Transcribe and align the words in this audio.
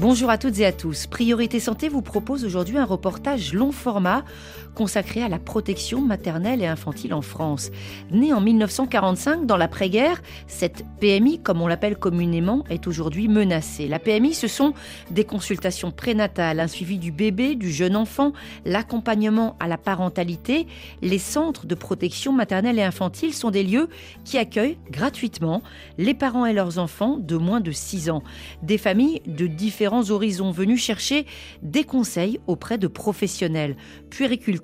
Bonjour 0.00 0.30
à 0.30 0.38
toutes 0.38 0.58
et 0.60 0.64
à 0.64 0.72
tous. 0.72 1.06
Priorité 1.06 1.60
Santé 1.60 1.90
vous 1.90 2.00
propose 2.00 2.46
aujourd'hui 2.46 2.78
un 2.78 2.86
reportage 2.86 3.52
long 3.52 3.70
format 3.70 4.24
consacré 4.74 5.22
à 5.22 5.28
la 5.28 5.38
protection 5.38 6.00
maternelle 6.00 6.62
et 6.62 6.66
infantile 6.66 7.12
en 7.12 7.20
France. 7.20 7.70
Née 8.10 8.32
en 8.32 8.40
1945 8.40 9.44
dans 9.44 9.58
l'après-guerre, 9.58 10.22
cette 10.46 10.86
PMI, 11.00 11.42
comme 11.42 11.60
on 11.60 11.66
l'appelle 11.66 11.98
communément, 11.98 12.64
est 12.70 12.86
aujourd'hui 12.86 13.28
menacée. 13.28 13.88
La 13.88 13.98
PMI, 13.98 14.32
ce 14.32 14.48
sont 14.48 14.72
des 15.10 15.24
consultations 15.24 15.90
prénatales, 15.90 16.60
un 16.60 16.66
suivi 16.66 16.96
du 16.96 17.12
bébé, 17.12 17.54
du 17.54 17.70
jeune 17.70 17.94
enfant, 17.94 18.32
l'accompagnement 18.64 19.54
à 19.60 19.68
la 19.68 19.76
parentalité. 19.76 20.66
Les 21.02 21.18
centres 21.18 21.66
de 21.66 21.74
protection 21.74 22.32
maternelle 22.32 22.78
et 22.78 22.84
infantile 22.84 23.34
sont 23.34 23.50
des 23.50 23.64
lieux 23.64 23.90
qui 24.24 24.38
accueillent 24.38 24.78
gratuitement 24.90 25.62
les 25.98 26.14
parents 26.14 26.46
et 26.46 26.54
leurs 26.54 26.78
enfants 26.78 27.18
de 27.18 27.36
moins 27.36 27.60
de 27.60 27.70
6 27.70 28.08
ans. 28.08 28.22
Des 28.62 28.78
familles 28.78 29.20
de 29.26 29.46
différents 29.46 29.89
horizons 30.10 30.50
venus 30.50 30.80
chercher 30.82 31.26
des 31.62 31.84
conseils 31.84 32.38
auprès 32.46 32.78
de 32.78 32.86
professionnels, 32.86 33.76
puériculteurs, 34.10 34.60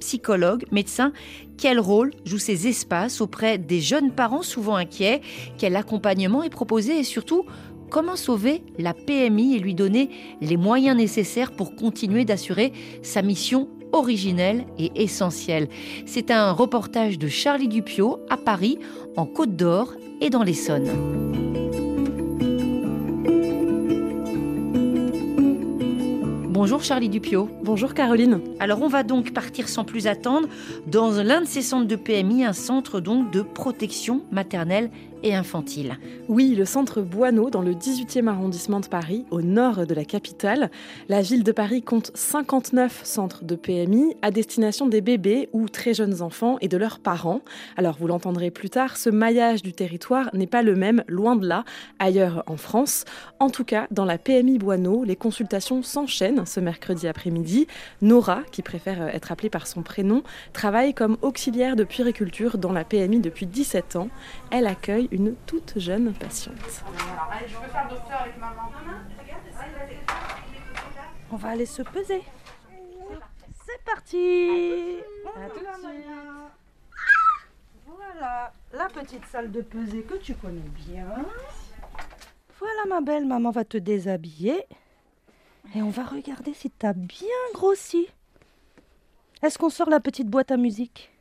psychologues, 0.00 0.64
médecins. 0.70 1.12
Quel 1.58 1.80
rôle 1.80 2.12
jouent 2.24 2.38
ces 2.38 2.66
espaces 2.66 3.20
auprès 3.20 3.58
des 3.58 3.80
jeunes 3.80 4.12
parents 4.12 4.42
souvent 4.42 4.76
inquiets? 4.76 5.20
Quel 5.58 5.76
accompagnement 5.76 6.42
est 6.42 6.50
proposé? 6.50 6.98
Et 6.98 7.04
surtout 7.04 7.44
comment 7.90 8.16
sauver 8.16 8.62
la 8.78 8.94
PMI 8.94 9.56
et 9.56 9.58
lui 9.58 9.74
donner 9.74 10.10
les 10.40 10.56
moyens 10.56 10.96
nécessaires 10.96 11.52
pour 11.52 11.76
continuer 11.76 12.24
d'assurer 12.24 12.72
sa 13.02 13.22
mission 13.22 13.68
originelle 13.92 14.64
et 14.78 14.90
essentielle? 15.02 15.68
C'est 16.06 16.30
un 16.30 16.52
reportage 16.52 17.18
de 17.18 17.28
Charlie 17.28 17.68
Dupio 17.68 18.18
à 18.28 18.36
Paris, 18.36 18.78
en 19.16 19.26
Côte 19.26 19.56
d'Or 19.56 19.94
et 20.20 20.30
dans 20.30 20.42
l'Essonne. 20.42 20.90
Bonjour 26.64 26.82
Charlie 26.82 27.10
Dupio. 27.10 27.50
Bonjour 27.62 27.92
Caroline. 27.92 28.40
Alors 28.58 28.80
on 28.80 28.88
va 28.88 29.02
donc 29.02 29.34
partir 29.34 29.68
sans 29.68 29.84
plus 29.84 30.06
attendre 30.06 30.48
dans 30.86 31.10
l'un 31.10 31.42
de 31.42 31.46
ces 31.46 31.60
centres 31.60 31.86
de 31.86 31.94
PMI, 31.94 32.42
un 32.42 32.54
centre 32.54 33.00
donc 33.00 33.30
de 33.30 33.42
protection 33.42 34.22
maternelle 34.32 34.90
infantile. 35.32 35.96
Oui, 36.28 36.54
le 36.54 36.64
centre 36.64 37.00
Boineau, 37.00 37.48
dans 37.48 37.62
le 37.62 37.72
18e 37.72 38.26
arrondissement 38.26 38.80
de 38.80 38.86
Paris, 38.86 39.24
au 39.30 39.40
nord 39.40 39.86
de 39.86 39.94
la 39.94 40.04
capitale. 40.04 40.70
La 41.08 41.22
ville 41.22 41.44
de 41.44 41.52
Paris 41.52 41.82
compte 41.82 42.10
59 42.14 43.02
centres 43.04 43.44
de 43.44 43.54
PMI 43.54 44.16
à 44.22 44.30
destination 44.30 44.86
des 44.86 45.00
bébés 45.00 45.48
ou 45.52 45.68
très 45.68 45.94
jeunes 45.94 46.20
enfants 46.20 46.58
et 46.60 46.68
de 46.68 46.76
leurs 46.76 46.98
parents. 46.98 47.40
Alors, 47.76 47.96
vous 47.98 48.06
l'entendrez 48.06 48.50
plus 48.50 48.70
tard, 48.70 48.96
ce 48.96 49.08
maillage 49.08 49.62
du 49.62 49.72
territoire 49.72 50.28
n'est 50.34 50.46
pas 50.46 50.62
le 50.62 50.74
même, 50.74 51.04
loin 51.08 51.36
de 51.36 51.46
là, 51.46 51.64
ailleurs 51.98 52.42
en 52.46 52.56
France. 52.56 53.04
En 53.38 53.50
tout 53.50 53.64
cas, 53.64 53.86
dans 53.90 54.04
la 54.04 54.18
PMI 54.18 54.58
Boineau, 54.58 55.04
les 55.04 55.16
consultations 55.16 55.82
s'enchaînent 55.82 56.44
ce 56.44 56.60
mercredi 56.60 57.06
après-midi. 57.06 57.66
Nora, 58.02 58.42
qui 58.50 58.62
préfère 58.62 59.08
être 59.08 59.32
appelée 59.32 59.50
par 59.50 59.66
son 59.66 59.82
prénom, 59.82 60.22
travaille 60.52 60.94
comme 60.94 61.16
auxiliaire 61.22 61.76
de 61.76 61.84
puériculture 61.84 62.58
dans 62.58 62.72
la 62.72 62.84
PMI 62.84 63.20
depuis 63.20 63.46
17 63.46 63.96
ans. 63.96 64.08
Elle 64.50 64.66
accueille 64.66 65.08
une 65.14 65.36
toute 65.46 65.78
jeune 65.78 66.12
patiente. 66.12 66.82
On 71.30 71.36
va 71.36 71.50
aller 71.50 71.66
se 71.66 71.82
peser. 71.82 72.20
C'est 73.64 73.84
parti. 73.84 74.98
Voilà 77.86 78.52
la 78.72 78.88
petite 78.88 79.24
salle 79.26 79.52
de 79.52 79.62
pesée 79.62 80.02
que 80.02 80.16
tu 80.16 80.34
connais 80.34 80.68
bien. 80.88 81.06
Voilà 82.58 82.84
ma 82.88 83.00
belle, 83.00 83.24
maman 83.24 83.52
va 83.52 83.64
te 83.64 83.76
déshabiller. 83.78 84.66
Et 85.76 85.82
on 85.82 85.90
va 85.90 86.02
regarder 86.02 86.54
si 86.54 86.70
tu 86.70 86.86
as 86.86 86.92
bien 86.92 87.28
grossi. 87.52 88.08
Est-ce 89.42 89.58
qu'on 89.58 89.70
sort 89.70 89.90
la 89.90 90.00
petite 90.00 90.28
boîte 90.28 90.50
à 90.50 90.56
musique? 90.56 91.13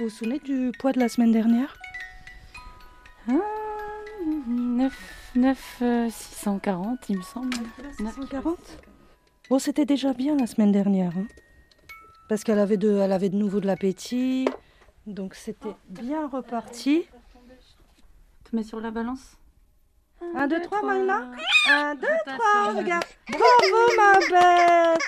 Vous 0.00 0.06
vous 0.06 0.10
souvenez 0.12 0.38
du 0.38 0.72
poids 0.78 0.92
de 0.92 0.98
la 0.98 1.10
semaine 1.10 1.30
dernière? 1.30 1.76
9, 4.46 5.34
9 5.34 5.82
640, 6.10 7.10
il 7.10 7.18
me 7.18 7.22
semble. 7.22 7.54
940 7.98 8.56
Bon, 9.50 9.58
c'était 9.58 9.84
déjà 9.84 10.14
bien 10.14 10.38
la 10.38 10.46
semaine 10.46 10.72
dernière. 10.72 11.12
Hein. 11.18 11.26
parce 12.30 12.44
qu'elle 12.44 12.60
avait, 12.60 12.78
de, 12.78 12.96
elle 12.96 13.12
avait 13.12 13.28
de 13.28 13.36
nouveau 13.36 13.60
de 13.60 13.66
l'appétit. 13.66 14.48
Donc 15.06 15.34
c'était 15.34 15.76
bien 15.90 16.26
reparti. 16.28 17.04
Tu 18.48 18.56
mets 18.56 18.62
sur 18.62 18.80
la 18.80 18.90
balance? 18.90 19.36
1, 20.34 20.46
2, 20.46 20.62
3, 20.62 20.82
Maïna 20.82 21.30
1, 21.68 21.94
2, 21.96 22.06
3, 22.24 22.72
regarde. 22.72 23.04
Bravo, 23.28 23.96
ma 23.98 24.18
belle 24.30 24.98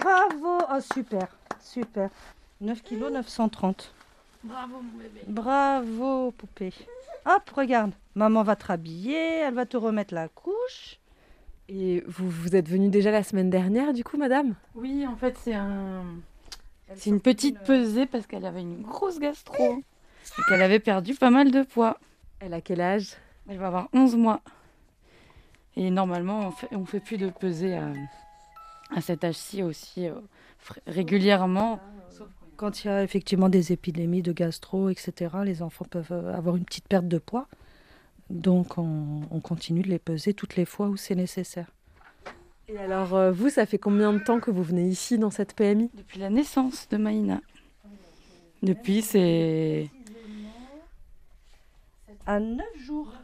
Bravo 0.00 0.58
Oh, 0.72 0.80
super, 0.92 1.28
super. 1.60 2.10
9 2.60 2.82
kg 2.82 3.12
930. 3.12 3.94
Bravo 4.42 4.76
mon 4.76 4.98
bébé. 4.98 5.20
Bravo 5.26 6.30
poupée. 6.32 6.72
Hop, 7.26 7.50
regarde. 7.50 7.92
Maman 8.14 8.42
va 8.42 8.56
te 8.56 8.66
rhabiller, 8.66 9.40
elle 9.40 9.54
va 9.54 9.66
te 9.66 9.76
remettre 9.76 10.14
la 10.14 10.28
couche. 10.28 10.98
Et 11.68 12.02
vous, 12.06 12.28
vous 12.28 12.56
êtes 12.56 12.68
venue 12.68 12.88
déjà 12.88 13.10
la 13.10 13.22
semaine 13.22 13.50
dernière 13.50 13.92
du 13.92 14.02
coup, 14.02 14.16
madame? 14.16 14.54
Oui, 14.74 15.06
en 15.06 15.16
fait, 15.16 15.36
c'est 15.38 15.54
un... 15.54 16.04
C'est 16.96 17.10
une 17.10 17.20
petite 17.20 17.60
pesée 17.60 18.06
parce 18.06 18.26
qu'elle 18.26 18.44
avait 18.44 18.62
une 18.62 18.82
grosse 18.82 19.20
gastro 19.20 19.78
et 19.78 20.42
qu'elle 20.48 20.62
avait 20.62 20.80
perdu 20.80 21.14
pas 21.14 21.30
mal 21.30 21.52
de 21.52 21.62
poids. 21.62 21.98
Elle 22.40 22.52
a 22.52 22.60
quel 22.60 22.80
âge? 22.80 23.12
Elle 23.48 23.58
va 23.58 23.68
avoir 23.68 23.88
11 23.92 24.16
mois. 24.16 24.40
Et 25.76 25.90
normalement, 25.90 26.40
on 26.48 26.50
fait, 26.50 26.68
on 26.72 26.84
fait 26.84 26.98
plus 26.98 27.16
de 27.16 27.30
pesée 27.30 27.76
à, 27.76 27.92
à 28.92 29.00
cet 29.00 29.22
âge-ci 29.22 29.62
aussi 29.62 30.08
euh, 30.08 30.14
régulièrement. 30.88 31.78
Quand 32.60 32.84
il 32.84 32.88
y 32.88 32.90
a 32.90 33.02
effectivement 33.02 33.48
des 33.48 33.72
épidémies 33.72 34.20
de 34.20 34.32
gastro, 34.32 34.90
etc., 34.90 35.34
les 35.46 35.62
enfants 35.62 35.86
peuvent 35.88 36.12
euh, 36.12 36.34
avoir 36.34 36.56
une 36.56 36.66
petite 36.66 36.86
perte 36.88 37.08
de 37.08 37.16
poids. 37.16 37.48
Donc 38.28 38.76
on, 38.76 39.40
continue 39.42 39.80
de 39.80 39.88
les 39.88 39.98
peser 39.98 40.34
toutes 40.34 40.56
les 40.56 40.66
fois 40.66 40.88
où 40.88 40.98
c'est 40.98 41.14
nécessaire. 41.14 41.72
Et 42.68 42.76
alors 42.76 43.14
euh, 43.14 43.32
vous, 43.32 43.48
ça 43.48 43.64
fait 43.64 43.78
combien 43.78 44.12
de 44.12 44.18
temps 44.18 44.40
que 44.40 44.50
vous 44.50 44.62
venez 44.62 44.86
ici 44.86 45.16
dans 45.16 45.30
cette 45.30 45.54
PMI 45.54 45.88
Depuis 45.94 46.20
la 46.20 46.28
naissance 46.28 46.86
de 46.90 46.98
Maïna. 46.98 47.40
Depuis, 48.62 49.00
c'est... 49.00 49.88
À 52.26 52.40
9 52.40 52.62
jours. 52.76 53.14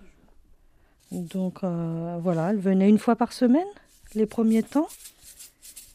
Donc 1.13 1.63
euh, 1.63 2.17
voilà, 2.23 2.53
elle 2.53 2.59
venait 2.59 2.89
une 2.89 2.99
fois 2.99 3.17
par 3.17 3.35
semaine, 3.35 3.69
les 4.15 4.25
premiers 4.25 4.63
temps. 4.63 4.89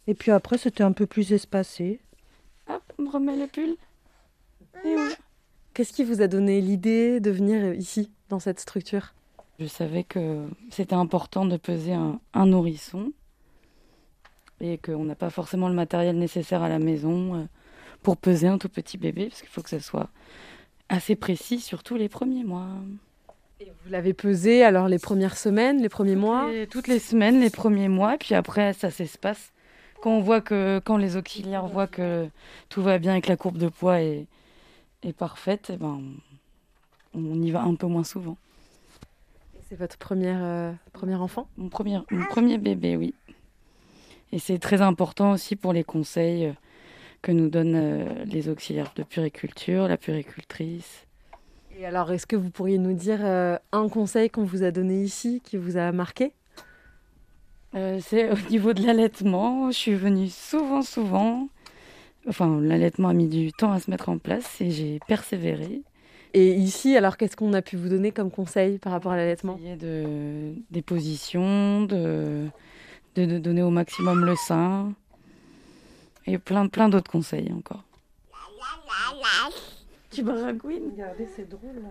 Et 0.05 0.13
puis 0.13 0.29
après, 0.29 0.59
c'était 0.59 0.83
un 0.83 0.91
peu 0.91 1.07
plus 1.07 1.33
espacé. 1.33 1.99
Hop, 2.73 2.83
on 2.97 3.03
me 3.03 3.09
remet 3.09 3.35
le 3.35 3.47
pull. 3.47 3.75
Qu'est-ce 5.73 5.93
qui 5.93 6.03
vous 6.03 6.21
a 6.21 6.27
donné 6.27 6.61
l'idée 6.61 7.19
de 7.19 7.31
venir 7.31 7.73
ici, 7.73 8.11
dans 8.29 8.39
cette 8.39 8.59
structure? 8.59 9.13
Je 9.59 9.65
savais 9.65 10.03
que 10.03 10.47
c'était 10.69 10.95
important 10.95 11.45
de 11.45 11.57
peser 11.57 11.93
un, 11.93 12.45
nourrisson 12.45 13.11
et 14.61 14.77
qu'on 14.77 15.03
n'a 15.03 15.15
pas 15.15 15.29
forcément 15.29 15.67
le 15.67 15.75
matériel 15.75 16.17
nécessaire 16.17 16.61
à 16.61 16.69
la 16.69 16.79
maison 16.79 17.35
euh, 17.35 17.43
pour 18.03 18.15
peser 18.15 18.47
un 18.47 18.57
tout 18.57 18.69
petit 18.69 18.97
bébé, 18.97 19.27
parce 19.27 19.41
qu'il 19.41 19.49
faut 19.49 19.61
que 19.61 19.69
ça 19.69 19.79
soit 19.79 20.09
assez 20.87 21.15
précis, 21.15 21.59
surtout 21.59 21.95
les 21.95 22.09
premiers 22.09 22.43
mois. 22.43 22.69
Et 23.59 23.65
vous 23.65 23.91
l'avez 23.91 24.13
pesé 24.13 24.63
alors 24.63 24.87
les 24.87 24.99
premières 24.99 25.37
semaines, 25.37 25.81
les 25.81 25.89
premiers 25.89 26.15
mois? 26.15 26.49
Toutes 26.69 26.87
les 26.87 26.99
semaines, 26.99 27.39
les 27.39 27.49
premiers 27.49 27.89
mois, 27.89 28.17
puis 28.17 28.33
après 28.33 28.73
ça 28.73 28.91
s'espace 28.91 29.51
quand 30.01 30.11
on 30.11 30.21
voit 30.21 30.41
que 30.41 30.81
quand 30.83 30.97
les 30.97 31.15
auxiliaires 31.15 31.67
voient 31.67 31.87
que 31.87 32.27
tout 32.69 32.81
va 32.81 32.97
bien 32.97 33.15
et 33.15 33.21
que 33.21 33.29
la 33.29 33.37
courbe 33.37 33.57
de 33.57 33.69
poids 33.69 34.01
est, 34.01 34.25
est 35.03 35.13
parfaite, 35.13 35.71
eh 35.73 35.77
ben, 35.77 36.01
on 37.13 37.41
y 37.41 37.51
va 37.51 37.61
un 37.61 37.75
peu 37.75 37.87
moins 37.87 38.03
souvent. 38.03 38.37
C'est 39.69 39.75
votre 39.75 39.97
première, 39.97 40.39
euh, 40.41 40.73
premier 40.91 41.15
enfant? 41.15 41.47
Mon 41.55 41.69
premier, 41.69 41.99
mon 42.09 42.25
premier 42.25 42.57
bébé, 42.57 42.97
oui. 42.97 43.13
Et 44.33 44.39
c'est 44.39 44.59
très 44.59 44.81
important 44.81 45.31
aussi 45.31 45.55
pour 45.55 45.73
les 45.73 45.83
conseils 45.83 46.47
euh, 46.47 46.53
que 47.21 47.31
nous 47.31 47.49
donnent 47.49 47.75
euh, 47.75 48.25
les 48.25 48.49
auxiliaires 48.49 48.93
de 48.95 49.03
puriculture, 49.03 49.87
la 49.87 49.97
puricultrice. 49.97 51.05
Et 51.77 51.85
alors, 51.85 52.11
est-ce 52.11 52.25
que 52.25 52.35
vous 52.35 52.49
pourriez 52.49 52.77
nous 52.77 52.93
dire 52.93 53.19
euh, 53.21 53.57
un 53.71 53.87
conseil 53.89 54.29
qu'on 54.29 54.43
vous 54.43 54.63
a 54.63 54.71
donné 54.71 55.03
ici 55.03 55.41
qui 55.43 55.57
vous 55.57 55.77
a 55.77 55.91
marqué? 55.91 56.33
Euh, 57.75 57.99
c'est 58.01 58.29
au 58.31 58.49
niveau 58.49 58.73
de 58.73 58.85
l'allaitement. 58.85 59.71
Je 59.71 59.77
suis 59.77 59.93
venue 59.95 60.27
souvent, 60.29 60.81
souvent. 60.81 61.47
Enfin, 62.27 62.59
l'allaitement 62.61 63.09
a 63.09 63.13
mis 63.13 63.27
du 63.27 63.51
temps 63.51 63.71
à 63.71 63.79
se 63.79 63.89
mettre 63.89 64.09
en 64.09 64.17
place 64.17 64.61
et 64.61 64.71
j'ai 64.71 64.99
persévéré. 65.07 65.81
Et 66.33 66.53
ici, 66.53 66.95
alors, 66.95 67.17
qu'est-ce 67.17 67.35
qu'on 67.35 67.53
a 67.53 67.61
pu 67.61 67.75
vous 67.75 67.89
donner 67.89 68.11
comme 68.11 68.31
conseil 68.31 68.77
par 68.77 68.93
rapport 68.93 69.11
à 69.11 69.17
l'allaitement? 69.17 69.59
De, 69.79 70.53
des 70.69 70.81
positions, 70.81 71.83
de, 71.83 72.47
de, 73.15 73.25
de 73.25 73.37
donner 73.37 73.63
au 73.63 73.69
maximum 73.69 74.23
le 74.23 74.35
sein 74.35 74.93
et 76.27 76.37
plein, 76.37 76.67
plein 76.67 76.89
d'autres 76.89 77.11
conseils 77.11 77.51
encore. 77.51 77.83
Tu 80.11 80.23
baragouines 80.23 80.91
Regardez, 80.91 81.27
c'est 81.35 81.47
drôle 81.47 81.75
là. 81.75 81.89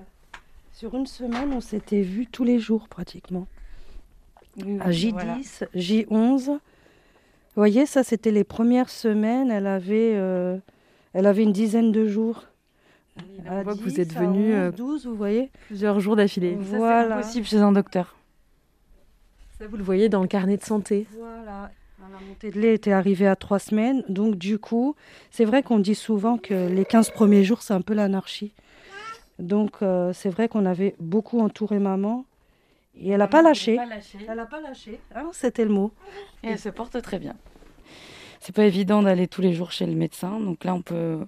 Sur 0.73 0.95
une 0.95 1.07
semaine, 1.07 1.53
on 1.55 1.61
s'était 1.61 2.03
vus 2.03 2.27
tous 2.27 2.45
les 2.45 2.59
jours 2.59 2.87
pratiquement. 2.89 3.47
À 4.81 4.91
J10, 4.91 5.13
Voilà. 5.13 5.37
J11. 5.75 6.45
Vous 6.47 6.59
voyez, 7.57 7.87
ça 7.87 8.03
c'était 8.03 8.31
les 8.31 8.45
premières 8.45 8.91
semaines. 8.91 9.51
Elle 9.51 9.67
avait, 9.67 10.13
euh, 10.15 10.57
elle 11.13 11.27
avait 11.27 11.43
une 11.43 11.53
dizaine 11.53 11.93
de 11.93 12.07
jours. 12.07 12.45
On 13.47 13.63
voit 13.63 13.75
que 13.75 13.81
vous 13.81 14.01
êtes 14.01 14.13
venus, 14.15 14.55
euh, 14.55 14.71
12, 14.71 15.07
vous 15.07 15.15
voyez 15.15 15.51
Plusieurs 15.67 16.01
jours 16.01 16.17
d'affilée. 16.17 16.57
Ça, 16.57 16.65
c'est 16.71 16.77
Voilà. 16.77 17.17
impossible 17.19 17.47
chez 17.47 17.59
un 17.59 17.73
docteur. 17.73 18.17
Ça, 19.59 19.67
vous 19.67 19.77
le 19.77 19.83
voyez 19.83 20.09
dans 20.09 20.23
le 20.23 20.29
carnet 20.29 20.57
de 20.57 20.65
santé. 20.65 21.07
Voilà. 21.19 21.71
La 22.13 22.27
montée 22.27 22.51
de 22.51 22.59
lait 22.61 22.75
était 22.75 22.93
arrivée 22.93 23.27
à 23.29 23.37
trois 23.37 23.59
semaines. 23.59 24.03
Donc, 24.09 24.37
du 24.37 24.59
coup, 24.59 24.97
c'est 25.31 25.45
vrai 25.45 25.63
qu'on 25.63 25.79
dit 25.79 25.95
souvent 25.95 26.39
que 26.39 26.69
les 26.69 26.85
15 26.85 27.11
premiers 27.11 27.45
jours, 27.45 27.63
c'est 27.63 27.75
un 27.75 27.83
peu 27.83 27.95
l'anarchie. 27.95 28.53
Donc, 29.39 29.83
euh, 29.83 30.13
c'est 30.13 30.31
vrai 30.31 30.49
qu'on 30.49 30.65
avait 30.67 30.95
beaucoup 30.99 31.41
entouré 31.41 31.79
maman. 31.79 32.25
Et 33.03 33.11
elle 33.11 33.19
n'a 33.19 33.29
pas 33.29 33.43
lâché. 33.43 33.77
Elle 34.29 34.37
n'a 34.37 34.47
pas 34.47 34.61
lâché. 34.61 35.01
hein, 35.15 35.31
C'était 35.33 35.65
le 35.65 35.71
mot. 35.71 35.93
Et 36.43 36.49
elle 36.49 36.59
se 36.59 36.69
porte 36.69 37.01
très 37.03 37.19
bien. 37.19 37.35
C'est 38.41 38.55
pas 38.55 38.65
évident 38.65 39.03
d'aller 39.03 39.27
tous 39.29 39.43
les 39.43 39.53
jours 39.53 39.71
chez 39.71 39.85
le 39.87 39.95
médecin, 39.95 40.41
donc 40.41 40.65
là 40.65 40.75
on 40.75 40.81
peut, 40.81 41.19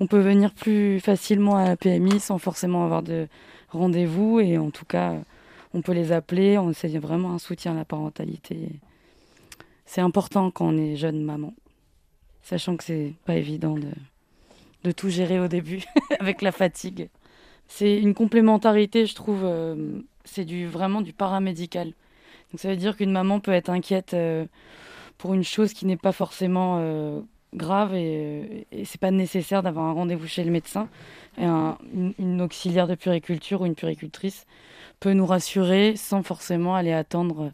on 0.00 0.08
peut 0.08 0.18
venir 0.18 0.52
plus 0.52 0.98
facilement 0.98 1.54
à 1.56 1.64
la 1.64 1.76
PMI 1.76 2.18
sans 2.18 2.38
forcément 2.38 2.84
avoir 2.84 3.04
de 3.04 3.28
rendez-vous 3.70 4.40
et 4.40 4.58
en 4.58 4.70
tout 4.72 4.84
cas 4.84 5.14
on 5.74 5.80
peut 5.80 5.92
les 5.92 6.10
appeler, 6.10 6.58
on 6.58 6.72
c'est 6.72 6.88
vraiment 6.98 7.32
un 7.32 7.38
soutien 7.38 7.70
à 7.72 7.76
la 7.76 7.84
parentalité. 7.84 8.70
C'est 9.84 10.00
important 10.00 10.50
quand 10.50 10.66
on 10.66 10.76
est 10.76 10.96
jeune 10.96 11.22
maman, 11.22 11.54
sachant 12.42 12.76
que 12.76 12.82
c'est 12.82 13.14
pas 13.24 13.36
évident 13.36 13.74
de, 13.76 13.90
de 14.82 14.90
tout 14.90 15.08
gérer 15.08 15.38
au 15.38 15.46
début 15.46 15.84
avec 16.18 16.42
la 16.42 16.50
fatigue. 16.50 17.08
C'est 17.68 17.96
une 17.96 18.14
complémentarité, 18.14 19.06
je 19.06 19.14
trouve, 19.14 19.42
euh, 19.44 20.00
c'est 20.26 20.44
du, 20.44 20.66
vraiment 20.66 21.00
du 21.00 21.12
paramédical. 21.14 21.86
Donc 22.52 22.60
ça 22.60 22.68
veut 22.68 22.76
dire 22.76 22.96
qu'une 22.96 23.10
maman 23.12 23.40
peut 23.40 23.52
être 23.52 23.70
inquiète 23.70 24.12
euh, 24.12 24.44
pour 25.18 25.32
une 25.32 25.44
chose 25.44 25.72
qui 25.72 25.86
n'est 25.86 25.96
pas 25.96 26.12
forcément 26.12 26.76
euh, 26.80 27.20
grave 27.54 27.94
et, 27.94 28.66
et 28.70 28.84
c'est 28.84 29.00
pas 29.00 29.10
nécessaire 29.10 29.62
d'avoir 29.62 29.86
un 29.86 29.92
rendez-vous 29.92 30.26
chez 30.26 30.44
le 30.44 30.50
médecin. 30.50 30.88
Et 31.38 31.44
un- 31.44 31.78
une, 32.18 32.42
auxiliaire 32.42 32.86
de 32.86 32.94
puriculture 32.94 33.62
ou 33.62 33.66
une 33.66 33.74
puricultrice 33.74 34.46
peut 35.00 35.12
nous 35.14 35.26
rassurer 35.26 35.96
sans 35.96 36.22
forcément 36.22 36.74
aller 36.74 36.92
attendre 36.92 37.52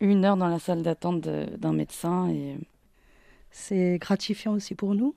une 0.00 0.24
heure 0.24 0.36
dans 0.36 0.48
la 0.48 0.58
salle 0.58 0.82
d'attente 0.82 1.20
d'un 1.22 1.72
médecin. 1.72 2.32
C'est 3.50 3.98
gratifiant 3.98 4.52
aussi 4.52 4.74
pour 4.74 4.94
nous. 4.94 5.14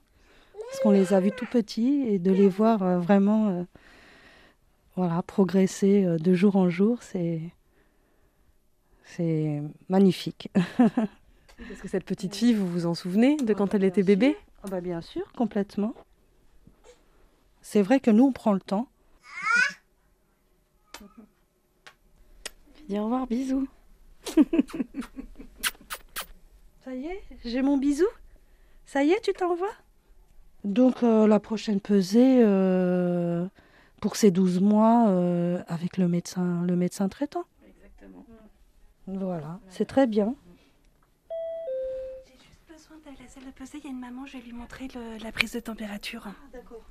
Parce 0.68 0.80
qu'on 0.80 0.90
les 0.90 1.12
a 1.12 1.20
vus 1.20 1.32
tout 1.36 1.46
petits 1.46 2.04
et 2.08 2.18
de 2.18 2.32
les 2.32 2.48
voir 2.48 2.82
euh, 2.82 2.98
vraiment 2.98 3.48
euh, 3.48 3.62
voilà, 4.96 5.22
progresser 5.22 6.04
euh, 6.04 6.18
de 6.18 6.34
jour 6.34 6.56
en 6.56 6.68
jour, 6.68 7.02
c'est, 7.02 7.40
c'est 9.04 9.62
magnifique. 9.88 10.50
Parce 10.56 11.80
que 11.80 11.88
cette 11.88 12.04
petite 12.04 12.34
fille, 12.34 12.54
vous 12.54 12.68
vous 12.68 12.86
en 12.86 12.94
souvenez 12.94 13.36
de 13.36 13.54
quand 13.54 13.74
elle 13.74 13.84
était 13.84 14.02
bébé? 14.02 14.36
Ah 14.64 14.68
bah 14.68 14.80
bien 14.80 15.00
sûr, 15.00 15.30
complètement. 15.32 15.94
C'est 17.60 17.82
vrai 17.82 18.00
que 18.00 18.10
nous, 18.10 18.24
on 18.24 18.32
prend 18.32 18.52
le 18.52 18.60
temps. 18.60 18.88
dis 22.88 22.98
au 22.98 23.04
revoir, 23.04 23.26
bisous. 23.26 23.68
Ça 26.84 26.94
y 26.94 27.06
est, 27.06 27.22
j'ai 27.44 27.62
mon 27.62 27.78
bisou? 27.78 28.06
Ça 28.86 29.04
y 29.04 29.12
est, 29.12 29.20
tu 29.20 29.32
t'en 29.32 29.54
vas? 29.54 29.66
Donc 30.64 31.02
euh, 31.02 31.26
la 31.26 31.40
prochaine 31.40 31.80
pesée 31.80 32.40
euh, 32.42 33.46
pour 34.02 34.16
ces 34.16 34.30
12 34.32 34.60
mois 34.60 35.08
euh, 35.08 35.62
avec 35.68 35.96
le 35.96 36.08
médecin, 36.08 36.62
le 36.66 36.74
médecin 36.76 37.08
traitant. 37.08 37.44
Exactement. 37.66 38.26
Voilà, 39.06 39.60
c'est 39.70 39.84
très 39.86 40.06
bien. 40.06 40.34
J'ai 42.26 42.34
juste 42.34 42.60
besoin 42.68 42.96
de 42.98 43.22
la 43.22 43.28
salle 43.28 43.44
de 43.46 43.50
pesée. 43.52 43.78
Il 43.78 43.84
y 43.84 43.86
a 43.86 43.90
une 43.90 44.00
maman, 44.00 44.26
je 44.26 44.36
vais 44.36 44.42
lui 44.44 44.52
montrer 44.52 44.88
le- 44.94 45.22
la 45.22 45.30
prise 45.32 45.52
de 45.52 45.60
température. 45.60 46.26
D'accord. 46.52 46.82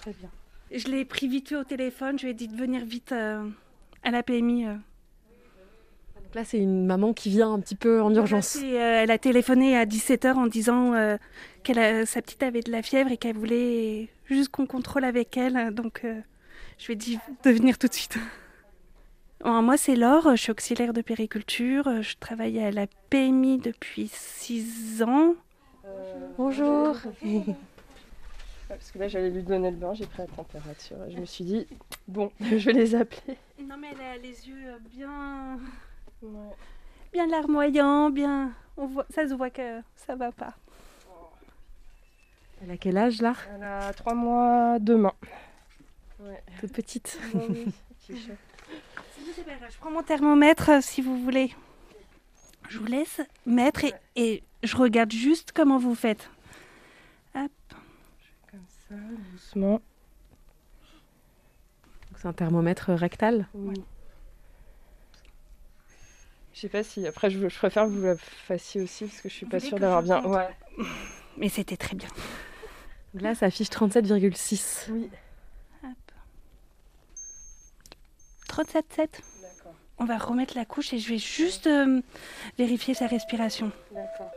Très 0.00 0.12
bien. 0.12 0.28
Je 0.72 0.88
l'ai 0.88 1.04
pris 1.04 1.28
vite 1.28 1.50
fait 1.50 1.56
au 1.56 1.64
téléphone. 1.64 2.18
Je 2.18 2.24
lui 2.24 2.30
ai 2.32 2.34
dit 2.34 2.48
de 2.48 2.56
venir 2.56 2.84
vite 2.84 3.12
euh, 3.12 3.48
à 4.02 4.10
la 4.10 4.22
PMI. 4.24 4.66
euh. 4.66 4.74
Donc 6.32 6.36
là, 6.36 6.44
c'est 6.46 6.60
une 6.60 6.86
maman 6.86 7.12
qui 7.12 7.28
vient 7.28 7.52
un 7.52 7.60
petit 7.60 7.74
peu 7.74 8.00
en 8.00 8.14
urgence. 8.14 8.56
Euh, 8.56 9.02
elle 9.02 9.10
a 9.10 9.18
téléphoné 9.18 9.76
à 9.76 9.84
17h 9.84 10.32
en 10.32 10.46
disant 10.46 10.94
euh, 10.94 11.18
que 11.62 12.06
sa 12.06 12.22
petite 12.22 12.42
avait 12.42 12.62
de 12.62 12.72
la 12.72 12.80
fièvre 12.80 13.12
et 13.12 13.18
qu'elle 13.18 13.36
voulait 13.36 14.08
juste 14.24 14.48
qu'on 14.48 14.64
contrôle 14.64 15.04
avec 15.04 15.36
elle. 15.36 15.74
Donc 15.74 16.00
euh, 16.06 16.18
je 16.78 16.86
lui 16.86 16.94
ai 16.94 16.96
dit 16.96 17.18
de 17.44 17.50
venir 17.50 17.76
tout 17.76 17.86
de 17.86 17.92
suite. 17.92 18.16
Alors, 19.44 19.62
moi, 19.62 19.76
c'est 19.76 19.94
Laure. 19.94 20.30
Je 20.30 20.40
suis 20.40 20.52
auxiliaire 20.52 20.94
de 20.94 21.02
périculture. 21.02 22.00
Je 22.00 22.16
travaille 22.18 22.60
à 22.60 22.70
la 22.70 22.86
PMI 23.10 23.58
depuis 23.58 24.08
6 24.10 25.02
ans. 25.02 25.34
Bonjour. 26.38 26.96
Parce 28.70 28.90
que 28.90 28.98
là, 28.98 29.08
j'allais 29.08 29.28
lui 29.28 29.42
donner 29.42 29.70
le 29.70 29.76
bain, 29.76 29.92
j'ai 29.92 30.06
pris 30.06 30.22
la 30.22 30.28
température. 30.28 30.96
Et 31.06 31.12
je 31.12 31.18
me 31.18 31.26
suis 31.26 31.44
dit, 31.44 31.66
bon, 32.08 32.32
je 32.40 32.56
vais 32.56 32.72
les 32.72 32.94
appeler. 32.94 33.36
Non, 33.62 33.76
mais 33.78 33.88
elle 33.92 34.00
a 34.00 34.16
les 34.16 34.48
yeux 34.48 34.56
euh, 34.66 34.78
bien. 36.22 36.50
bien 37.12 37.26
larmoyants, 37.26 38.10
bien. 38.10 38.52
On 38.76 38.86
voit, 38.86 39.06
ça 39.10 39.28
se 39.28 39.34
voit 39.34 39.50
que 39.50 39.80
ça 39.96 40.16
va 40.16 40.32
pas. 40.32 40.54
Elle 42.62 42.70
a 42.70 42.76
quel 42.76 42.96
âge 42.96 43.20
là? 43.20 43.34
Elle 43.54 43.64
a 43.64 43.92
trois 43.92 44.14
mois 44.14 44.78
demain. 44.78 45.12
Ouais. 46.20 46.42
Toute 46.60 46.72
petite. 46.72 47.18
Oui. 47.34 47.72
Je 48.08 49.78
prends 49.78 49.90
mon 49.90 50.02
thermomètre 50.02 50.70
euh, 50.70 50.80
si 50.80 51.02
vous 51.02 51.22
voulez. 51.22 51.54
Je 52.68 52.78
vous 52.78 52.86
laisse 52.86 53.20
mettre 53.46 53.84
et, 53.84 53.94
et 54.16 54.42
je 54.62 54.76
regarde 54.76 55.12
juste 55.12 55.52
comment 55.52 55.78
vous 55.78 55.94
faites. 55.94 56.30
Hop. 57.34 57.50
Comme 58.50 58.64
ça, 58.88 58.94
doucement. 59.32 59.80
C'est 62.16 62.28
un 62.28 62.32
thermomètre 62.32 62.90
rectal? 62.92 63.48
Oui. 63.54 63.82
Je 66.54 66.60
sais 66.60 66.68
pas 66.68 66.82
si. 66.82 67.06
Après, 67.06 67.30
je, 67.30 67.48
je 67.48 67.58
préfère 67.58 67.84
que 67.84 67.90
vous 67.90 68.02
la 68.04 68.16
fassiez 68.16 68.82
aussi 68.82 69.04
parce 69.06 69.20
que 69.20 69.28
je 69.28 69.34
suis 69.34 69.46
Vous 69.46 69.50
pas 69.50 69.60
sûre 69.60 69.78
d'avoir 69.78 70.02
bien. 70.02 70.24
Ouais. 70.24 70.48
Mais 71.36 71.48
c'était 71.48 71.76
très 71.76 71.96
bien. 71.96 72.08
Donc 73.14 73.22
là, 73.22 73.34
ça 73.34 73.46
affiche 73.46 73.68
37,6. 73.68 74.90
Oui. 74.90 75.10
37,7. 78.48 78.96
D'accord. 78.96 79.74
On 79.98 80.04
va 80.04 80.18
remettre 80.18 80.54
la 80.56 80.66
couche 80.66 80.92
et 80.92 80.98
je 80.98 81.08
vais 81.08 81.18
juste 81.18 81.66
euh, 81.66 82.02
vérifier 82.58 82.92
sa 82.92 83.06
respiration. 83.06 83.72
D'accord. 83.92 84.30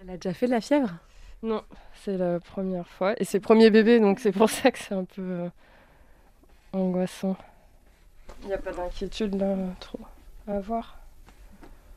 Elle 0.00 0.10
a 0.10 0.16
déjà 0.16 0.32
fait 0.32 0.46
de 0.46 0.52
la 0.52 0.60
fièvre? 0.60 0.90
Non, 1.42 1.64
c'est 2.04 2.16
la 2.16 2.38
première 2.38 2.86
fois. 2.86 3.14
Et 3.20 3.24
c'est 3.24 3.38
le 3.38 3.42
premier 3.42 3.70
bébé, 3.70 3.98
donc 3.98 4.20
c'est 4.20 4.30
pour 4.30 4.48
ça 4.48 4.70
que 4.70 4.78
c'est 4.78 4.94
un 4.94 5.04
peu 5.04 5.22
euh, 5.22 5.48
angoissant. 6.72 7.36
Il 8.42 8.48
n'y 8.48 8.54
a 8.54 8.58
pas 8.58 8.72
d'inquiétude 8.72 9.34
là, 9.34 9.56
trop 9.80 9.98
à 10.46 10.56
avoir. 10.56 10.98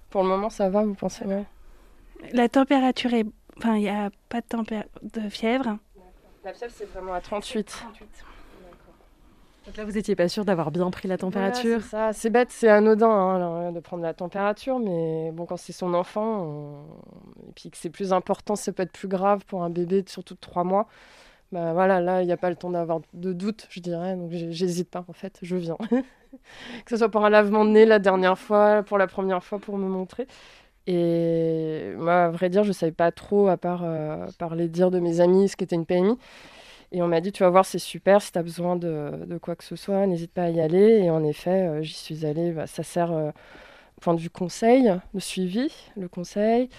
Pour 0.09 0.23
le 0.23 0.29
moment, 0.29 0.49
ça 0.49 0.69
va, 0.69 0.83
vous 0.83 0.93
pensez 0.93 1.25
ouais. 1.25 1.43
La 2.31 2.47
température 2.49 3.13
est. 3.13 3.25
Enfin, 3.57 3.75
il 3.75 3.81
n'y 3.81 3.89
a 3.89 4.09
pas 4.29 4.41
de, 4.41 4.45
tempé- 4.47 4.83
de 5.03 5.29
fièvre. 5.29 5.77
La 6.43 6.53
fièvre, 6.53 6.73
c'est 6.75 6.85
vraiment 6.85 7.13
à 7.13 7.21
38. 7.21 7.85
Donc 9.65 9.77
là, 9.77 9.85
vous 9.85 9.93
n'étiez 9.93 10.15
pas 10.15 10.29
sûr 10.29 10.45
d'avoir 10.45 10.69
bien 10.69 10.89
pris 10.91 11.07
la 11.07 11.17
température? 11.17 11.63
Voilà, 11.63 11.81
c'est 11.81 11.89
ça, 11.89 12.13
c'est 12.13 12.29
bête, 12.29 12.51
c'est 12.51 12.69
anodin 12.69 13.09
hein, 13.09 13.35
alors, 13.35 13.71
de 13.73 13.79
prendre 13.79 14.03
la 14.03 14.13
température, 14.13 14.77
mais 14.77 15.31
bon, 15.31 15.47
quand 15.47 15.57
c'est 15.57 15.73
son 15.73 15.95
enfant, 15.95 16.43
on- 16.43 16.85
et 17.49 17.51
puis 17.55 17.71
que 17.71 17.77
c'est 17.77 17.89
plus 17.89 18.13
important, 18.13 18.55
ça 18.55 18.71
peut 18.71 18.83
être 18.83 18.91
plus 18.91 19.07
grave 19.07 19.43
pour 19.45 19.63
un 19.63 19.71
bébé, 19.71 20.03
surtout 20.07 20.35
de 20.35 20.39
3 20.39 20.63
mois. 20.63 20.87
Bah 21.51 21.73
voilà, 21.73 21.99
là, 21.99 22.21
il 22.21 22.25
n'y 22.27 22.31
a 22.31 22.37
pas 22.37 22.49
le 22.51 22.55
temps 22.55 22.69
d'avoir 22.69 22.99
de 23.13 23.33
doute, 23.33 23.65
je 23.71 23.79
dirais, 23.79 24.15
donc 24.15 24.29
j'hésite 24.31 24.89
pas 24.91 25.03
en 25.07 25.13
fait, 25.13 25.39
je 25.41 25.55
viens. 25.55 25.77
que 26.85 26.91
ce 26.91 26.97
soit 26.97 27.09
pour 27.09 27.25
un 27.25 27.29
lavement 27.29 27.65
de 27.65 27.71
nez 27.71 27.85
la 27.85 27.99
dernière 27.99 28.37
fois, 28.37 28.83
pour 28.83 28.97
la 28.97 29.07
première 29.07 29.43
fois 29.43 29.59
pour 29.59 29.77
me 29.77 29.87
montrer. 29.87 30.27
Et 30.87 31.93
moi, 31.97 32.25
à 32.25 32.29
vrai 32.29 32.49
dire, 32.49 32.63
je 32.63 32.71
savais 32.71 32.91
pas 32.91 33.11
trop, 33.11 33.47
à 33.47 33.57
part 33.57 33.81
euh, 33.83 34.27
par 34.37 34.55
les 34.55 34.67
dires 34.67 34.91
de 34.91 34.99
mes 34.99 35.19
amis, 35.19 35.49
ce 35.49 35.55
qu'était 35.55 35.75
une 35.75 35.85
PMI. 35.85 36.17
Et 36.91 37.01
on 37.01 37.07
m'a 37.07 37.21
dit, 37.21 37.31
tu 37.31 37.43
vas 37.43 37.49
voir, 37.49 37.65
c'est 37.65 37.79
super, 37.79 38.21
si 38.21 38.31
tu 38.31 38.37
as 38.39 38.43
besoin 38.43 38.75
de, 38.75 39.37
quoi 39.41 39.55
que 39.55 39.63
ce 39.63 39.75
soit, 39.75 40.05
n'hésite 40.07 40.31
pas 40.31 40.43
à 40.43 40.49
y 40.49 40.61
aller. 40.61 41.01
Et 41.03 41.09
en 41.09 41.23
effet, 41.23 41.83
j'y 41.83 41.93
suis 41.93 42.25
allée. 42.25 42.51
Bah, 42.51 42.67
ça 42.67 42.83
sert 42.83 43.11
au 43.11 43.31
point 44.01 44.13
de 44.13 44.19
vue 44.19 44.29
conseil, 44.29 44.93
de 45.13 45.19
suivi, 45.19 45.71
le 45.97 46.07
conseil, 46.07 46.69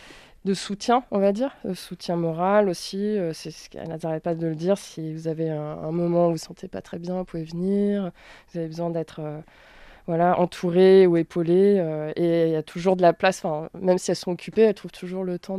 de 0.47 0.55
soutien, 0.55 1.05
on 1.11 1.19
va 1.19 1.33
dire, 1.33 1.55
de 1.65 1.75
soutien 1.75 2.17
moral 2.17 2.69
aussi. 2.69 3.19
c'est 3.35 3.51
ce 3.51 3.69
qu'elle 3.69 3.89
n'arrête 3.89 4.23
pas 4.23 4.35
de 4.35 4.47
le 4.47 4.55
dire. 4.55 4.79
Si 4.79 5.13
vous 5.13 5.29
avez 5.29 5.51
un, 5.51 5.91
moment 5.91 6.27
où 6.27 6.29
vous 6.29 6.35
ne 6.35 6.39
sentez 6.39 6.69
pas 6.69 6.81
très 6.81 6.99
bien, 6.99 7.19
vous 7.19 7.25
pouvez 7.25 7.45
venir. 7.45 8.11
Vous 8.49 8.59
avez 8.59 8.69
besoin 8.69 8.91
d'être 8.91 9.21
voilà, 10.07 10.39
entourées 10.39 11.07
ou 11.07 11.17
épaulées. 11.17 11.79
Euh, 11.79 12.13
et 12.17 12.47
il 12.47 12.53
y 12.53 12.57
a 12.57 12.63
toujours 12.63 12.97
de 12.97 13.03
la 13.03 13.13
place, 13.13 13.43
même 13.75 13.99
si 13.99 14.11
elles 14.11 14.17
sont 14.17 14.33
occupées, 14.33 14.63
elles 14.63 14.75
trouvent 14.75 14.93
toujours 14.93 15.25
le 15.25 15.39
temps 15.39 15.59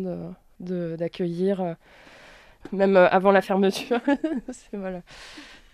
d'accueillir, 0.59 1.57
de, 1.61 1.63
euh, 1.63 1.73
même 2.71 2.97
euh, 2.97 3.09
avant 3.09 3.31
la 3.31 3.41
fermeture. 3.41 3.99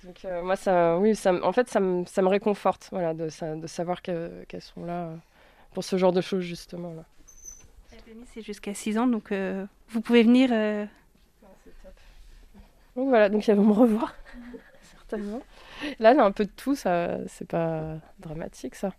Donc 0.03 0.27
moi, 0.43 0.57
ça, 0.57 0.97
oui, 0.97 1.15
ça, 1.15 1.33
en 1.45 1.53
fait, 1.53 1.69
ça, 1.69 1.79
me, 1.79 2.05
ça 2.05 2.21
me 2.21 2.27
réconforte 2.27 2.89
voilà, 2.91 3.13
de, 3.13 3.29
de 3.55 3.67
savoir 3.67 4.01
qu'elles 4.01 4.45
sont 4.59 4.83
là 4.85 5.11
pour 5.73 5.83
ce 5.85 5.95
genre 5.97 6.11
de 6.11 6.19
choses, 6.19 6.41
justement. 6.41 6.93
C'est 8.33 8.41
jusqu'à 8.41 8.73
6 8.73 8.97
ans, 8.97 9.07
donc 9.07 9.33
vous 9.89 10.01
pouvez 10.01 10.23
venir. 10.23 10.49
Donc 12.95 13.09
voilà, 13.09 13.27
donc 13.29 13.47
elles 13.49 13.55
vont 13.55 13.65
me 13.65 13.73
revoir, 13.73 14.13
certainement. 14.97 15.41
Là, 15.99 16.13
il 16.13 16.17
y 16.17 16.19
a 16.19 16.23
un 16.23 16.31
peu 16.31 16.45
de 16.45 16.51
tout, 16.55 16.75
ça, 16.75 17.17
c'est 17.27 17.47
pas 17.47 17.95
dramatique, 18.19 18.75
ça. 18.75 18.93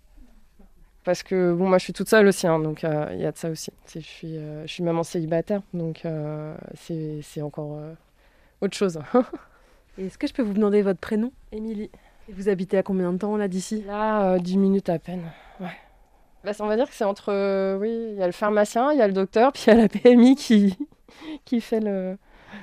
Parce 1.04 1.22
que, 1.22 1.52
bon, 1.52 1.68
moi, 1.68 1.78
je 1.78 1.84
suis 1.84 1.92
toute 1.92 2.08
seule 2.08 2.26
aussi, 2.26 2.46
hein, 2.46 2.58
donc 2.58 2.82
euh, 2.82 3.08
il 3.12 3.20
y 3.20 3.26
a 3.26 3.32
de 3.32 3.36
ça 3.36 3.50
aussi. 3.50 3.70
Je 3.94 4.00
suis, 4.00 4.38
euh, 4.38 4.66
je 4.66 4.72
suis 4.72 4.82
maman 4.82 5.02
célibataire, 5.02 5.60
donc 5.74 6.04
euh, 6.06 6.56
c'est 6.74 7.42
encore 7.42 7.78
autre 8.60 8.76
chose. 8.76 8.98
Est-ce 9.98 10.18
que 10.18 10.26
je 10.26 10.32
peux 10.32 10.42
vous 10.42 10.54
demander 10.54 10.82
votre 10.82 10.98
prénom? 10.98 11.30
Émilie. 11.52 11.90
Et 12.28 12.32
vous 12.32 12.48
habitez 12.48 12.78
à 12.78 12.82
combien 12.82 13.12
de 13.12 13.18
temps, 13.18 13.36
là, 13.36 13.48
d'ici? 13.48 13.82
Là, 13.82 14.38
10 14.38 14.56
minutes 14.56 14.88
à 14.88 14.98
peine, 14.98 15.30
ouais. 15.60 15.76
Bah, 16.44 16.52
on 16.60 16.66
va 16.66 16.76
dire 16.76 16.88
que 16.88 16.94
c'est 16.94 17.04
entre, 17.04 17.76
oui, 17.78 18.10
il 18.12 18.18
y 18.18 18.22
a 18.22 18.26
le 18.26 18.32
pharmacien, 18.32 18.92
il 18.92 18.98
y 18.98 19.02
a 19.02 19.06
le 19.06 19.14
docteur, 19.14 19.52
puis 19.54 19.64
il 19.66 19.70
y 19.70 19.72
a 19.72 19.80
la 19.80 19.88
PMI 19.88 20.36
qui, 20.36 20.76
qui 21.44 21.60
fait 21.60 21.80
le, 21.80 22.18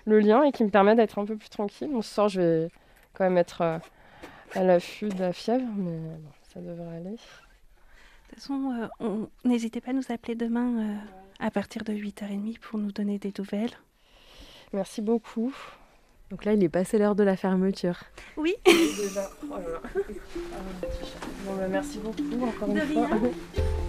le 0.05 0.19
lien 0.19 0.43
et 0.43 0.51
qui 0.51 0.63
me 0.63 0.69
permet 0.69 0.95
d'être 0.95 1.19
un 1.19 1.25
peu 1.25 1.35
plus 1.35 1.49
tranquille. 1.49 1.89
Bon, 1.91 2.01
ce 2.01 2.13
soir, 2.13 2.29
je 2.29 2.41
vais 2.41 2.67
quand 3.13 3.23
même 3.23 3.37
être 3.37 3.61
à 3.61 4.63
l'affût 4.63 5.09
de 5.09 5.19
la 5.19 5.33
fièvre, 5.33 5.67
mais 5.75 5.97
bon, 5.97 6.31
ça 6.53 6.59
devrait 6.59 6.97
aller. 6.97 7.11
De 7.11 8.35
toute 8.35 8.39
façon, 8.39 8.89
euh, 9.01 9.25
n'hésitez 9.43 9.81
pas 9.81 9.91
à 9.91 9.93
nous 9.93 10.09
appeler 10.09 10.35
demain 10.35 10.79
euh, 10.79 10.95
à 11.39 11.51
partir 11.51 11.83
de 11.83 11.93
8h30 11.93 12.59
pour 12.59 12.79
nous 12.79 12.91
donner 12.91 13.19
des 13.19 13.33
nouvelles. 13.37 13.73
Merci 14.73 15.01
beaucoup. 15.01 15.53
Donc 16.31 16.45
là, 16.45 16.53
il 16.53 16.63
est 16.63 16.69
passé 16.69 16.97
l'heure 16.97 17.15
de 17.15 17.23
la 17.23 17.35
fermeture. 17.35 17.99
Oui. 18.37 18.55
Déjà. 18.65 19.29
Oh 19.43 19.47
bon, 21.45 21.55
bah, 21.57 21.67
merci 21.69 21.99
beaucoup 21.99 22.45
encore 22.45 22.69
une 22.69 22.79
fois. 22.79 23.09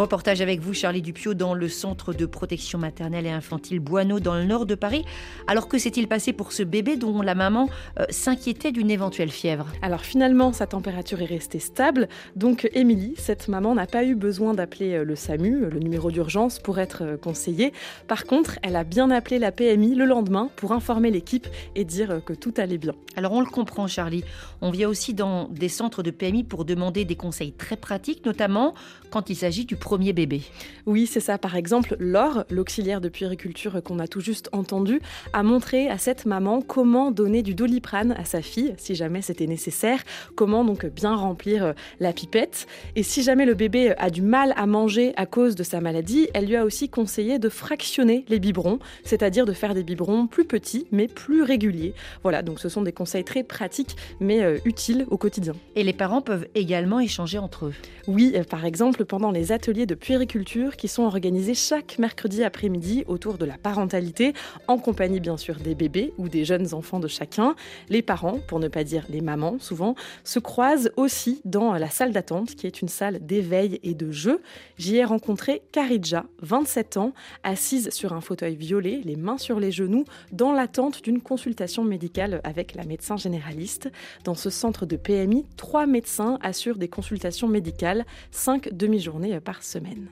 Reportage 0.00 0.40
avec 0.40 0.60
vous, 0.60 0.72
Charlie 0.72 1.02
Dupio, 1.02 1.34
dans 1.34 1.52
le 1.52 1.68
centre 1.68 2.14
de 2.14 2.24
protection 2.24 2.78
maternelle 2.78 3.26
et 3.26 3.30
infantile 3.30 3.80
Boineau, 3.80 4.18
dans 4.18 4.34
le 4.34 4.46
nord 4.46 4.64
de 4.64 4.74
Paris. 4.74 5.04
Alors 5.46 5.68
que 5.68 5.76
s'est-il 5.76 6.08
passé 6.08 6.32
pour 6.32 6.52
ce 6.52 6.62
bébé 6.62 6.96
dont 6.96 7.20
la 7.20 7.34
maman 7.34 7.68
euh, 7.98 8.06
s'inquiétait 8.08 8.72
d'une 8.72 8.90
éventuelle 8.90 9.30
fièvre? 9.30 9.66
Alors 9.82 10.00
finalement, 10.00 10.54
sa 10.54 10.66
température 10.66 11.20
est 11.20 11.26
restée 11.26 11.58
stable. 11.58 12.08
Donc 12.34 12.66
Émilie, 12.72 13.12
cette 13.18 13.48
maman, 13.48 13.74
n'a 13.74 13.86
pas 13.86 14.02
eu 14.02 14.14
besoin 14.14 14.54
d'appeler 14.54 14.94
euh, 14.94 15.04
le 15.04 15.16
SAMU, 15.16 15.68
le 15.68 15.78
numéro 15.80 16.10
d'urgence, 16.10 16.60
pour 16.60 16.78
être 16.78 17.02
euh, 17.02 17.16
conseillée. 17.18 17.74
Par 18.08 18.24
contre, 18.24 18.58
elle 18.62 18.76
a 18.76 18.84
bien 18.84 19.10
appelé 19.10 19.38
la 19.38 19.52
PMI 19.52 19.96
le 19.96 20.06
lendemain 20.06 20.48
pour 20.56 20.72
informer 20.72 21.10
l'équipe 21.10 21.46
et 21.74 21.84
dire 21.84 22.22
que 22.24 22.32
tout 22.32 22.54
allait 22.56 22.78
bien. 22.78 22.94
Alors 23.16 23.32
on 23.32 23.40
le 23.40 23.50
comprend, 23.50 23.86
Charlie. 23.86 24.24
On 24.62 24.70
vient 24.70 24.88
aussi 24.88 25.12
dans 25.12 25.48
des 25.48 25.68
centres 25.68 26.02
de 26.02 26.10
PMI 26.10 26.44
pour 26.44 26.64
demander 26.64 27.04
des 27.04 27.16
conseils 27.16 27.52
très 27.52 27.76
pratiques, 27.76 28.24
notamment 28.24 28.72
quand 29.10 29.28
il 29.28 29.36
s'agit 29.36 29.66
du 29.66 29.76
premier 29.90 30.12
bébé. 30.12 30.42
Oui, 30.86 31.08
c'est 31.08 31.18
ça. 31.18 31.36
Par 31.36 31.56
exemple, 31.56 31.96
Laure, 31.98 32.44
l'auxiliaire 32.48 33.00
de 33.00 33.08
puériculture 33.08 33.82
qu'on 33.82 33.98
a 33.98 34.06
tout 34.06 34.20
juste 34.20 34.48
entendu, 34.52 35.00
a 35.32 35.42
montré 35.42 35.88
à 35.88 35.98
cette 35.98 36.26
maman 36.26 36.62
comment 36.62 37.10
donner 37.10 37.42
du 37.42 37.56
doliprane 37.56 38.12
à 38.12 38.24
sa 38.24 38.40
fille, 38.40 38.72
si 38.76 38.94
jamais 38.94 39.20
c'était 39.20 39.48
nécessaire, 39.48 40.00
comment 40.36 40.64
donc 40.64 40.86
bien 40.86 41.16
remplir 41.16 41.64
euh, 41.64 41.72
la 41.98 42.12
pipette. 42.12 42.68
Et 42.94 43.02
si 43.02 43.24
jamais 43.24 43.44
le 43.46 43.54
bébé 43.54 43.92
a 43.98 44.10
du 44.10 44.22
mal 44.22 44.54
à 44.56 44.64
manger 44.66 45.12
à 45.16 45.26
cause 45.26 45.56
de 45.56 45.64
sa 45.64 45.80
maladie, 45.80 46.28
elle 46.34 46.46
lui 46.46 46.54
a 46.54 46.64
aussi 46.64 46.88
conseillé 46.88 47.40
de 47.40 47.48
fractionner 47.48 48.24
les 48.28 48.38
biberons, 48.38 48.78
c'est-à-dire 49.02 49.44
de 49.44 49.52
faire 49.52 49.74
des 49.74 49.82
biberons 49.82 50.28
plus 50.28 50.44
petits 50.44 50.86
mais 50.92 51.08
plus 51.08 51.42
réguliers. 51.42 51.94
Voilà, 52.22 52.42
donc 52.42 52.60
ce 52.60 52.68
sont 52.68 52.82
des 52.82 52.92
conseils 52.92 53.24
très 53.24 53.42
pratiques 53.42 53.96
mais 54.20 54.40
euh, 54.44 54.58
utiles 54.64 55.04
au 55.10 55.16
quotidien. 55.16 55.54
Et 55.74 55.82
les 55.82 55.92
parents 55.92 56.22
peuvent 56.22 56.46
également 56.54 57.00
échanger 57.00 57.38
entre 57.38 57.66
eux. 57.66 57.74
Oui, 58.06 58.34
euh, 58.36 58.44
par 58.44 58.64
exemple 58.64 59.04
pendant 59.04 59.32
les 59.32 59.50
ateliers 59.50 59.69
de 59.72 59.94
puériculture 59.94 60.76
qui 60.76 60.88
sont 60.88 61.04
organisés 61.04 61.54
chaque 61.54 61.98
mercredi 61.98 62.42
après-midi 62.42 63.04
autour 63.06 63.38
de 63.38 63.44
la 63.44 63.56
parentalité, 63.56 64.32
en 64.66 64.78
compagnie 64.78 65.20
bien 65.20 65.36
sûr 65.36 65.56
des 65.56 65.76
bébés 65.76 66.12
ou 66.18 66.28
des 66.28 66.44
jeunes 66.44 66.74
enfants 66.74 66.98
de 66.98 67.06
chacun. 67.06 67.54
Les 67.88 68.02
parents, 68.02 68.40
pour 68.48 68.58
ne 68.58 68.66
pas 68.66 68.82
dire 68.82 69.06
les 69.08 69.20
mamans 69.20 69.58
souvent, 69.60 69.94
se 70.24 70.40
croisent 70.40 70.90
aussi 70.96 71.40
dans 71.44 71.72
la 71.74 71.88
salle 71.88 72.12
d'attente 72.12 72.56
qui 72.56 72.66
est 72.66 72.82
une 72.82 72.88
salle 72.88 73.24
d'éveil 73.24 73.78
et 73.84 73.94
de 73.94 74.10
jeu. 74.10 74.42
J'y 74.76 74.96
ai 74.96 75.04
rencontré 75.04 75.62
Karidja, 75.70 76.24
27 76.42 76.96
ans, 76.96 77.12
assise 77.44 77.90
sur 77.90 78.12
un 78.12 78.20
fauteuil 78.20 78.56
violet, 78.56 79.00
les 79.04 79.16
mains 79.16 79.38
sur 79.38 79.60
les 79.60 79.70
genoux, 79.70 80.04
dans 80.32 80.52
l'attente 80.52 81.02
d'une 81.04 81.20
consultation 81.20 81.84
médicale 81.84 82.40
avec 82.42 82.74
la 82.74 82.84
médecin 82.84 83.16
généraliste. 83.16 83.88
Dans 84.24 84.34
ce 84.34 84.50
centre 84.50 84.84
de 84.84 84.96
PMI, 84.96 85.46
trois 85.56 85.86
médecins 85.86 86.38
assurent 86.42 86.78
des 86.78 86.88
consultations 86.88 87.46
médicales, 87.46 88.04
cinq 88.32 88.68
demi-journées 88.72 89.38
par 89.38 89.59
semaine. 89.62 90.08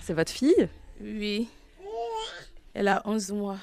C'est 0.00 0.14
votre 0.14 0.32
fille? 0.32 0.68
Oui. 1.00 1.48
Elle 2.74 2.88
a 2.88 3.02
11 3.04 3.32
mois. 3.32 3.58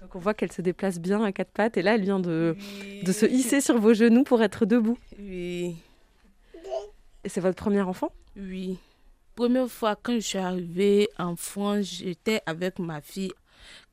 Donc 0.00 0.14
on 0.14 0.18
voit 0.18 0.34
qu'elle 0.34 0.52
se 0.52 0.62
déplace 0.62 0.98
bien 0.98 1.22
à 1.24 1.32
quatre 1.32 1.50
pattes 1.50 1.76
et 1.76 1.82
là 1.82 1.94
elle 1.94 2.02
vient 2.02 2.20
de, 2.20 2.56
de 3.02 3.12
se 3.12 3.26
hisser 3.26 3.60
sur 3.60 3.78
vos 3.78 3.94
genoux 3.94 4.24
pour 4.24 4.42
être 4.42 4.66
debout. 4.66 4.98
Oui. 5.18 5.76
Et 7.24 7.28
c'est 7.28 7.40
votre 7.40 7.56
premier 7.56 7.80
enfant? 7.80 8.12
Oui. 8.36 8.78
Première 9.34 9.68
fois 9.68 9.96
quand 10.00 10.14
je 10.14 10.20
suis 10.20 10.38
arrivée 10.38 11.08
en 11.18 11.36
France, 11.36 11.86
j'étais 11.86 12.40
avec 12.46 12.78
ma 12.78 13.00
fille. 13.00 13.32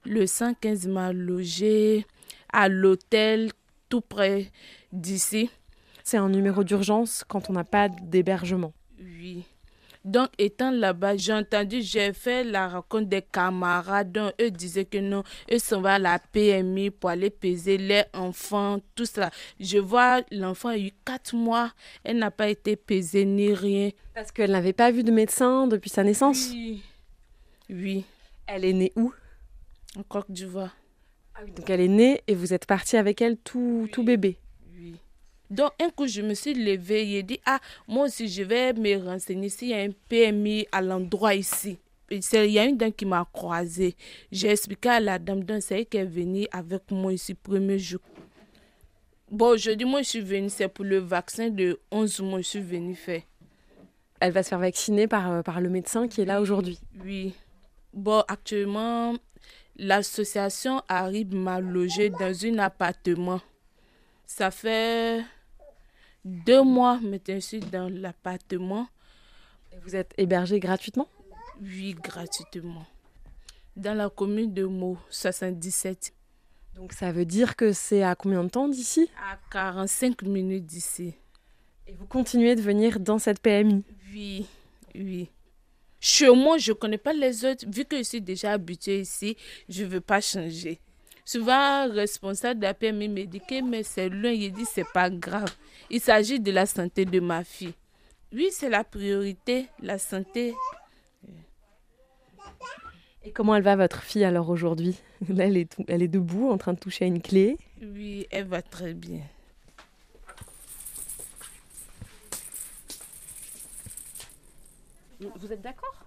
Le 0.06 0.28
115 0.28 0.88
m'a 0.88 1.14
logé 1.14 2.06
à 2.52 2.70
l'hôtel 2.70 3.52
tout 3.90 4.02
près 4.02 4.52
d'ici. 4.92 5.50
C'est 6.04 6.18
un 6.18 6.30
numéro 6.30 6.64
d'urgence 6.64 7.24
quand 7.28 7.50
on 7.50 7.54
n'a 7.54 7.64
pas 7.64 7.90
d'hébergement. 7.90 8.74
Oui. 9.00 9.46
Donc, 10.04 10.28
étant 10.38 10.70
là-bas, 10.70 11.16
j'ai 11.16 11.32
entendu, 11.32 11.82
j'ai 11.82 12.12
fait 12.12 12.44
la 12.44 12.68
rencontre 12.68 13.08
des 13.08 13.22
camarades. 13.22 14.12
Donc, 14.12 14.34
eux 14.42 14.52
disaient 14.52 14.84
que 14.84 14.98
non, 14.98 15.24
eux 15.50 15.60
s'en 15.60 15.80
vont 15.82 15.88
à 15.88 16.00
la 16.00 16.20
PMI 16.20 16.90
pour 16.90 17.10
aller 17.10 17.30
peser 17.30 17.78
les 17.78 18.04
enfants, 18.14 18.82
tout 18.96 19.06
ça. 19.06 19.32
Je 19.62 19.78
vois, 19.78 20.22
l'enfant 20.30 20.70
a 20.70 20.78
eu 20.78 20.92
4 21.06 21.36
mois, 21.36 21.72
elle 22.04 22.18
n'a 22.18 22.32
pas 22.32 22.50
été 22.50 22.76
pesée 22.76 23.24
ni 23.24 23.54
rien. 23.54 23.92
Parce 24.14 24.34
qu'elle 24.34 24.52
n'avait 24.52 24.74
pas 24.74 24.92
vu 24.92 25.04
de 25.04 25.12
médecin 25.12 25.68
depuis 25.68 25.90
sa 25.90 26.04
naissance? 26.04 26.50
Oui. 26.52 26.84
Oui. 27.70 28.04
Elle 28.46 28.66
est 28.66 28.74
née 28.74 28.92
où? 28.98 29.14
En 29.98 30.04
Côte 30.04 30.30
d'Ivoire. 30.30 30.76
Ah 31.34 31.40
oui, 31.46 31.52
donc 31.52 31.70
elle 31.70 31.80
est 31.80 31.88
née 31.88 32.22
et 32.28 32.36
vous 32.36 32.54
êtes 32.54 32.66
parti 32.66 32.98
avec 32.98 33.22
elle 33.22 33.38
tout, 33.38 33.88
tout 33.92 34.04
bébé 34.04 34.38
donc, 35.50 35.72
un 35.80 35.90
coup, 35.90 36.08
je 36.08 36.22
me 36.22 36.34
suis 36.34 36.54
levée 36.54 37.18
et 37.18 37.24
dit, 37.24 37.40
ah, 37.46 37.60
moi 37.88 38.06
aussi, 38.06 38.28
je 38.28 38.44
vais 38.44 38.74
me 38.74 38.98
renseigner 39.04 39.50
s'il 39.50 39.70
y 39.70 39.74
a 39.74 39.82
un 39.82 39.92
PMI 40.10 40.68
à 40.72 40.82
l'endroit 40.82 41.36
ici. 41.36 41.78
Il 42.10 42.52
y 42.52 42.60
a 42.60 42.66
une 42.66 42.78
dame 42.78 42.94
qui 42.94 43.06
m'a 43.06 43.28
croisée. 43.32 43.96
J'ai 44.32 44.50
expliqué 44.50 44.90
à 44.90 45.00
la 45.00 45.20
dame, 45.20 45.44
donc 45.44 45.62
c'est 45.62 45.80
elle 45.80 45.86
qui 45.86 45.98
est 45.98 46.06
venue 46.06 46.48
avec 46.52 46.90
moi 46.92 47.14
ici, 47.14 47.34
premier 47.34 47.80
jour. 47.80 48.02
Bon, 49.32 49.48
aujourd'hui, 49.48 49.88
moi, 49.88 50.02
je 50.02 50.10
suis 50.10 50.22
venue, 50.22 50.50
c'est 50.50 50.68
pour 50.68 50.86
le 50.86 51.00
vaccin 51.00 51.50
de 51.50 51.80
11 51.92 52.20
mois, 52.22 52.40
je 52.40 52.48
suis 52.48 52.62
venue 52.62 52.96
faire. 52.96 53.22
Elle 54.20 54.32
va 54.32 54.44
se 54.44 54.50
faire 54.50 54.60
vacciner 54.60 55.08
par, 55.08 55.32
euh, 55.32 55.42
par 55.42 55.60
le 55.60 55.70
médecin 55.70 56.08
qui 56.08 56.22
est 56.22 56.26
là 56.26 56.40
aujourd'hui. 56.40 56.80
Oui. 57.04 57.34
Bon, 57.94 58.24
actuellement, 58.28 59.16
l'association 59.78 60.82
arrive 60.88 61.34
m'a 61.34 61.60
logé 61.60 62.10
dans 62.10 62.46
un 62.46 62.60
appartement. 62.60 63.42
Ça 64.26 64.52
fait 64.52 65.24
deux 66.26 66.64
mois 66.64 67.00
maintenant, 67.02 67.36
je 67.36 67.40
suis 67.40 67.60
dans 67.60 67.90
l'appartement. 67.90 68.88
Vous 69.84 69.96
êtes 69.96 70.14
hébergé 70.18 70.60
gratuitement? 70.60 71.08
Oui, 71.62 71.96
gratuitement. 72.02 72.86
Dans 73.76 73.96
la 73.96 74.10
commune 74.10 74.54
de 74.54 74.66
Meaux, 74.66 74.98
77. 75.10 76.14
Donc 76.76 76.94
ça 76.94 77.12
veut 77.12 77.26
dire 77.26 77.56
que 77.56 77.72
c'est 77.72 78.04
à 78.04 78.16
combien 78.16 78.44
de 78.44 78.50
temps 78.50 78.68
d'ici? 78.68 79.10
À 79.32 79.38
45 79.52 80.22
minutes 80.24 80.66
d'ici. 80.66 81.14
Et 81.88 81.94
vous 81.94 82.08
continuez 82.08 82.56
de 82.56 82.62
venir 82.62 83.00
dans 83.00 83.20
cette 83.20 83.40
PMI 83.40 83.84
Oui, 84.12 84.48
oui. 84.96 85.30
Chez 86.00 86.30
moi, 86.30 86.58
je 86.58 86.72
ne 86.72 86.78
connais 86.78 86.98
pas 86.98 87.14
les 87.14 87.46
autres. 87.46 87.66
Vu 87.68 87.86
que 87.86 87.98
je 87.98 88.04
suis 88.04 88.22
déjà 88.22 88.54
habituée 88.54 89.02
ici, 89.02 89.38
je 89.70 89.84
ne 89.84 89.90
veux 89.90 90.02
pas 90.02 90.22
changer. 90.22 90.80
Souvent, 91.26 91.90
responsable 91.90 92.60
de 92.60 92.66
la 92.66 92.74
PMI 92.74 93.08
me 93.08 93.24
dit 93.26 93.40
que 93.40 93.62
mais 93.62 93.84
c'est 93.84 94.10
loin. 94.10 94.32
Il 94.32 94.52
dit 94.52 94.66
c'est 94.66 94.92
pas 94.94 95.10
grave. 95.10 95.54
Il 95.90 96.02
s'agit 96.02 96.40
de 96.40 96.52
la 96.52 96.66
santé 96.66 97.06
de 97.06 97.20
ma 97.20 97.44
fille. 97.44 97.74
Oui, 98.34 98.50
c'est 98.52 98.70
la 98.70 98.84
priorité, 98.84 99.68
la 99.82 99.98
santé. 99.98 100.54
Et 103.24 103.32
comment 103.32 103.56
elle 103.56 103.64
va 103.64 103.76
votre 103.76 104.02
fille 104.04 104.26
alors 104.26 104.50
aujourd'hui? 104.50 104.98
Là, 105.30 105.46
elle 105.48 105.58
est, 105.58 105.76
elle 105.88 106.02
est 106.02 106.08
debout 106.10 106.50
en 106.50 106.58
train 106.58 106.74
de 106.74 106.80
toucher 106.80 107.06
à 107.06 107.08
une 107.08 107.22
clé? 107.22 107.58
Oui, 107.82 108.28
elle 108.32 108.46
va 108.48 108.62
très 108.62 108.94
bien. 108.94 109.22
Vous 115.20 115.54
êtes 115.54 115.62
d'accord? 115.62 116.03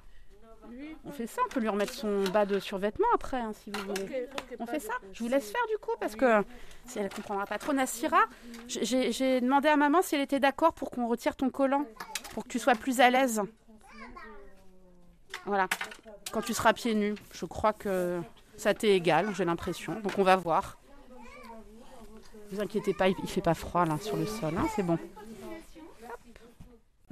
On 1.04 1.12
fait 1.12 1.26
ça, 1.26 1.40
on 1.46 1.48
peut 1.48 1.60
lui 1.60 1.68
remettre 1.68 1.92
son 1.92 2.24
bas 2.24 2.46
de 2.46 2.58
survêtement 2.58 3.06
après, 3.14 3.40
hein, 3.40 3.52
si 3.52 3.70
vous 3.70 3.80
voulez. 3.80 4.28
on 4.58 4.66
fait 4.66 4.80
ça 4.80 4.92
Je 5.12 5.22
vous 5.22 5.28
laisse 5.28 5.50
faire 5.50 5.66
du 5.70 5.78
coup, 5.78 5.92
parce 6.00 6.16
que 6.16 6.42
si 6.86 6.98
elle 6.98 7.04
ne 7.04 7.10
comprendra 7.10 7.46
pas 7.46 7.58
trop. 7.58 7.72
Nassira, 7.72 8.24
j'ai 8.66 9.40
demandé 9.40 9.68
à 9.68 9.76
maman 9.76 10.02
si 10.02 10.14
elle 10.14 10.20
était 10.20 10.40
d'accord 10.40 10.72
pour 10.72 10.90
qu'on 10.90 11.06
retire 11.06 11.36
ton 11.36 11.50
collant, 11.50 11.86
pour 12.34 12.44
que 12.44 12.48
tu 12.48 12.58
sois 12.58 12.74
plus 12.74 13.00
à 13.00 13.10
l'aise. 13.10 13.42
Voilà, 15.44 15.68
quand 16.32 16.42
tu 16.42 16.54
seras 16.54 16.72
pieds 16.72 16.94
nus. 16.94 17.14
Je 17.32 17.44
crois 17.44 17.72
que 17.72 18.20
ça 18.56 18.74
t'est 18.74 18.96
égal, 18.96 19.32
j'ai 19.34 19.44
l'impression. 19.44 20.00
Donc 20.00 20.18
on 20.18 20.22
va 20.22 20.36
voir. 20.36 20.78
Ne 22.50 22.56
vous 22.56 22.62
inquiétez 22.62 22.94
pas, 22.94 23.08
il 23.08 23.16
ne 23.20 23.26
fait 23.26 23.40
pas 23.40 23.54
froid 23.54 23.84
là 23.84 23.98
sur 24.00 24.16
le 24.16 24.26
sol, 24.26 24.54
hein, 24.56 24.66
c'est 24.74 24.82
bon. 24.82 24.98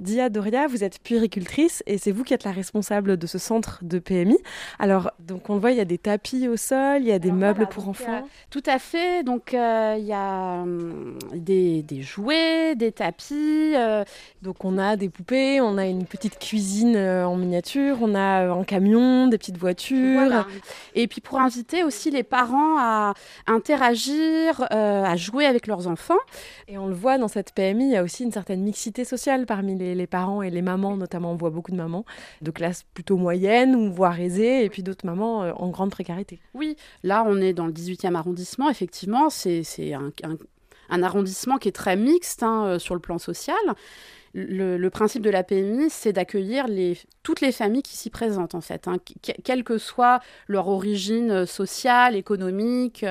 Dia 0.01 0.27
Doria, 0.27 0.67
vous 0.67 0.83
êtes 0.83 0.99
puéricultrice 0.99 1.81
et 1.87 1.97
c'est 1.97 2.11
vous 2.11 2.25
qui 2.25 2.33
êtes 2.33 2.43
la 2.43 2.51
responsable 2.51 3.15
de 3.15 3.27
ce 3.27 3.37
centre 3.37 3.79
de 3.81 3.97
PMI. 3.97 4.37
Alors, 4.77 5.09
donc 5.19 5.49
on 5.49 5.53
le 5.53 5.61
voit, 5.61 5.71
il 5.71 5.77
y 5.77 5.81
a 5.81 5.85
des 5.85 5.97
tapis 5.97 6.49
au 6.49 6.57
sol, 6.57 6.97
il 6.99 7.07
y 7.07 7.13
a 7.13 7.19
des 7.19 7.31
meubles 7.31 7.65
pour 7.67 7.87
enfants. 7.87 8.17
Euh, 8.17 8.27
tout 8.49 8.63
à 8.65 8.77
fait. 8.77 9.23
Donc, 9.23 9.53
euh, 9.53 9.95
il 9.97 10.03
y 10.03 10.11
a 10.11 10.63
hum, 10.63 11.17
des, 11.33 11.85
jouets, 12.01 12.75
des 12.75 12.91
tapis. 12.91 13.71
Euh, 13.73 14.03
donc, 14.41 14.65
on 14.65 14.77
a 14.77 14.97
des 14.97 15.07
poupées, 15.07 15.61
on 15.61 15.77
a 15.77 15.85
une 15.85 16.03
petite 16.03 16.39
cuisine 16.39 16.97
en 16.97 17.37
miniature, 17.37 17.99
on 18.01 18.15
a 18.15 18.51
un 18.51 18.65
camion, 18.65 19.27
des 19.27 19.37
petites 19.37 19.57
voitures. 19.57 20.45
Et 20.93 21.07
puis, 21.07 21.21
pour 21.21 21.39
inviter 21.39 21.85
aussi 21.85 22.11
les 22.11 22.23
parents 22.23 22.77
à 22.79 23.13
interagir, 23.47 24.67
à 24.71 25.15
jouer 25.15 25.45
avec 25.45 25.67
leurs 25.67 25.87
enfants. 25.87 26.19
Et 26.67 26.77
on 26.77 26.87
le 26.87 26.95
voit 26.95 27.17
dans 27.17 27.29
cette 27.29 27.53
PMI, 27.53 27.85
il 27.85 27.91
y 27.91 27.95
a 27.97 28.03
aussi 28.03 28.23
une 28.23 28.33
certaine 28.33 28.61
mixité 28.61 29.05
sociale 29.05 29.45
parmi 29.45 29.77
les 29.77 29.84
les, 29.93 30.07
parents 30.07 30.41
et 30.41 30.49
les 30.49 30.61
mamans, 30.61 30.97
notamment, 30.97 31.31
on 31.31 31.35
voit 31.35 31.49
beaucoup 31.49 31.71
de 31.71 31.75
mamans 31.75 32.05
de 32.41 32.51
classe 32.51 32.83
plutôt 32.93 33.17
moyenne 33.17 33.75
ou 33.75 33.91
voire 33.91 34.19
aisée, 34.19 34.63
et 34.63 34.69
puis 34.69 34.83
d'autres 34.83 35.05
mamans 35.05 35.43
euh, 35.43 35.51
en 35.55 35.69
grande 35.69 35.91
précarité. 35.91 36.39
Oui, 36.53 36.75
là, 37.03 37.23
on 37.27 37.39
est 37.41 37.53
dans 37.53 37.67
le 37.67 37.73
18e 37.73 38.15
arrondissement, 38.15 38.69
effectivement, 38.69 39.29
c'est 39.29 39.63
un, 39.93 41.03
arrondissement 41.03 41.57
qui 41.57 41.67
est 41.67 41.75
très 41.75 41.95
mixte 41.95 42.43
hein, 42.43 42.65
euh, 42.65 42.79
sur 42.79 42.95
le 42.95 43.01
plan 43.01 43.17
social. 43.17 43.55
Le, 44.37 44.89
principe 44.89 45.21
de 45.21 45.29
la 45.29 45.43
PMI, 45.43 45.89
c'est 45.89 46.11
d'accueillir 46.11 46.65
toutes 47.23 47.39
les 47.39 47.53
familles 47.53 47.83
qui 47.83 47.95
s'y 47.95 48.09
présentent, 48.09 48.53
en 48.53 48.59
fait, 48.59 48.85
hein, 48.87 48.97
quelle 49.21 49.63
que 49.63 49.77
soit 49.77 50.19
leur 50.47 50.67
origine 50.67 51.31
euh, 51.31 51.45
sociale, 51.45 52.15
économique. 52.15 53.05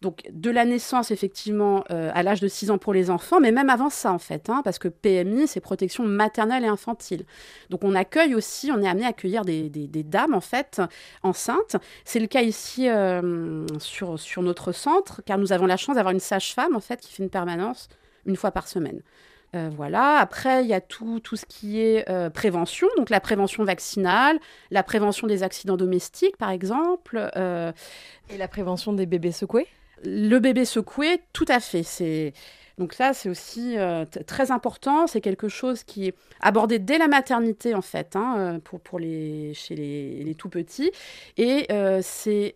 Donc 0.00 0.22
de 0.32 0.50
la 0.50 0.64
naissance, 0.64 1.10
effectivement, 1.10 1.84
euh, 1.90 2.10
à 2.14 2.22
l'âge 2.22 2.40
de 2.40 2.48
6 2.48 2.70
ans 2.70 2.78
pour 2.78 2.94
les 2.94 3.10
enfants, 3.10 3.38
mais 3.38 3.52
même 3.52 3.68
avant 3.68 3.90
ça, 3.90 4.12
en 4.12 4.18
fait, 4.18 4.48
hein, 4.48 4.62
parce 4.64 4.78
que 4.78 4.88
PMI, 4.88 5.46
c'est 5.46 5.60
protection 5.60 6.04
maternelle 6.04 6.64
et 6.64 6.68
infantile. 6.68 7.24
Donc 7.68 7.84
on 7.84 7.94
accueille 7.94 8.34
aussi, 8.34 8.70
on 8.72 8.80
est 8.82 8.88
amené 8.88 9.04
à 9.04 9.08
accueillir 9.08 9.44
des, 9.44 9.88
dames, 10.04 10.34
en 10.34 10.40
fait, 10.40 10.80
enceintes. 11.22 11.76
C'est 12.04 12.20
le 12.20 12.26
cas 12.28 12.40
ici 12.40 12.88
euh, 12.88 13.66
sur, 13.78 14.18
sur 14.18 14.42
notre 14.42 14.72
centre, 14.72 15.22
car 15.24 15.36
nous 15.36 15.52
avons 15.52 15.66
la 15.66 15.76
chance 15.76 15.96
d'avoir 15.96 16.14
une 16.14 16.20
sage-femme, 16.20 16.74
en 16.74 16.80
fait, 16.80 17.00
qui 17.00 17.12
fait 17.12 17.22
une 17.22 17.30
permanence 17.30 17.88
une 18.24 18.36
fois 18.36 18.52
par 18.52 18.68
semaine. 18.68 19.02
Euh, 19.54 19.68
voilà. 19.76 20.16
Après, 20.18 20.62
il 20.62 20.68
y 20.68 20.74
a 20.74 20.80
tout, 20.80 21.20
tout 21.20 21.36
ce 21.36 21.44
qui 21.44 21.80
est 21.80 22.06
prévention, 22.30 22.88
donc 22.96 23.10
la 23.10 23.20
prévention 23.20 23.64
vaccinale, 23.64 24.38
la 24.70 24.82
prévention 24.82 25.26
des 25.26 25.42
accidents 25.42 25.76
domestiques, 25.76 26.38
par 26.38 26.50
exemple. 26.50 27.30
Et 28.30 28.38
la 28.38 28.48
prévention 28.48 28.94
des 28.94 29.04
bébés 29.04 29.32
secoués? 29.32 29.66
Le 30.04 30.38
bébé 30.38 30.64
secoué, 30.64 31.20
tout 31.32 31.46
à 31.48 31.60
fait. 31.60 31.82
C'est 31.82 32.32
donc 32.80 32.94
ça, 32.94 33.12
c'est 33.12 33.28
aussi 33.28 33.76
euh, 33.76 34.06
très 34.26 34.50
important. 34.50 35.06
C'est 35.06 35.20
quelque 35.20 35.48
chose 35.48 35.84
qui 35.84 36.08
est 36.08 36.14
abordé 36.40 36.78
dès 36.78 36.96
la 36.96 37.08
maternité 37.08 37.74
en 37.74 37.82
fait, 37.82 38.16
hein, 38.16 38.36
euh, 38.38 38.58
pour, 38.58 38.80
pour 38.80 38.98
les 38.98 39.52
chez 39.52 39.74
les, 39.74 40.34
tout 40.34 40.48
petits, 40.48 40.90
et 41.36 41.66
euh, 41.70 42.00
c'est 42.02 42.54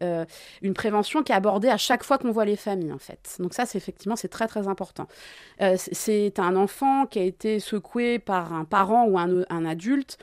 une 0.62 0.72
prévention 0.72 1.22
qui 1.22 1.32
est 1.32 1.34
abordée 1.34 1.68
à 1.68 1.76
chaque 1.76 2.02
fois 2.04 2.16
qu'on 2.16 2.30
voit 2.30 2.46
les 2.46 2.56
familles 2.56 2.92
en 2.92 2.98
fait. 2.98 3.36
Donc 3.38 3.52
ça, 3.52 3.66
c'est 3.66 3.76
effectivement 3.76 4.16
c'est 4.16 4.28
très 4.28 4.46
très 4.46 4.66
important. 4.66 5.06
c'est 5.76 6.38
un 6.38 6.56
enfant 6.56 7.04
qui 7.04 7.18
a 7.18 7.24
été 7.24 7.60
secoué 7.60 8.18
par 8.18 8.54
un 8.54 8.64
parent 8.64 9.04
ou 9.06 9.18
un, 9.18 9.44
un 9.50 9.66
adulte 9.66 10.16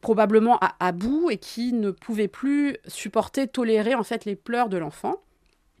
probablement 0.00 0.58
à, 0.60 0.76
à, 0.78 0.92
bout 0.92 1.30
et 1.30 1.38
qui 1.38 1.72
ne 1.72 1.90
pouvait 1.90 2.28
plus 2.28 2.76
supporter, 2.86 3.48
tolérer 3.48 3.96
en 3.96 4.04
fait 4.04 4.26
les 4.26 4.36
pleurs 4.36 4.68
de 4.68 4.76
l'enfant 4.76 5.23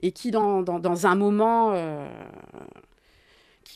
et 0.04 0.12
qui, 0.12 0.30
dans, 0.30 1.06
un 1.06 1.14
moment 1.14 1.72
euh, 1.72 2.06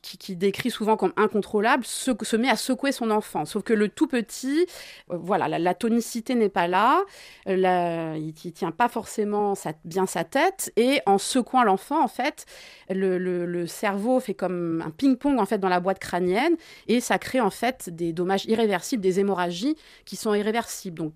qui, 0.03 0.37
décrit 0.37 0.71
souvent 0.71 0.99
comme 0.99 1.15
incontrôlable, 1.17 1.87
se, 1.87 2.11
se, 2.21 2.37
met 2.37 2.51
à 2.51 2.57
secouer 2.57 2.93
son 2.93 3.11
enfant. 3.11 3.47
Sauf 3.47 3.63
que 3.63 3.73
le 3.73 3.89
tout 3.89 4.07
petit, 4.07 4.67
euh, 5.11 5.17
voilà, 5.17 5.59
la, 5.59 5.75
tonicité 5.75 6.35
n'est 6.35 6.51
pas 6.51 6.69
là, 6.69 7.03
il 7.47 7.57
ne 7.63 8.51
tient 8.51 8.73
pas 8.73 8.89
forcément 8.89 9.55
bien 9.87 10.05
sa 10.05 10.23
tête, 10.23 10.71
et 10.77 11.01
en 11.07 11.17
secouant 11.17 11.65
l'enfant, 11.65 12.05
en 12.05 12.09
fait, 12.09 12.45
le, 12.91 13.17
le, 13.17 13.67
cerveau 13.67 14.21
fait 14.21 14.35
comme 14.35 14.83
un 14.87 14.91
ping-pong 14.91 15.39
en 15.41 15.47
fait 15.47 15.59
dans 15.59 15.71
la 15.71 15.81
boîte 15.81 15.99
crânienne, 15.99 16.57
et 16.89 17.01
ça 17.01 17.19
crée 17.19 17.41
en 17.41 17.51
fait 17.51 17.89
des 17.89 18.13
dommages 18.13 18.45
irréversibles, 18.45 19.03
des 19.03 19.19
hémorragies 19.19 19.77
qui 20.05 20.17
sont 20.17 20.35
irréversibles. 20.35 20.99
Donc 20.99 21.15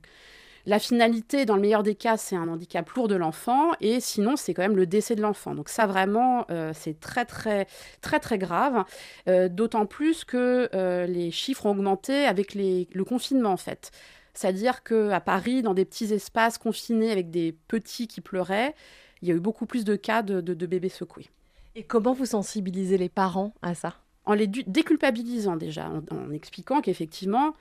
la 0.64 0.78
finalité, 0.78 1.44
dans 1.44 1.56
le 1.56 1.60
meilleur 1.60 1.82
des 1.82 1.96
cas, 1.96 2.16
c'est 2.16 2.36
un 2.36 2.48
handicap 2.48 2.88
lourd 2.90 3.08
de 3.08 3.16
l'enfant, 3.16 3.72
et 3.80 3.98
sinon, 3.98 4.36
c'est 4.36 4.54
quand 4.54 4.62
même 4.62 4.76
le 4.76 4.86
décès 4.86 5.16
de 5.16 5.22
l'enfant. 5.22 5.54
Donc 5.54 5.68
ça, 5.68 5.86
vraiment, 5.86 6.46
euh, 6.50 6.72
c'est 6.74 7.00
très, 7.00 7.24
très, 7.24 7.66
très, 8.00 8.20
très 8.20 8.38
grave. 8.38 8.84
Euh, 9.28 9.48
d'autant 9.48 9.86
plus 9.86 10.24
que 10.24 10.68
euh, 10.74 11.06
les 11.06 11.32
chiffres 11.32 11.66
ont 11.66 11.70
augmenté 11.70 12.26
avec 12.26 12.54
le 12.54 13.02
confinement, 13.02 13.50
en 13.50 13.56
fait. 13.56 13.90
C'est-à-dire 14.34 14.84
qu'à 14.84 15.20
Paris, 15.20 15.62
dans 15.62 15.74
des 15.74 15.84
petits 15.84 16.12
espaces 16.12 16.58
confinés 16.58 17.10
avec 17.10 17.30
des 17.30 17.52
petits 17.66 18.06
qui 18.06 18.20
pleuraient, 18.20 18.74
il 19.20 19.28
y 19.28 19.32
a 19.32 19.34
eu 19.34 19.40
beaucoup 19.40 19.66
plus 19.66 19.84
de 19.84 19.96
cas 19.96 20.22
de, 20.22 20.66
bébés 20.66 20.88
secoués. 20.88 21.28
Et 21.74 21.82
comment 21.82 22.12
vous 22.12 22.26
sensibilisez 22.26 22.98
les 22.98 23.08
parents 23.08 23.52
à 23.62 23.74
ça? 23.74 23.96
En 24.24 24.34
les 24.34 24.46
déculpabilisant 24.46 25.56
déjà, 25.56 25.90
en 26.10 26.30
expliquant 26.30 26.80
qu'effectivement, 26.80 27.54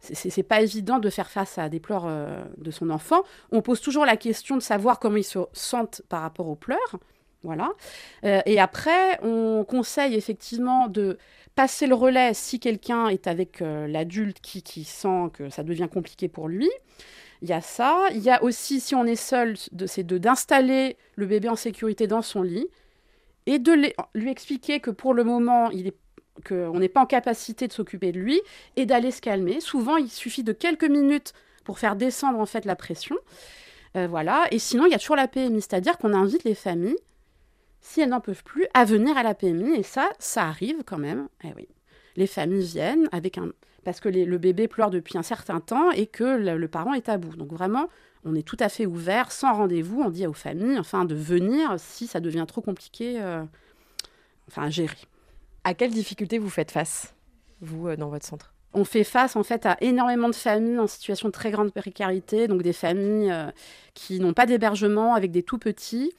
c'est 0.00 0.42
pas 0.42 0.60
évident 0.60 0.98
de 0.98 1.10
faire 1.10 1.30
face 1.30 1.58
à 1.58 1.68
des 1.68 1.80
pleurs 1.80 2.04
euh, 2.06 2.44
de 2.58 2.70
son 2.70 2.90
enfant. 2.90 3.22
On 3.50 3.62
pose 3.62 3.80
toujours 3.80 4.06
la 4.06 4.16
question 4.16 4.56
de 4.56 4.62
savoir 4.62 4.98
comment 4.98 5.16
ils 5.16 5.24
se 5.24 5.38
sentent 5.52 6.02
par 6.08 6.22
rapport 6.22 6.48
aux 6.48 6.54
pleurs. 6.54 6.96
Voilà. 7.42 7.70
Euh, 8.24 8.40
et 8.46 8.60
après, 8.60 9.18
on 9.22 9.64
conseille 9.64 10.14
effectivement 10.14 10.88
de 10.88 11.18
passer 11.54 11.86
le 11.86 11.94
relais 11.94 12.34
si 12.34 12.60
quelqu'un 12.60 13.08
est 13.08 13.26
avec 13.26 13.62
euh, 13.62 13.86
l'adulte 13.86 14.40
qui, 14.40 14.62
qui, 14.62 14.84
sent 14.84 15.30
que 15.32 15.48
ça 15.48 15.62
devient 15.62 15.88
compliqué 15.92 16.28
pour 16.28 16.48
lui. 16.48 16.70
Il 17.42 17.48
y 17.48 17.52
a 17.52 17.60
ça. 17.60 18.04
Il 18.12 18.22
y 18.22 18.30
a 18.30 18.42
aussi, 18.42 18.80
si 18.80 18.94
on 18.94 19.04
est 19.04 19.16
seul, 19.16 19.56
c'est 19.86 20.06
d'installer 20.06 20.96
le 21.16 21.26
bébé 21.26 21.48
en 21.48 21.56
sécurité 21.56 22.06
dans 22.06 22.22
son 22.22 22.42
lit 22.42 22.68
et 23.46 23.58
de 23.58 23.72
lui 24.14 24.30
expliquer 24.30 24.80
que 24.80 24.90
pour 24.90 25.14
le 25.14 25.24
moment, 25.24 25.70
il 25.70 25.86
est 25.86 25.96
qu'on 26.46 26.78
n'est 26.78 26.88
pas 26.88 27.02
en 27.02 27.06
capacité 27.06 27.68
de 27.68 27.72
s'occuper 27.72 28.12
de 28.12 28.18
lui 28.18 28.40
et 28.76 28.86
d'aller 28.86 29.10
se 29.10 29.20
calmer. 29.20 29.60
Souvent, 29.60 29.96
il 29.96 30.10
suffit 30.10 30.42
de 30.42 30.52
quelques 30.52 30.84
minutes 30.84 31.32
pour 31.64 31.78
faire 31.78 31.96
descendre 31.96 32.38
en 32.38 32.46
fait 32.46 32.64
la 32.64 32.76
pression. 32.76 33.16
Euh, 33.96 34.06
voilà. 34.06 34.46
Et 34.50 34.58
sinon, 34.58 34.86
il 34.86 34.92
y 34.92 34.94
a 34.94 34.98
toujours 34.98 35.16
la 35.16 35.28
PMI, 35.28 35.60
c'est-à-dire 35.60 35.98
qu'on 35.98 36.12
invite 36.12 36.44
les 36.44 36.54
familles, 36.54 36.98
si 37.80 38.00
elles 38.00 38.10
n'en 38.10 38.20
peuvent 38.20 38.44
plus, 38.44 38.66
à 38.74 38.84
venir 38.84 39.16
à 39.16 39.22
la 39.22 39.34
PMI. 39.34 39.76
Et 39.76 39.82
ça, 39.82 40.10
ça 40.18 40.44
arrive 40.44 40.82
quand 40.84 40.98
même. 40.98 41.28
Eh 41.44 41.52
oui. 41.56 41.68
Les 42.16 42.26
familles 42.26 42.64
viennent 42.64 43.08
avec 43.12 43.38
un 43.38 43.50
parce 43.86 44.00
que 44.00 44.08
le 44.08 44.38
bébé 44.38 44.66
pleure 44.66 44.90
depuis 44.90 45.16
un 45.16 45.22
certain 45.22 45.60
temps 45.60 45.92
et 45.92 46.08
que 46.08 46.24
le, 46.24 46.66
parent 46.66 46.92
est 46.92 47.08
à 47.08 47.18
bout. 47.18 47.36
Donc 47.36 47.52
vraiment, 47.52 47.88
on 48.24 48.34
est 48.34 48.42
tout 48.42 48.56
à 48.58 48.68
fait 48.68 48.84
ouvert, 48.84 49.30
sans 49.30 49.54
rendez-vous. 49.54 50.02
On 50.02 50.10
dit 50.10 50.26
aux 50.26 50.32
familles, 50.32 50.76
enfin, 50.76 51.04
de 51.04 51.14
venir 51.14 51.76
si 51.78 52.08
ça 52.08 52.18
devient 52.18 52.46
trop 52.48 52.60
compliqué, 52.60 53.22
euh, 53.22 53.44
enfin, 54.48 54.64
à 54.64 54.70
gérer. 54.70 54.96
À 55.66 55.74
quelles 55.74 55.90
difficultés 55.90 56.38
vous 56.38 56.48
faites 56.48 56.70
face, 56.70 57.12
vous, 57.60 57.88
euh, 57.88 57.96
dans 57.96 58.08
votre 58.08 58.24
centre? 58.24 58.54
On 58.72 58.84
fait 58.84 59.02
face 59.02 59.34
en 59.34 59.42
fait 59.42 59.66
à 59.66 59.76
énormément 59.80 60.28
de 60.28 60.34
familles 60.36 60.78
en 60.78 60.86
situation 60.86 61.26
de 61.26 61.32
très 61.32 61.50
grande 61.50 61.72
précarité, 61.72 62.46
donc 62.46 62.62
des 62.62 62.72
familles 62.72 63.32
euh, 63.32 63.50
qui 63.92 64.20
n'ont 64.20 64.32
pas 64.32 64.46
d'hébergement 64.46 65.16
avec 65.16 65.32
des 65.32 65.42
tout 65.42 65.58
petits. 65.58 66.12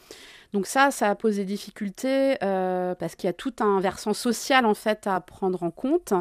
Donc 0.53 0.65
ça, 0.65 0.91
ça 0.91 1.13
pose 1.15 1.35
des 1.35 1.45
difficultés 1.45 2.37
euh, 2.41 2.95
parce 2.95 3.15
qu'il 3.15 3.27
y 3.27 3.29
a 3.29 3.33
tout 3.33 3.53
un 3.59 3.79
versant 3.79 4.13
social 4.13 4.65
en 4.65 4.73
fait 4.73 5.05
à 5.05 5.19
prendre 5.19 5.63
en 5.63 5.71
compte 5.71 6.13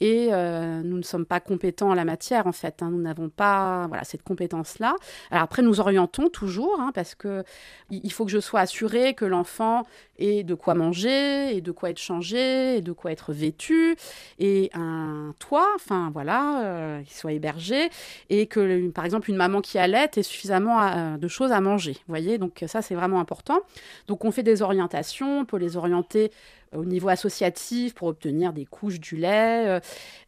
et 0.00 0.28
euh, 0.32 0.82
nous 0.82 0.96
ne 0.96 1.02
sommes 1.02 1.26
pas 1.26 1.40
compétents 1.40 1.90
en 1.90 1.94
la 1.94 2.04
matière 2.04 2.46
en 2.46 2.52
fait. 2.52 2.82
Hein. 2.82 2.90
Nous 2.90 3.00
n'avons 3.00 3.28
pas 3.28 3.86
voilà 3.88 4.04
cette 4.04 4.22
compétence 4.22 4.78
là. 4.78 4.96
Alors 5.30 5.44
après, 5.44 5.62
nous 5.62 5.80
orientons 5.80 6.28
toujours 6.28 6.80
hein, 6.80 6.90
parce 6.94 7.14
que 7.14 7.44
il 7.90 8.12
faut 8.12 8.24
que 8.24 8.30
je 8.30 8.40
sois 8.40 8.60
assurée 8.60 9.14
que 9.14 9.24
l'enfant 9.24 9.84
ait 10.18 10.42
de 10.42 10.54
quoi 10.54 10.74
manger 10.74 11.56
et 11.56 11.60
de 11.60 11.70
quoi 11.70 11.90
être 11.90 11.98
changé 11.98 12.78
et 12.78 12.80
de 12.80 12.92
quoi 12.92 13.12
être 13.12 13.32
vêtu 13.32 13.96
et 14.40 14.70
un 14.74 15.34
toit, 15.38 15.68
enfin 15.76 16.10
voilà, 16.12 16.64
euh, 16.64 17.02
qu'il 17.02 17.14
soit 17.14 17.32
hébergé 17.32 17.90
et 18.28 18.46
que 18.46 18.88
par 18.88 19.04
exemple 19.04 19.30
une 19.30 19.36
maman 19.36 19.60
qui 19.60 19.78
allait 19.78 20.10
ait 20.16 20.22
suffisamment 20.22 21.16
de 21.16 21.28
choses 21.28 21.52
à 21.52 21.60
manger. 21.60 21.92
Vous 21.92 22.08
voyez, 22.08 22.38
donc 22.38 22.64
ça 22.66 22.82
c'est 22.82 22.94
vraiment 22.96 23.20
important. 23.20 23.60
Donc 24.06 24.24
on 24.24 24.30
fait 24.30 24.42
des 24.42 24.62
orientations, 24.62 25.40
on 25.40 25.44
peut 25.44 25.58
les 25.58 25.76
orienter 25.76 26.30
au 26.76 26.84
niveau 26.84 27.08
associatif 27.08 27.94
pour 27.94 28.08
obtenir 28.08 28.52
des 28.52 28.64
couches 28.64 29.00
du 29.00 29.16
lait. 29.16 29.66
Euh, 29.66 29.80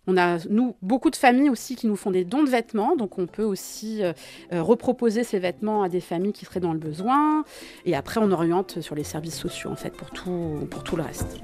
on 0.06 0.16
a, 0.16 0.38
nous, 0.48 0.76
beaucoup 0.82 1.10
de 1.10 1.16
familles 1.16 1.50
aussi 1.50 1.76
qui 1.76 1.86
nous 1.86 1.96
font 1.96 2.10
des 2.10 2.24
dons 2.24 2.42
de 2.42 2.48
vêtements, 2.48 2.96
donc 2.96 3.18
on 3.18 3.26
peut 3.26 3.44
aussi 3.44 4.02
euh, 4.02 4.12
euh, 4.52 4.62
reproposer 4.62 5.24
ces 5.24 5.38
vêtements 5.38 5.82
à 5.82 5.88
des 5.88 6.00
familles 6.00 6.32
qui 6.32 6.44
seraient 6.44 6.60
dans 6.60 6.72
le 6.72 6.78
besoin. 6.78 7.44
Et 7.84 7.94
après, 7.94 8.20
on 8.22 8.30
oriente 8.30 8.80
sur 8.80 8.94
les 8.94 9.04
services 9.04 9.38
sociaux, 9.38 9.70
en 9.70 9.76
fait, 9.76 9.90
pour 9.90 10.10
tout, 10.10 10.66
pour 10.70 10.82
tout 10.82 10.96
le 10.96 11.02
reste. 11.02 11.38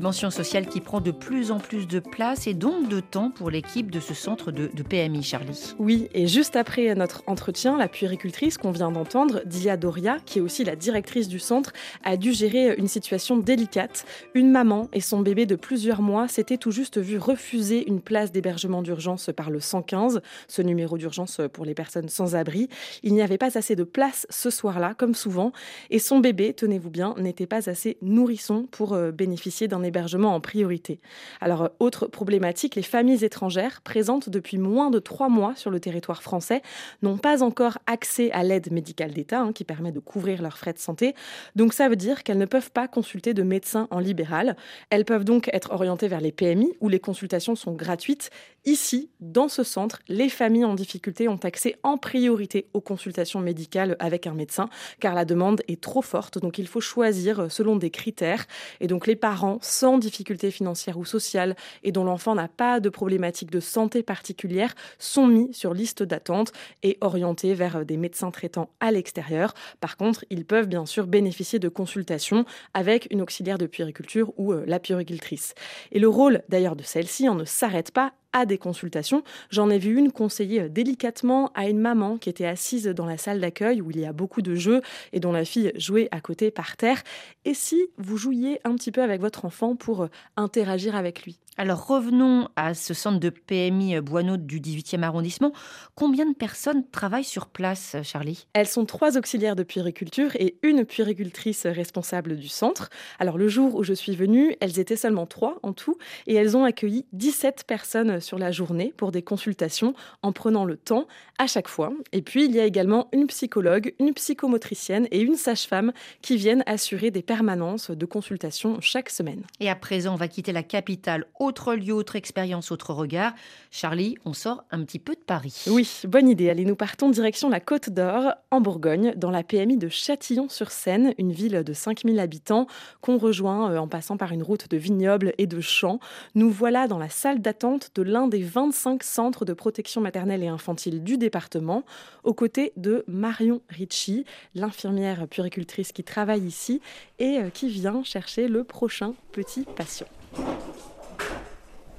Dimension 0.00 0.30
sociale 0.30 0.66
qui 0.66 0.80
prend 0.80 1.02
de 1.02 1.10
plus 1.10 1.50
en 1.50 1.58
plus 1.58 1.86
de 1.86 2.00
place 2.00 2.46
et 2.46 2.54
donc 2.54 2.88
de 2.88 3.00
temps 3.00 3.30
pour 3.30 3.50
l'équipe 3.50 3.90
de 3.90 4.00
ce 4.00 4.14
centre 4.14 4.50
de, 4.50 4.68
PMI, 4.82 5.22
Charlie. 5.22 5.74
Oui, 5.78 6.08
et 6.14 6.26
juste 6.26 6.56
après 6.56 6.94
notre 6.94 7.22
entretien, 7.26 7.76
la 7.76 7.86
puéricultrice 7.86 8.56
qu'on 8.56 8.70
vient 8.70 8.90
d'entendre, 8.90 9.42
Dia 9.44 9.76
Doria, 9.76 10.16
qui 10.24 10.38
est 10.38 10.40
aussi 10.40 10.64
la 10.64 10.74
directrice 10.74 11.28
du 11.28 11.38
centre, 11.38 11.74
a 12.02 12.16
dû 12.16 12.32
gérer 12.32 12.74
une 12.78 12.88
situation 12.88 13.36
délicate. 13.36 14.06
Une 14.32 14.50
maman 14.50 14.88
et 14.94 15.02
son 15.02 15.20
bébé 15.20 15.44
de 15.44 15.54
plusieurs 15.54 16.00
mois 16.00 16.28
s'étaient 16.28 16.56
tout 16.56 16.70
juste 16.70 16.96
vu 16.96 17.18
refuser 17.18 17.86
une 17.86 18.00
place 18.00 18.32
d'hébergement 18.32 18.80
d'urgence 18.80 19.28
par 19.36 19.50
le 19.50 19.60
115, 19.60 20.22
ce 20.48 20.62
numéro 20.62 20.96
d'urgence 20.96 21.42
pour 21.52 21.66
les 21.66 21.74
personnes 21.74 22.08
sans 22.08 22.36
abri. 22.36 22.70
Il 23.02 23.12
n'y 23.12 23.20
avait 23.20 23.36
pas 23.36 23.58
assez 23.58 23.76
de 23.76 23.84
place 23.84 24.26
ce 24.30 24.48
soir-là, 24.48 24.94
comme 24.94 25.14
souvent, 25.14 25.52
et 25.90 25.98
son 25.98 26.20
bébé, 26.20 26.54
tenez-vous 26.54 26.88
bien, 26.88 27.14
n'était 27.18 27.46
pas 27.46 27.68
assez 27.68 27.98
nourrisson 28.00 28.66
pour 28.70 28.94
euh, 28.94 29.10
bénéficier 29.10 29.68
d'un 29.68 29.82
hébergement 29.82 29.89
en 29.96 30.40
priorité. 30.40 31.00
Alors, 31.40 31.62
euh, 31.62 31.68
autre 31.78 32.06
problématique, 32.06 32.74
les 32.74 32.82
familles 32.82 33.24
étrangères 33.24 33.80
présentes 33.82 34.28
depuis 34.28 34.58
moins 34.58 34.90
de 34.90 34.98
trois 34.98 35.28
mois 35.28 35.54
sur 35.56 35.70
le 35.70 35.80
territoire 35.80 36.22
français 36.22 36.62
n'ont 37.02 37.18
pas 37.18 37.42
encore 37.42 37.78
accès 37.86 38.30
à 38.32 38.42
l'aide 38.42 38.72
médicale 38.72 39.12
d'État 39.12 39.40
hein, 39.40 39.52
qui 39.52 39.64
permet 39.64 39.92
de 39.92 40.00
couvrir 40.00 40.42
leurs 40.42 40.58
frais 40.58 40.72
de 40.72 40.78
santé. 40.78 41.14
Donc 41.56 41.72
ça 41.72 41.88
veut 41.88 41.96
dire 41.96 42.22
qu'elles 42.22 42.38
ne 42.38 42.46
peuvent 42.46 42.70
pas 42.70 42.88
consulter 42.88 43.34
de 43.34 43.42
médecins 43.42 43.88
en 43.90 43.98
libéral. 43.98 44.56
Elles 44.90 45.04
peuvent 45.04 45.24
donc 45.24 45.48
être 45.52 45.72
orientées 45.72 46.08
vers 46.08 46.20
les 46.20 46.32
PMI 46.32 46.72
où 46.80 46.88
les 46.88 47.00
consultations 47.00 47.54
sont 47.54 47.72
gratuites. 47.72 48.30
Ici, 48.64 49.10
dans 49.20 49.48
ce 49.48 49.62
centre, 49.62 50.00
les 50.08 50.28
familles 50.28 50.64
en 50.64 50.74
difficulté 50.74 51.28
ont 51.28 51.40
accès 51.42 51.76
en 51.82 51.96
priorité 51.96 52.68
aux 52.74 52.80
consultations 52.80 53.40
médicales 53.40 53.96
avec 53.98 54.26
un 54.26 54.34
médecin 54.34 54.68
car 55.00 55.14
la 55.14 55.24
demande 55.24 55.62
est 55.68 55.80
trop 55.80 56.02
forte. 56.02 56.38
Donc 56.38 56.58
il 56.58 56.66
faut 56.66 56.80
choisir 56.80 57.50
selon 57.50 57.76
des 57.76 57.90
critères. 57.90 58.46
Et 58.80 58.86
donc 58.86 59.06
les 59.06 59.16
parents 59.16 59.58
sans 59.80 59.96
difficultés 59.96 60.50
financières 60.50 60.98
ou 60.98 61.06
sociales 61.06 61.56
et 61.84 61.90
dont 61.90 62.04
l'enfant 62.04 62.34
n'a 62.34 62.48
pas 62.48 62.80
de 62.80 62.90
problématique 62.90 63.50
de 63.50 63.60
santé 63.60 64.02
particulière 64.02 64.74
sont 64.98 65.26
mis 65.26 65.54
sur 65.54 65.72
liste 65.72 66.02
d'attente 66.02 66.52
et 66.82 66.98
orientés 67.00 67.54
vers 67.54 67.86
des 67.86 67.96
médecins 67.96 68.30
traitants 68.30 68.68
à 68.80 68.92
l'extérieur. 68.92 69.54
Par 69.80 69.96
contre, 69.96 70.26
ils 70.28 70.44
peuvent 70.44 70.68
bien 70.68 70.84
sûr 70.84 71.06
bénéficier 71.06 71.58
de 71.58 71.70
consultations 71.70 72.44
avec 72.74 73.08
une 73.10 73.22
auxiliaire 73.22 73.56
de 73.56 73.66
puériculture 73.66 74.34
ou 74.36 74.52
euh, 74.52 74.64
la 74.66 74.80
puéricultrice. 74.80 75.54
Et 75.92 75.98
le 75.98 76.08
rôle 76.08 76.42
d'ailleurs 76.50 76.76
de 76.76 76.82
celle-ci 76.82 77.30
on 77.30 77.34
ne 77.34 77.46
s'arrête 77.46 77.90
pas 77.90 78.12
à 78.32 78.46
des 78.46 78.58
consultations. 78.58 79.22
J'en 79.50 79.70
ai 79.70 79.78
vu 79.78 79.96
une 79.98 80.12
conseiller 80.12 80.68
délicatement 80.68 81.50
à 81.54 81.68
une 81.68 81.78
maman 81.78 82.18
qui 82.18 82.28
était 82.28 82.46
assise 82.46 82.86
dans 82.86 83.06
la 83.06 83.18
salle 83.18 83.40
d'accueil 83.40 83.80
où 83.80 83.90
il 83.90 84.00
y 84.00 84.06
a 84.06 84.12
beaucoup 84.12 84.42
de 84.42 84.54
jeux 84.54 84.82
et 85.12 85.20
dont 85.20 85.32
la 85.32 85.44
fille 85.44 85.72
jouait 85.76 86.08
à 86.10 86.20
côté 86.20 86.50
par 86.50 86.76
terre. 86.76 87.02
Et 87.44 87.54
si 87.54 87.86
vous 87.98 88.16
jouiez 88.16 88.60
un 88.64 88.74
petit 88.74 88.92
peu 88.92 89.02
avec 89.02 89.20
votre 89.20 89.44
enfant 89.44 89.76
pour 89.76 90.08
interagir 90.36 90.94
avec 90.96 91.24
lui? 91.24 91.38
Alors 91.56 91.86
revenons 91.86 92.48
à 92.56 92.72
ce 92.74 92.94
centre 92.94 93.20
de 93.20 93.28
PMI 93.28 94.00
Boineau 94.00 94.38
du 94.38 94.60
18e 94.60 95.02
arrondissement. 95.02 95.52
Combien 95.94 96.24
de 96.24 96.34
personnes 96.34 96.84
travaillent 96.90 97.22
sur 97.22 97.48
place, 97.48 97.96
Charlie? 98.02 98.46
Elles 98.54 98.66
sont 98.66 98.86
trois 98.86 99.18
auxiliaires 99.18 99.56
de 99.56 99.62
puériculture 99.62 100.34
et 100.36 100.56
une 100.62 100.86
puéricultrice 100.86 101.66
responsable 101.66 102.36
du 102.36 102.48
centre. 102.48 102.88
Alors 103.18 103.36
le 103.36 103.48
jour 103.48 103.74
où 103.74 103.82
je 103.82 103.92
suis 103.92 104.16
venue, 104.16 104.56
elles 104.60 104.78
étaient 104.78 104.96
seulement 104.96 105.26
trois 105.26 105.58
en 105.62 105.72
tout 105.72 105.98
et 106.26 106.34
elles 106.34 106.56
ont 106.56 106.64
accueilli 106.64 107.04
17 107.12 107.64
personnes 107.66 108.20
sur 108.20 108.38
la 108.38 108.52
journée 108.52 108.94
pour 108.96 109.12
des 109.12 109.22
consultations 109.22 109.94
en 110.22 110.32
prenant 110.32 110.64
le 110.64 110.76
temps 110.76 111.06
à 111.38 111.46
chaque 111.46 111.68
fois. 111.68 111.92
Et 112.12 112.22
puis 112.22 112.46
il 112.46 112.52
y 112.52 112.60
a 112.60 112.64
également 112.64 113.08
une 113.12 113.26
psychologue, 113.26 113.94
une 113.98 114.14
psychomotricienne 114.14 115.08
et 115.10 115.20
une 115.20 115.36
sage-femme 115.36 115.92
qui 116.22 116.36
viennent 116.36 116.62
assurer 116.66 117.10
des 117.10 117.22
permanences 117.22 117.90
de 117.90 118.06
consultation 118.06 118.80
chaque 118.80 119.10
semaine. 119.10 119.42
Et 119.58 119.68
à 119.68 119.74
présent, 119.74 120.14
on 120.14 120.16
va 120.16 120.28
quitter 120.28 120.52
la 120.52 120.62
capitale 120.62 121.26
autre 121.40 121.74
lieu, 121.74 121.92
autre 121.92 122.14
expérience, 122.14 122.70
autre 122.70 122.92
regard. 122.92 123.32
Charlie, 123.70 124.16
on 124.24 124.32
sort 124.32 124.64
un 124.70 124.84
petit 124.84 124.98
peu 124.98 125.14
de 125.14 125.20
Paris. 125.20 125.64
Oui, 125.66 126.02
bonne 126.04 126.28
idée. 126.28 126.50
Allez, 126.50 126.64
nous 126.64 126.76
partons 126.76 127.10
direction 127.10 127.48
la 127.48 127.60
Côte 127.60 127.90
d'Or, 127.90 128.34
en 128.50 128.60
Bourgogne, 128.60 129.14
dans 129.16 129.30
la 129.30 129.42
PMI 129.42 129.78
de 129.78 129.88
Châtillon-sur-Seine, 129.88 131.14
une 131.18 131.32
ville 131.32 131.64
de 131.64 131.72
5000 131.72 132.20
habitants 132.20 132.66
qu'on 133.00 133.18
rejoint 133.18 133.72
euh, 133.72 133.78
en 133.78 133.88
passant 133.88 134.16
par 134.16 134.32
une 134.32 134.42
route 134.42 134.70
de 134.70 134.76
vignobles 134.76 135.32
et 135.38 135.46
de 135.46 135.60
champs. 135.60 135.98
Nous 136.34 136.50
voilà 136.50 136.86
dans 136.86 136.98
la 136.98 137.08
salle 137.08 137.40
d'attente 137.40 137.90
de 137.94 138.02
l'un 138.02 138.28
des 138.28 138.42
25 138.42 139.02
centres 139.02 139.44
de 139.44 139.54
protection 139.54 140.00
maternelle 140.00 140.42
et 140.42 140.48
infantile 140.48 141.02
du 141.02 141.16
département, 141.16 141.84
aux 142.22 142.34
côtés 142.34 142.72
de 142.76 143.02
Marion 143.08 143.62
Ricci, 143.70 144.26
l'infirmière 144.54 145.26
puricultrice 145.26 145.92
qui 145.92 146.04
travaille 146.04 146.44
ici 146.44 146.82
et 147.18 147.38
euh, 147.38 147.48
qui 147.48 147.68
vient 147.68 148.02
chercher 148.04 148.46
le 148.46 148.64
prochain 148.64 149.14
petit 149.32 149.64
patient. 149.64 150.06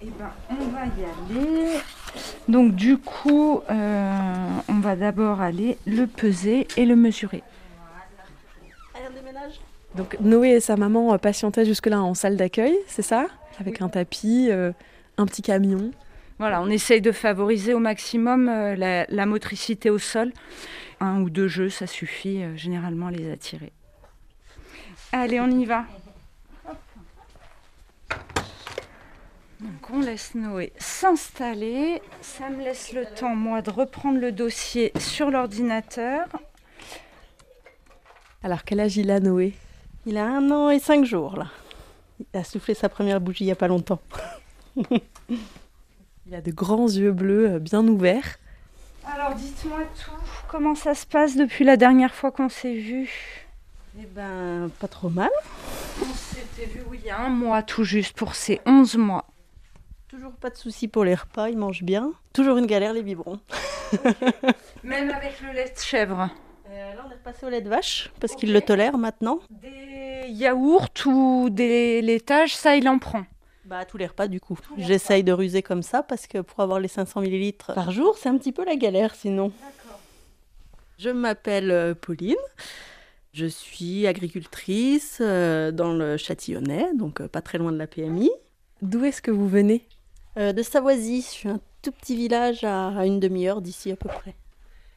Eh 0.04 0.10
ben, 0.18 0.32
on 0.50 0.68
va 0.70 0.86
y 0.86 1.06
aller. 1.06 1.80
Donc 2.48 2.74
du 2.74 2.98
coup, 2.98 3.62
euh, 3.70 4.48
on 4.68 4.80
va 4.80 4.96
d'abord 4.96 5.42
aller 5.42 5.78
le 5.86 6.08
peser 6.08 6.68
et 6.76 6.86
le 6.86 6.96
mesurer. 6.96 7.44
Donc 9.96 10.18
Noé 10.22 10.52
et 10.52 10.60
sa 10.60 10.76
maman 10.76 11.18
patientaient 11.20 11.66
jusque-là 11.66 12.02
en 12.02 12.14
salle 12.14 12.38
d'accueil, 12.38 12.76
c'est 12.88 13.02
ça? 13.02 13.28
Avec 13.60 13.82
un 13.82 13.90
tapis, 13.90 14.48
euh, 14.50 14.72
un 15.18 15.26
petit 15.26 15.42
camion. 15.42 15.92
Voilà, 16.40 16.62
on 16.62 16.70
essaye 16.70 17.02
de 17.02 17.12
favoriser 17.12 17.74
au 17.74 17.80
maximum 17.80 18.50
euh, 18.50 18.76
la, 18.76 19.06
la, 19.08 19.26
motricité 19.28 19.92
au 19.92 20.00
sol. 20.00 20.32
Un 21.00 21.22
ou 21.22 21.30
deux 21.30 21.48
jeux, 21.48 21.70
ça 21.70 21.86
suffit 21.86 22.42
généralement 22.56 23.08
à 23.08 23.12
les 23.12 23.30
attirer. 23.32 23.72
Allez, 25.12 25.40
on 25.40 25.50
y 25.50 25.66
va. 25.66 25.86
Donc 29.62 29.92
on 29.94 30.00
laisse 30.00 30.34
Noé 30.34 30.74
s'installer. 30.80 32.02
Ça 32.22 32.50
me 32.50 32.64
laisse 32.64 32.94
le 32.94 33.06
temps, 33.06 33.36
moi, 33.36 33.62
de 33.62 33.70
reprendre 33.70 34.20
le 34.20 34.32
dossier 34.32 34.92
sur 34.98 35.30
l'ordinateur. 35.30 36.28
Alors 38.42 38.64
quel 38.64 38.80
âge 38.80 38.98
il 38.98 39.12
a 39.12 39.20
Noé? 39.20 39.54
Il 40.08 40.18
a 40.18 40.26
un 40.26 40.50
an 40.50 40.72
et 40.72 40.80
cinq 40.80 41.06
jours 41.06 41.38
là. 41.38 41.46
Il 42.20 42.40
a 42.40 42.44
soufflé 42.44 42.74
sa 42.74 42.90
première 42.90 43.22
bougie 43.22 43.44
il 43.44 43.48
n'y 43.48 43.52
a 43.52 43.56
pas 43.56 43.68
longtemps. 43.68 44.02
il 44.90 46.34
a 46.34 46.42
de 46.42 46.52
grands 46.52 46.90
yeux 46.90 47.12
bleus 47.12 47.52
euh, 47.52 47.60
bien 47.60 47.88
ouverts. 47.88 48.38
Alors 49.06 49.36
dites-moi 49.36 49.82
tout, 50.04 50.12
comment 50.48 50.74
ça 50.74 50.96
se 50.96 51.06
passe 51.06 51.36
depuis 51.36 51.66
la 51.66 51.78
dernière 51.78 52.16
fois 52.16 52.32
qu'on 52.32 52.50
s'est 52.50 52.74
vu? 52.74 53.48
Eh 54.00 54.08
ben, 54.16 54.72
pas 54.80 54.88
trop 54.88 55.10
mal. 55.10 55.30
On 56.02 56.14
s'était 56.16 56.66
vu, 56.66 56.82
oui, 56.90 57.00
il 57.04 57.08
y 57.08 57.12
a 57.12 57.20
un 57.20 57.30
mois 57.30 57.62
tout 57.62 57.84
juste 57.84 58.18
pour 58.18 58.34
ces 58.34 58.60
11 58.66 58.96
mois. 58.96 59.26
Toujours 60.12 60.34
pas 60.34 60.50
de 60.50 60.58
soucis 60.58 60.90
pour 60.90 61.06
les 61.06 61.16
repas, 61.16 61.48
ils 61.48 61.58
mangent 61.58 61.84
bien. 61.84 62.12
Toujours 62.34 62.58
une 62.58 62.66
galère 62.66 62.92
les 62.92 63.02
biberons. 63.02 63.40
Même 64.84 65.10
avec 65.10 65.40
le 65.40 65.54
lait 65.54 65.72
de 65.74 65.80
chèvre. 65.80 66.30
Euh, 66.70 66.94
là, 66.96 67.06
on 67.08 67.12
est 67.12 67.14
repassé 67.14 67.46
au 67.46 67.50
lait 67.50 67.62
de 67.62 67.70
vache 67.70 68.12
parce 68.20 68.36
qu'il 68.36 68.52
le 68.52 68.60
tolère 68.60 68.98
maintenant. 68.98 69.40
Des 69.50 70.28
yaourts 70.28 70.90
ou 71.06 71.48
des 71.50 72.02
laitages, 72.02 72.54
ça, 72.54 72.76
il 72.76 72.90
en 72.90 73.00
prend. 73.00 73.24
Bah, 73.64 73.86
tous 73.86 73.96
les 73.96 74.06
repas, 74.06 74.28
du 74.28 74.42
coup. 74.42 74.60
J'essaye 74.78 75.24
de 75.24 75.32
ruser 75.32 75.62
comme 75.62 75.82
ça 75.82 76.04
parce 76.04 76.28
que 76.28 76.40
pour 76.40 76.60
avoir 76.60 76.82
les 76.82 76.90
500 76.90 77.22
ml 77.22 77.74
par 77.74 77.92
jour, 77.92 78.18
c'est 78.18 78.28
un 78.28 78.38
petit 78.38 78.52
peu 78.52 78.66
la 78.66 78.76
galère 78.76 79.16
sinon. 79.16 79.54
Je 80.98 81.10
m'appelle 81.10 81.72
euh, 81.72 81.96
Pauline. 81.96 82.36
Je 83.32 83.46
suis 83.46 84.08
agricultrice 84.08 85.20
euh, 85.22 85.72
dans 85.72 85.94
le 85.94 86.18
Châtillonnais, 86.18 86.90
donc 86.96 87.22
euh, 87.22 87.30
pas 87.30 87.42
très 87.42 87.58
loin 87.58 87.72
de 87.72 87.78
la 87.78 87.88
PMI. 87.88 88.30
D'où 88.82 89.06
est-ce 89.06 89.22
que 89.22 89.32
vous 89.32 89.48
venez? 89.48 89.88
Euh, 90.38 90.54
De 90.54 90.64
Savoisy, 90.64 91.22
je 91.22 91.28
suis 91.28 91.50
un 91.50 91.60
tout 91.82 91.92
petit 91.92 92.16
village 92.16 92.64
à, 92.64 92.90
à 92.98 93.06
une 93.06 93.20
demi-heure 93.20 93.62
d'ici 93.62 93.92
à 93.92 93.96
peu 93.96 94.08
près. 94.08 94.36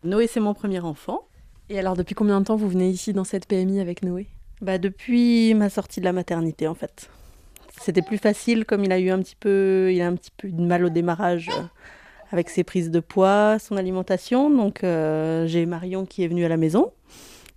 Noé, 0.05 0.27
c'est 0.27 0.41
mon 0.41 0.55
premier 0.55 0.81
enfant. 0.81 1.27
Et 1.71 1.79
alors, 1.79 1.97
depuis 1.97 2.15
combien 2.15 2.41
de 2.41 2.45
temps 2.45 2.57
vous 2.57 2.69
venez 2.69 2.91
ici 2.91 3.13
dans 3.13 3.25
cette 3.25 3.47
PMI 3.47 3.81
avec 3.81 4.03
Noé? 4.03 4.27
Bah, 4.61 4.79
depuis 4.79 5.55
ma 5.55 5.71
sortie 5.71 6.01
de 6.01 6.05
la 6.05 6.13
maternité, 6.13 6.69
en 6.69 6.75
fait. 6.75 7.09
C'était 7.81 8.03
plus 8.03 8.19
facile, 8.19 8.65
comme 8.65 8.85
il 8.85 8.93
a 8.93 8.99
eu 8.99 9.11
un 9.11 9.19
petit 9.19 9.35
peu, 9.35 9.91
il 9.93 10.01
a 10.01 10.07
un 10.07 10.15
petit 10.15 10.31
peu 10.37 10.49
de 10.49 10.63
mal 10.63 10.85
au 10.85 10.91
démarrage 10.91 11.49
euh, 11.49 11.63
avec 12.31 12.49
ses 12.49 12.65
prises 12.65 12.91
de 12.91 13.01
poids, 13.01 13.59
son 13.59 13.77
alimentation. 13.77 14.51
Donc, 14.51 14.85
euh, 14.85 15.47
j'ai 15.47 15.67
Marion 15.67 16.07
qui 16.07 16.23
est 16.23 16.29
venue 16.29 16.45
à 16.45 16.49
la 16.49 16.57
maison. 16.57 16.93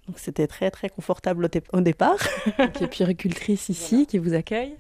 Donc, 0.08 0.20
c'était 0.20 0.48
très, 0.48 0.72
très 0.72 0.90
confortable 0.90 1.50
au 1.74 1.82
départ. 1.82 2.18
Qui 2.74 2.86
est 2.86 2.88
puéricultrice 2.88 3.68
ici, 3.68 4.08
qui 4.08 4.20
vous 4.20 4.34
accueille. 4.34 4.74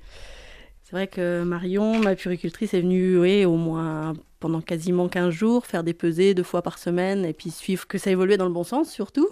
C'est 0.90 0.96
vrai 0.96 1.08
que 1.08 1.44
Marion, 1.44 2.00
ma 2.00 2.16
puricultrice, 2.16 2.74
est 2.74 2.80
venue 2.80 3.20
oui, 3.20 3.44
au 3.44 3.58
moins 3.58 4.14
pendant 4.40 4.62
quasiment 4.62 5.10
15 5.10 5.32
jours, 5.32 5.66
faire 5.66 5.84
des 5.84 5.94
pesées 5.94 6.34
deux 6.34 6.44
fois 6.44 6.62
par 6.62 6.78
semaine 6.78 7.26
et 7.26 7.34
puis 7.34 7.52
suivre 7.52 7.86
que 7.88 7.98
ça 7.98 8.10
évoluait 8.10 8.38
dans 8.38 8.46
le 8.46 8.54
bon 8.54 8.64
sens 8.64 8.90
surtout. 8.90 9.28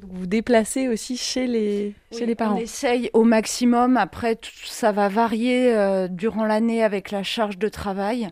Donc 0.00 0.10
vous 0.12 0.26
déplacez 0.26 0.88
aussi 0.88 1.16
chez 1.16 1.46
les, 1.46 1.94
chez 2.10 2.26
les 2.26 2.34
parents. 2.34 2.56
On 2.56 2.58
essaye 2.58 3.10
au 3.12 3.22
maximum. 3.22 3.96
Après, 3.96 4.34
tout- 4.34 4.50
ça 4.64 4.90
va 4.90 5.08
varier 5.08 5.72
euh, 5.72 6.08
durant 6.08 6.44
l'année 6.44 6.82
avec 6.82 7.12
la 7.12 7.22
charge 7.22 7.58
de 7.58 7.68
travail. 7.68 8.26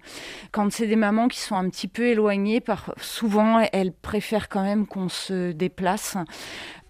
Quand 0.51 0.73
c'est 0.73 0.89
des 0.89 0.97
mamans 0.97 1.29
qui 1.29 1.39
sont 1.39 1.55
un 1.55 1.71
petit 1.71 1.87
peu 1.87 2.07
éloignées, 2.07 2.61
par... 2.61 2.93
souvent 3.01 3.65
elles 3.73 3.93
préfèrent 3.93 4.49
quand 4.49 4.65
même 4.65 4.89
qu'on 4.89 5.09
se 5.09 5.53
déplace. 5.53 6.17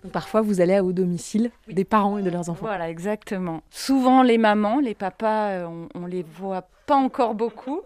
Donc 0.02 0.12
parfois, 0.12 0.40
vous 0.40 0.60
allez 0.60 0.80
au 0.80 0.92
domicile 0.92 1.50
des 1.68 1.84
parents 1.84 2.18
et 2.18 2.22
de 2.22 2.30
leurs 2.30 2.48
enfants. 2.48 2.66
Voilà, 2.66 2.88
exactement. 2.88 3.62
Souvent 3.70 4.22
les 4.22 4.38
mamans, 4.38 4.80
les 4.80 4.94
papas, 4.94 5.50
euh, 5.50 5.66
on, 5.66 5.88
on 5.94 6.06
les 6.06 6.22
voit 6.22 6.68
pas 6.86 6.96
encore 6.96 7.34
beaucoup, 7.34 7.82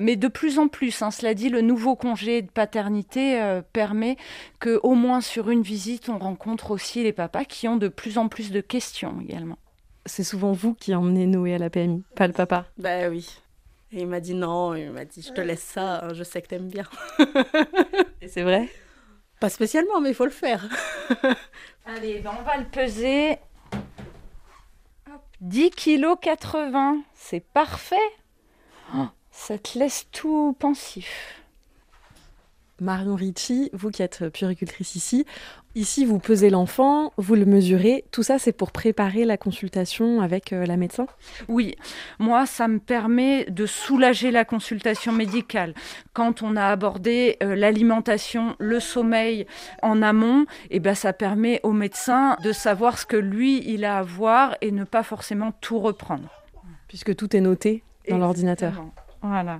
mais 0.00 0.16
de 0.16 0.26
plus 0.26 0.58
en 0.58 0.66
plus. 0.68 1.02
hein. 1.02 1.10
Cela 1.12 1.34
dit, 1.34 1.50
le 1.50 1.60
nouveau 1.60 1.94
congé 1.96 2.42
de 2.42 2.50
paternité 2.50 3.40
euh, 3.40 3.62
permet 3.72 4.16
que, 4.58 4.80
au 4.82 4.94
moins 4.94 5.20
sur 5.20 5.50
une 5.50 5.62
visite, 5.62 6.08
on 6.08 6.18
rencontre 6.18 6.70
aussi 6.72 7.04
les 7.04 7.12
papas 7.12 7.44
qui 7.44 7.68
ont 7.68 7.76
de 7.76 7.88
plus 7.88 8.18
en 8.18 8.28
plus 8.28 8.50
de 8.50 8.60
questions 8.60 9.20
également. 9.22 9.58
C'est 10.06 10.24
souvent 10.24 10.50
vous 10.52 10.74
qui 10.74 10.94
emmenez 10.94 11.26
Noé 11.26 11.54
à 11.54 11.58
la 11.58 11.70
PMI, 11.70 12.02
pas 12.16 12.26
le 12.26 12.32
papa. 12.32 12.64
Bah 12.78 13.08
oui. 13.10 13.28
Et 13.92 14.00
il 14.00 14.06
m'a 14.08 14.20
dit 14.20 14.34
non, 14.34 14.74
il 14.74 14.90
m'a 14.90 15.04
dit 15.04 15.20
je 15.20 15.32
te 15.32 15.40
laisse 15.40 15.62
ça, 15.62 16.04
hein, 16.04 16.14
je 16.14 16.24
sais 16.24 16.40
que 16.40 16.48
t'aimes 16.48 16.68
bien. 16.68 16.84
Et 18.22 18.28
c'est 18.28 18.42
vrai? 18.42 18.68
Pas 19.40 19.48
spécialement, 19.48 20.00
mais 20.02 20.10
il 20.10 20.14
faut 20.14 20.26
le 20.26 20.30
faire. 20.30 20.68
Allez, 21.86 22.20
ben 22.20 22.30
on 22.38 22.42
va 22.42 22.58
le 22.58 22.66
peser. 22.66 23.38
Hop, 25.10 25.22
10 25.40 25.70
kg 25.70 26.14
80, 26.20 27.02
c'est 27.14 27.40
parfait. 27.40 27.96
Oh, 28.94 29.06
ça 29.30 29.58
te 29.58 29.78
laisse 29.78 30.06
tout 30.12 30.54
pensif. 30.58 31.40
Marion 32.80 33.14
Ricci, 33.14 33.70
vous 33.72 33.90
qui 33.90 34.02
êtes 34.02 34.28
puéricultrice 34.28 34.94
ici, 34.94 35.24
ici 35.74 36.04
vous 36.04 36.18
pesez 36.18 36.50
l'enfant, 36.50 37.12
vous 37.16 37.34
le 37.34 37.44
mesurez, 37.44 38.04
tout 38.10 38.22
ça 38.22 38.38
c'est 38.38 38.52
pour 38.52 38.72
préparer 38.72 39.24
la 39.24 39.36
consultation 39.36 40.20
avec 40.20 40.52
euh, 40.52 40.66
la 40.66 40.76
médecin? 40.76 41.06
Oui, 41.48 41.76
moi, 42.18 42.46
ça 42.46 42.68
me 42.68 42.78
permet 42.78 43.44
de 43.44 43.66
soulager 43.66 44.30
la 44.30 44.44
consultation 44.44 45.12
médicale. 45.12 45.74
Quand 46.12 46.42
on 46.42 46.56
a 46.56 46.66
abordé 46.66 47.36
euh, 47.42 47.54
l'alimentation, 47.54 48.56
le 48.58 48.80
sommeil 48.80 49.46
en 49.82 50.02
amont, 50.02 50.46
eh 50.70 50.80
ben, 50.80 50.94
ça 50.94 51.12
permet 51.12 51.60
au 51.62 51.72
médecin 51.72 52.36
de 52.42 52.52
savoir 52.52 52.98
ce 52.98 53.06
que 53.06 53.16
lui, 53.16 53.62
il 53.66 53.84
a 53.84 53.98
à 53.98 54.02
voir 54.02 54.56
et 54.60 54.70
ne 54.70 54.84
pas 54.84 55.02
forcément 55.02 55.52
tout 55.60 55.78
reprendre. 55.78 56.28
Puisque 56.88 57.14
tout 57.14 57.36
est 57.36 57.40
noté 57.40 57.82
dans 58.08 58.18
l'ordinateur. 58.18 58.84
Voilà. 59.22 59.58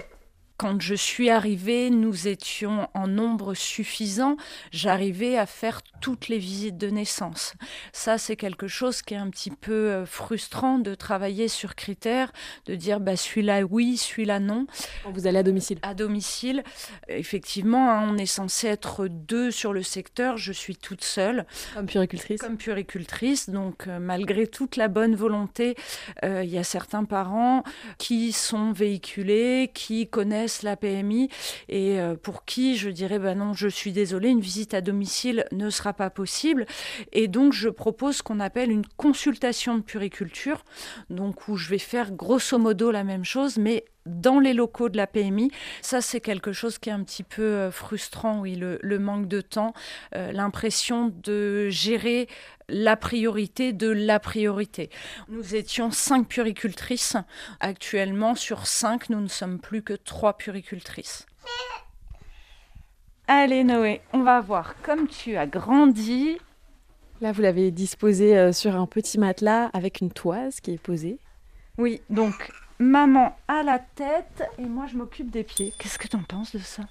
Quand 0.61 0.79
je 0.79 0.95
suis 0.95 1.31
arrivée, 1.31 1.89
nous 1.89 2.29
étions 2.29 2.87
en 2.93 3.07
nombre 3.07 3.55
suffisant. 3.55 4.37
J'arrivais 4.73 5.39
à 5.39 5.47
faire 5.47 5.81
toutes 6.03 6.29
les 6.29 6.37
visites 6.37 6.77
de 6.77 6.91
naissance. 6.91 7.55
Ça, 7.95 8.19
c'est 8.19 8.37
quelque 8.37 8.69
chose 8.69 9.01
qui 9.01 9.15
est 9.15 9.17
un 9.17 9.31
petit 9.31 9.51
peu 9.51 9.73
euh, 9.73 10.05
frustrant 10.05 10.79
de 10.79 10.95
travailler 10.95 11.49
sur 11.49 11.75
critères, 11.75 12.31
de 12.67 12.75
dire 12.75 13.01
bah, 13.01 13.17
celui-là 13.17 13.63
oui, 13.63 13.97
celui-là 13.97 14.39
non. 14.39 14.67
Vous 15.11 15.27
allez 15.27 15.39
à 15.39 15.43
domicile 15.43 15.79
À 15.81 15.95
domicile. 15.95 16.63
Effectivement, 17.09 17.91
hein, 17.91 18.07
on 18.11 18.19
est 18.19 18.27
censé 18.27 18.67
être 18.67 19.09
deux 19.09 19.51
sur 19.51 19.73
le 19.73 19.83
secteur. 19.83 20.37
Je 20.37 20.53
suis 20.53 20.77
toute 20.77 21.05
seule. 21.05 21.47
Comme 21.73 21.87
puéricultrice 21.87 22.39
Comme 22.39 22.59
puéricultrice. 22.59 23.49
Donc, 23.49 23.87
euh, 23.87 23.99
malgré 23.99 24.47
toute 24.47 24.77
la 24.77 24.89
bonne 24.89 25.17
volonté, 25.17 25.75
euh, 26.23 26.45
il 26.45 26.51
y 26.51 26.59
a 26.59 26.65
certains 26.65 27.05
parents 27.05 27.65
qui 27.97 28.33
sont 28.33 28.73
véhiculés, 28.73 29.71
qui 29.73 30.07
connaissent 30.07 30.50
la 30.63 30.77
PMI 30.77 31.29
et 31.69 32.01
euh, 32.01 32.15
pour 32.15 32.45
qui 32.45 32.77
je 32.77 32.91
dirais 32.91 33.19
bah 33.19 33.35
non, 33.35 33.53
je 33.55 33.69
suis 33.69 33.93
désolée, 33.93 34.29
une 34.29 34.41
visite 34.41 34.75
à 34.75 34.81
domicile 34.81 35.45
ne 35.53 35.71
sera 35.71 35.93
pas 35.93 36.11
possible. 36.11 36.67
Et 37.13 37.29
donc, 37.29 37.53
je 37.53 37.69
propose 37.69 38.17
ce 38.17 38.23
qu'on 38.23 38.41
appelle 38.41 38.71
une 38.71 38.87
consultation 38.97 39.77
de 39.77 39.83
puriculture, 39.83 40.65
donc 41.09 41.49
où 41.49 41.57
je 41.57 41.69
vais 41.69 41.79
faire 41.79 42.13
grosso 42.13 42.59
modo 42.59 42.91
la 42.91 43.05
même 43.05 43.25
chose, 43.25 43.59
mais 43.59 43.85
dans 44.07 44.41
les 44.41 44.55
locaux 44.55 44.89
de 44.89 44.97
la 44.97 45.07
PMI. 45.07 45.51
Ça, 45.83 46.01
c'est 46.01 46.21
quelque 46.21 46.53
chose 46.53 46.79
qui 46.79 46.89
est 46.89 46.93
un 46.93 47.03
petit 47.03 47.23
peu 47.23 47.43
euh, 47.43 47.71
frustrant, 47.71 48.41
oui, 48.41 48.55
le, 48.55 48.79
le 48.83 48.99
manque 48.99 49.29
de 49.29 49.41
temps, 49.41 49.73
euh, 50.15 50.33
l'impression 50.33 51.13
de 51.23 51.69
gérer 51.69 52.29
la 52.69 52.97
priorité 52.97 53.73
de 53.73 53.89
la 53.89 54.21
priorité. 54.21 54.91
Nous 55.29 55.55
étions 55.55 55.91
cinq 55.91 56.29
puricultrices. 56.29 57.17
Actuellement, 57.59 58.35
sur 58.35 58.67
cinq, 58.67 59.11
nous 59.11 59.21
ne 59.21 59.29
sommes 59.29 59.59
plus 59.59 59.83
que 59.83 59.95
trois 59.95 60.37
puricultrices. 60.37 61.27
Allez 63.27 63.63
Noé, 63.65 64.01
on 64.13 64.23
va 64.23 64.41
voir 64.41 64.75
comme 64.83 65.07
tu 65.07 65.37
as 65.37 65.47
grandi. 65.47 66.39
Là, 67.21 67.33
vous 67.33 67.43
l'avez 67.43 67.71
disposé 67.71 68.37
euh, 68.37 68.53
sur 68.53 68.75
un 68.75 68.87
petit 68.87 69.19
matelas 69.19 69.67
avec 69.73 70.01
une 70.01 70.11
toise 70.11 70.61
qui 70.61 70.73
est 70.73 70.83
posée. 70.83 71.19
Oui, 71.77 72.01
donc 72.09 72.51
maman 72.81 73.37
à 73.47 73.63
la 73.63 73.79
tête 73.79 74.43
et 74.59 74.65
moi 74.65 74.87
je 74.91 74.97
m'occupe 74.97 75.31
des 75.31 75.45
pieds. 75.45 75.73
Qu'est-ce 75.79 75.99
que 75.99 76.09
t'en 76.09 76.23
penses 76.23 76.53
de 76.53 76.59
ça? 76.61 76.83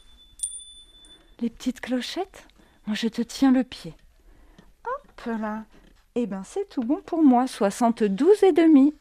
Les 1.41 1.49
petites 1.49 1.81
clochettes? 1.81 2.45
Moi 2.85 2.95
je 2.95 3.07
te 3.07 3.21
tiens 3.21 3.51
le 3.51 3.63
pied. 3.63 3.93
Hop 4.85 5.25
là. 5.39 5.63
Eh 6.15 6.25
ben 6.27 6.43
c'est 6.45 6.69
tout 6.69 6.83
bon 6.83 6.99
pour 7.05 7.23
moi, 7.23 7.47
72 7.47 8.43
et 8.43 8.51
demi. 8.53 8.93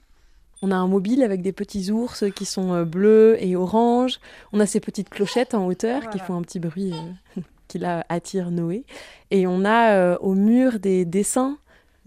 On 0.62 0.70
a 0.72 0.76
un 0.76 0.88
mobile 0.88 1.22
avec 1.22 1.42
des 1.42 1.52
petits 1.52 1.90
ours 1.92 2.24
qui 2.34 2.44
sont 2.44 2.72
euh, 2.72 2.84
bleus 2.84 3.36
et 3.40 3.54
oranges. 3.54 4.18
On 4.52 4.58
a 4.58 4.66
ces 4.66 4.80
petites 4.80 5.08
clochettes 5.10 5.54
en 5.54 5.66
hauteur 5.66 6.08
qui 6.10 6.18
font 6.18 6.36
un 6.36 6.42
petit 6.42 6.58
bruit 6.58 6.92
euh, 7.36 7.40
qui 7.68 7.78
là 7.78 8.04
attire 8.08 8.50
Noé. 8.50 8.84
Et 9.30 9.46
on 9.46 9.64
a 9.64 9.92
euh, 9.92 10.16
au 10.20 10.34
mur 10.34 10.80
des 10.80 11.04
dessins 11.04 11.58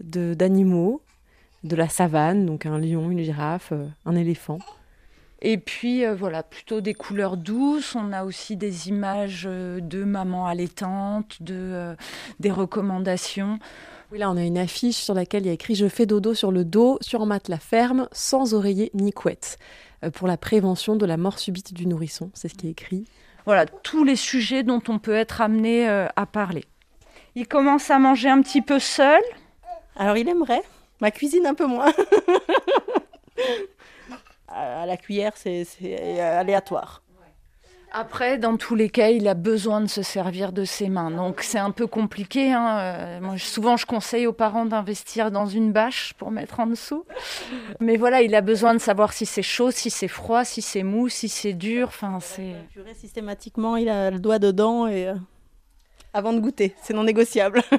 de- 0.02 0.34
d'animaux, 0.34 1.00
de 1.06 1.11
la 1.70 1.88
savane, 1.88 2.46
donc 2.46 2.66
un 2.66 2.78
lion, 2.78 3.10
une 3.10 3.22
girafe, 3.22 3.72
euh, 3.72 3.86
un 4.04 4.14
éléphant. 4.14 4.58
Et 5.40 5.58
puis 5.58 6.04
euh, 6.04 6.14
voilà, 6.14 6.42
plutôt 6.42 6.80
des 6.80 6.94
couleurs 6.94 7.36
douces. 7.36 7.96
On 7.96 8.12
a 8.12 8.24
aussi 8.24 8.56
des 8.56 8.88
images 8.88 9.44
euh, 9.46 9.80
de 9.80 10.04
maman 10.04 10.46
allaitante, 10.46 11.42
de, 11.42 11.54
euh, 11.54 11.94
des 12.38 12.50
recommandations. 12.50 13.58
Oui, 14.12 14.18
là, 14.18 14.30
on 14.30 14.36
a 14.36 14.44
une 14.44 14.58
affiche 14.58 14.96
sur 14.96 15.14
laquelle 15.14 15.44
il 15.44 15.46
y 15.46 15.50
a 15.50 15.54
écrit 15.54 15.74
Je 15.74 15.88
fais 15.88 16.06
dodo 16.06 16.34
sur 16.34 16.52
le 16.52 16.64
dos, 16.64 16.98
sur 17.00 17.22
un 17.22 17.26
matelas 17.26 17.58
ferme, 17.58 18.08
sans 18.12 18.54
oreiller 18.54 18.90
ni 18.94 19.10
couette, 19.10 19.58
pour 20.12 20.28
la 20.28 20.36
prévention 20.36 20.96
de 20.96 21.06
la 21.06 21.16
mort 21.16 21.38
subite 21.38 21.72
du 21.72 21.86
nourrisson. 21.86 22.30
C'est 22.34 22.48
ce 22.48 22.54
qui 22.54 22.68
est 22.68 22.72
écrit. 22.72 23.06
Voilà, 23.46 23.66
tous 23.66 24.04
les 24.04 24.16
sujets 24.16 24.62
dont 24.62 24.82
on 24.88 24.98
peut 24.98 25.14
être 25.14 25.40
amené 25.40 25.88
euh, 25.88 26.06
à 26.14 26.26
parler. 26.26 26.64
Il 27.34 27.48
commence 27.48 27.90
à 27.90 27.98
manger 27.98 28.28
un 28.28 28.42
petit 28.42 28.62
peu 28.62 28.78
seul? 28.78 29.20
Alors 29.96 30.16
il 30.16 30.28
aimerait, 30.28 30.62
ma 31.02 31.10
cuisine 31.10 31.46
un 31.46 31.54
peu 31.54 31.66
moins. 31.66 31.92
à 34.48 34.86
la 34.86 34.96
cuillère, 34.96 35.32
c'est 35.36 35.64
c'est 35.64 36.20
aléatoire. 36.20 37.02
Après, 37.94 38.38
dans 38.38 38.56
tous 38.56 38.74
les 38.74 38.88
cas, 38.88 39.10
il 39.10 39.28
a 39.28 39.34
besoin 39.34 39.82
de 39.82 39.86
se 39.86 40.02
servir 40.02 40.52
de 40.52 40.64
ses 40.64 40.88
mains. 40.88 41.10
Donc 41.10 41.42
c'est 41.42 41.58
un 41.58 41.72
peu 41.72 41.86
compliqué. 41.86 42.50
hein. 42.50 42.78
Euh, 42.78 43.20
moi, 43.20 43.36
souvent, 43.36 43.76
je 43.76 43.84
conseille 43.84 44.26
aux 44.26 44.32
parents 44.32 44.64
d'investir 44.64 45.30
dans 45.30 45.44
une 45.44 45.72
bâche 45.72 46.14
pour 46.14 46.30
mettre 46.30 46.60
en 46.60 46.66
dessous. 46.66 47.04
Mais 47.80 47.98
voilà, 47.98 48.22
il 48.22 48.34
a 48.34 48.40
besoin 48.40 48.72
de 48.72 48.78
savoir 48.78 49.12
si 49.12 49.26
c'est 49.26 49.42
chaud, 49.42 49.70
si 49.70 49.90
c'est 49.90 50.08
froid, 50.08 50.42
si 50.42 50.62
c'est 50.62 50.84
mou, 50.84 51.10
si 51.10 51.28
c'est 51.28 51.52
dur. 51.52 51.88
Enfin, 51.88 52.18
c'est... 52.20 52.54
Systématiquement, 52.94 53.76
il 53.76 53.90
a 53.90 54.10
le 54.10 54.20
doigt 54.20 54.38
dedans 54.38 54.86
et 54.86 55.08
euh, 55.08 55.14
avant 56.14 56.32
de 56.32 56.40
goûter, 56.40 56.74
c'est 56.82 56.94
non 56.94 57.04
négociable. 57.04 57.60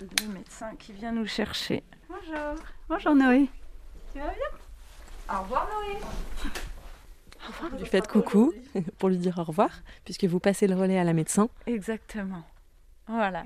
le 0.00 0.32
médecin 0.32 0.74
qui 0.78 0.92
vient 0.92 1.12
nous 1.12 1.26
chercher. 1.26 1.82
Bonjour. 2.08 2.54
Bonjour 2.88 3.14
Noé. 3.14 3.48
Tu 4.12 4.18
vas 4.18 4.26
bien? 4.26 5.36
Au 5.36 5.42
revoir 5.42 5.68
Noé. 5.68 5.98
Vous 7.70 7.78
lui 7.78 7.86
faites 7.86 8.08
coucou 8.08 8.52
pour 8.98 9.08
lui 9.08 9.18
dire 9.18 9.38
au 9.38 9.44
revoir, 9.44 9.70
puisque 10.04 10.24
vous 10.24 10.40
passez 10.40 10.66
le 10.66 10.74
relais 10.74 10.98
à 10.98 11.04
la 11.04 11.12
médecin. 11.12 11.48
Exactement. 11.66 12.42
Voilà. 13.06 13.44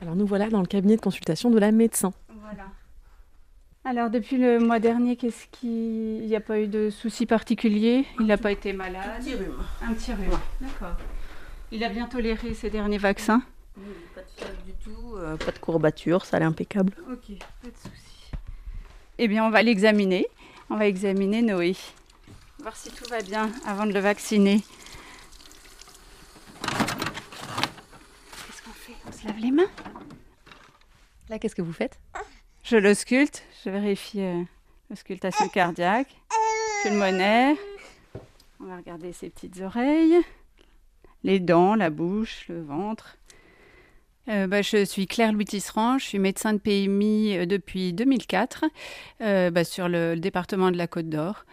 Alors 0.00 0.16
nous 0.16 0.26
voilà 0.26 0.48
dans 0.48 0.60
le 0.60 0.66
cabinet 0.66 0.96
de 0.96 1.00
consultation 1.00 1.50
de 1.50 1.58
la 1.58 1.70
médecin. 1.70 2.12
Voilà. 2.28 2.66
Alors 3.84 4.10
depuis 4.10 4.38
le 4.38 4.58
mois 4.58 4.80
dernier, 4.80 5.16
qu'est-ce 5.16 5.46
qui... 5.48 6.18
Il 6.18 6.26
n'y 6.26 6.36
a 6.36 6.40
pas 6.40 6.58
eu 6.58 6.68
de 6.68 6.90
soucis 6.90 7.26
particuliers? 7.26 8.06
Il 8.18 8.26
n'a 8.26 8.38
pas 8.38 8.50
été 8.50 8.72
malade? 8.72 9.10
Un 9.16 9.20
petit 9.20 9.34
rhume. 9.34 9.62
Un 9.82 9.92
petit 9.92 10.12
rhume, 10.12 10.38
d'accord. 10.60 10.96
Il 11.70 11.84
a 11.84 11.88
bien 11.88 12.06
toléré 12.06 12.54
ses 12.54 12.70
derniers 12.70 12.98
vaccins 12.98 13.42
Pas 14.38 14.46
du 14.66 14.72
tout, 14.82 15.16
euh, 15.16 15.36
pas 15.36 15.52
de 15.52 15.58
courbature, 15.58 16.24
ça 16.24 16.36
allait 16.36 16.46
impeccable. 16.46 16.92
Ok, 17.10 17.38
pas 17.62 17.68
de 17.68 17.76
soucis. 17.76 18.30
Eh 19.18 19.28
bien, 19.28 19.44
on 19.44 19.50
va 19.50 19.62
l'examiner. 19.62 20.26
On 20.70 20.76
va 20.76 20.86
examiner 20.86 21.42
Noé. 21.42 21.76
Voir 22.60 22.76
si 22.76 22.90
tout 22.90 23.04
va 23.10 23.20
bien 23.20 23.50
avant 23.66 23.86
de 23.86 23.92
le 23.92 24.00
vacciner. 24.00 24.62
Qu'est-ce 28.46 28.62
qu'on 28.62 28.72
fait? 28.72 28.94
On 29.06 29.12
se 29.12 29.26
lave 29.26 29.38
les 29.38 29.50
mains? 29.50 29.70
Là, 31.28 31.38
qu'est-ce 31.38 31.54
que 31.54 31.62
vous 31.62 31.72
faites? 31.72 31.98
Je 32.64 32.76
l'ausculte, 32.76 33.44
je 33.64 33.70
vérifie 33.70 34.22
euh, 34.22 34.42
l'auscultation 34.90 35.48
cardiaque, 35.48 36.16
pulmonaire. 36.82 37.56
On 38.60 38.64
va 38.64 38.76
regarder 38.76 39.12
ses 39.12 39.28
petites 39.28 39.60
oreilles, 39.60 40.16
les 41.22 41.40
dents, 41.40 41.74
la 41.74 41.90
bouche, 41.90 42.46
le 42.48 42.62
ventre. 42.62 43.18
Euh, 44.28 44.46
bah, 44.46 44.62
je 44.62 44.84
suis 44.84 45.06
Claire 45.06 45.32
Louis 45.32 45.44
Tisserand, 45.44 45.98
je 45.98 46.06
suis 46.06 46.18
médecin 46.18 46.54
de 46.54 46.58
PMI 46.58 47.36
euh, 47.36 47.46
depuis 47.46 47.92
2004 47.92 48.64
euh, 49.20 49.50
bah, 49.50 49.64
sur 49.64 49.88
le, 49.88 50.16
département 50.16 50.70
de 50.70 50.76
la 50.76 50.86
Côte 50.86 51.08
d'Or. 51.08 51.44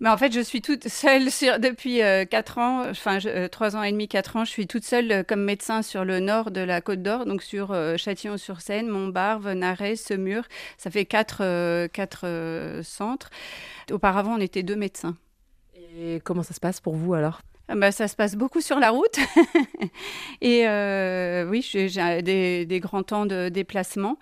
Mais 0.00 0.08
en 0.08 0.16
fait, 0.16 0.32
je 0.32 0.40
suis 0.40 0.60
toute 0.60 0.88
seule 0.88 1.26
depuis 1.60 1.98
4 1.98 2.58
ans, 2.58 2.90
enfin 2.90 3.18
3 3.50 3.76
ans 3.76 3.82
et 3.82 3.92
demi, 3.92 4.08
4 4.08 4.36
ans, 4.36 4.44
je 4.44 4.50
suis 4.50 4.66
toute 4.66 4.84
seule 4.84 5.10
euh, 5.12 5.22
comme 5.22 5.42
médecin 5.44 5.82
sur 5.82 6.04
le 6.04 6.18
nord 6.20 6.50
de 6.50 6.60
la 6.60 6.80
Côte 6.80 7.00
d'Or, 7.02 7.26
donc 7.26 7.42
sur 7.42 7.70
euh, 7.70 7.96
Châtillon-sur-Seine, 7.96 8.88
Montbarve, 8.88 9.52
Narès, 9.52 9.98
Semur. 10.02 10.44
Ça 10.78 10.90
fait 10.90 11.06
4 11.06 11.38
quatre, 11.38 11.86
quatre, 11.92 12.26
euh, 12.26 12.82
centres. 12.82 13.30
Auparavant, 13.92 14.34
on 14.34 14.40
était 14.40 14.62
deux 14.62 14.76
médecins. 14.76 15.16
Et 15.96 16.20
comment 16.24 16.42
ça 16.42 16.54
se 16.54 16.60
passe 16.60 16.80
pour 16.80 16.96
vous 16.96 17.14
alors? 17.14 17.40
Bah, 17.68 17.92
ça 17.92 18.08
se 18.08 18.16
passe 18.16 18.36
beaucoup 18.36 18.60
sur 18.60 18.78
la 18.78 18.90
route. 18.90 19.18
et 20.40 20.68
euh, 20.68 21.46
oui, 21.48 21.62
j'ai 21.62 22.22
des 22.22 22.80
grands 22.80 23.02
temps 23.02 23.26
de 23.26 23.48
déplacement. 23.48 24.18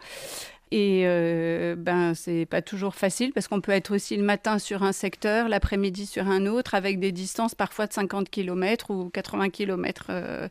Et 0.73 1.03
euh, 1.05 1.77
ben, 1.77 2.15
c'est 2.15 2.47
pas 2.47 2.63
toujours 2.63 2.95
facile 2.95 3.35
parce 3.35 3.47
qu'on 3.47 3.61
peut 3.61 3.73
être 3.73 3.95
aussi 3.95 4.17
le 4.17 4.23
matin 4.23 4.59
sur 4.59 4.83
un 4.83 4.93
secteur, 4.93 5.51
l'après-midi 5.51 6.07
sur 6.07 6.27
un 6.29 6.47
autre, 6.47 6.75
avec 6.75 6.99
des 6.99 7.13
distances 7.13 7.55
parfois 7.55 7.87
de 7.87 7.93
50 7.93 8.31
km 8.31 8.91
ou 8.91 9.11
80 9.11 9.51
km. 9.51 10.07
euh, 10.09 10.49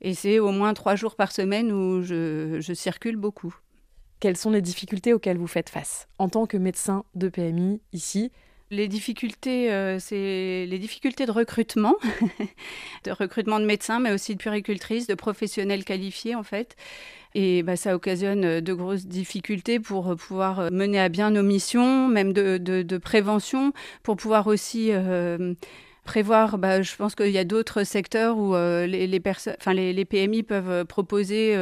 et 0.00 0.14
c'est 0.14 0.38
au 0.38 0.52
moins 0.52 0.72
trois 0.72 0.96
jours 0.96 1.16
par 1.16 1.32
semaine 1.32 1.70
où 1.70 2.02
je, 2.02 2.60
je 2.60 2.72
circule 2.72 3.16
beaucoup. 3.16 3.54
Quelles 4.20 4.38
sont 4.38 4.50
les 4.50 4.62
difficultés 4.62 5.12
auxquelles 5.12 5.36
vous 5.36 5.46
faites 5.46 5.68
face? 5.68 6.08
En 6.18 6.30
tant 6.30 6.46
que 6.46 6.56
médecin 6.56 7.04
de 7.14 7.28
PMI 7.28 7.82
ici 7.92 8.32
Les 8.70 8.86
difficultés, 8.86 9.72
euh, 9.72 9.98
c'est 9.98 10.66
les 10.66 10.78
difficultés 10.78 11.24
de 11.24 11.30
recrutement, 11.30 11.96
de 13.04 13.10
recrutement 13.10 13.60
de 13.60 13.64
médecins, 13.64 13.98
mais 13.98 14.12
aussi 14.12 14.34
de 14.34 14.38
puéricultrices, 14.38 15.06
de 15.06 15.14
professionnels 15.14 15.84
qualifiés 15.84 16.34
en 16.34 16.42
fait. 16.42 16.76
Et 17.34 17.62
bah, 17.62 17.76
ça 17.76 17.94
occasionne 17.94 18.44
euh, 18.44 18.60
de 18.60 18.74
grosses 18.74 19.06
difficultés 19.06 19.80
pour 19.80 20.10
euh, 20.10 20.16
pouvoir 20.16 20.70
mener 20.70 21.00
à 21.00 21.08
bien 21.08 21.30
nos 21.30 21.42
missions, 21.42 22.08
même 22.08 22.34
de, 22.34 22.98
prévention, 22.98 23.72
pour 24.02 24.16
pouvoir 24.16 24.46
aussi 24.46 24.90
prévoir. 26.04 26.58
Bah, 26.58 26.82
je 26.82 26.94
pense 26.94 27.14
qu'il 27.14 27.30
y 27.30 27.38
a 27.38 27.44
d'autres 27.44 27.84
secteurs 27.84 28.36
où 28.36 28.54
les, 28.54 29.06
les, 29.06 29.92
les, 29.92 30.04
PMI 30.04 30.42
peuvent 30.42 30.84
proposer 30.84 31.56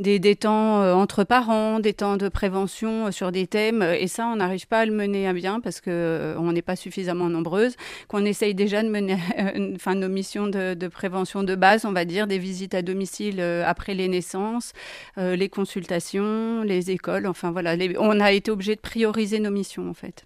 des, 0.00 0.36
temps 0.36 0.80
euh, 0.82 0.92
entre 0.94 1.24
parents, 1.24 1.80
des 1.80 1.92
temps 1.92 2.16
de 2.16 2.28
prévention 2.28 3.06
euh, 3.06 3.10
sur 3.10 3.32
des 3.32 3.46
thèmes. 3.46 3.82
Et 3.82 4.08
ça, 4.08 4.26
on 4.26 4.36
n'arrive 4.36 4.66
pas 4.66 4.80
à 4.80 4.86
le 4.86 4.92
mener 4.92 5.28
à 5.28 5.32
bien 5.32 5.60
parce 5.60 5.80
que 5.80 5.90
euh, 5.90 6.38
on 6.38 6.52
n'est 6.52 6.62
pas 6.62 6.76
suffisamment 6.76 7.28
nombreuses. 7.28 7.76
Qu'on 8.08 8.24
essaye 8.24 8.54
déjà 8.54 8.82
de 8.82 8.88
mener 8.88 9.18
euh, 9.38 9.74
enfin, 9.76 9.94
nos 9.94 10.08
missions 10.08 10.46
de, 10.46 10.88
prévention 10.88 11.42
de 11.42 11.54
base, 11.54 11.84
on 11.84 11.92
va 11.92 12.04
dire, 12.04 12.26
des 12.26 12.38
visites 12.38 12.74
à 12.74 12.82
domicile 12.82 13.36
euh, 13.40 13.64
après 13.66 13.94
les 13.94 14.08
naissances, 14.08 14.72
euh, 15.18 15.36
les 15.36 15.48
consultations, 15.48 16.62
les 16.62 16.90
écoles. 16.90 17.26
Enfin 17.26 17.50
voilà, 17.50 17.76
on 17.98 18.20
a 18.20 18.32
été 18.32 18.50
obligé 18.50 18.74
de 18.74 18.80
prioriser 18.80 19.38
nos 19.38 19.50
missions 19.50 19.88
en 19.88 19.94
fait. 19.94 20.24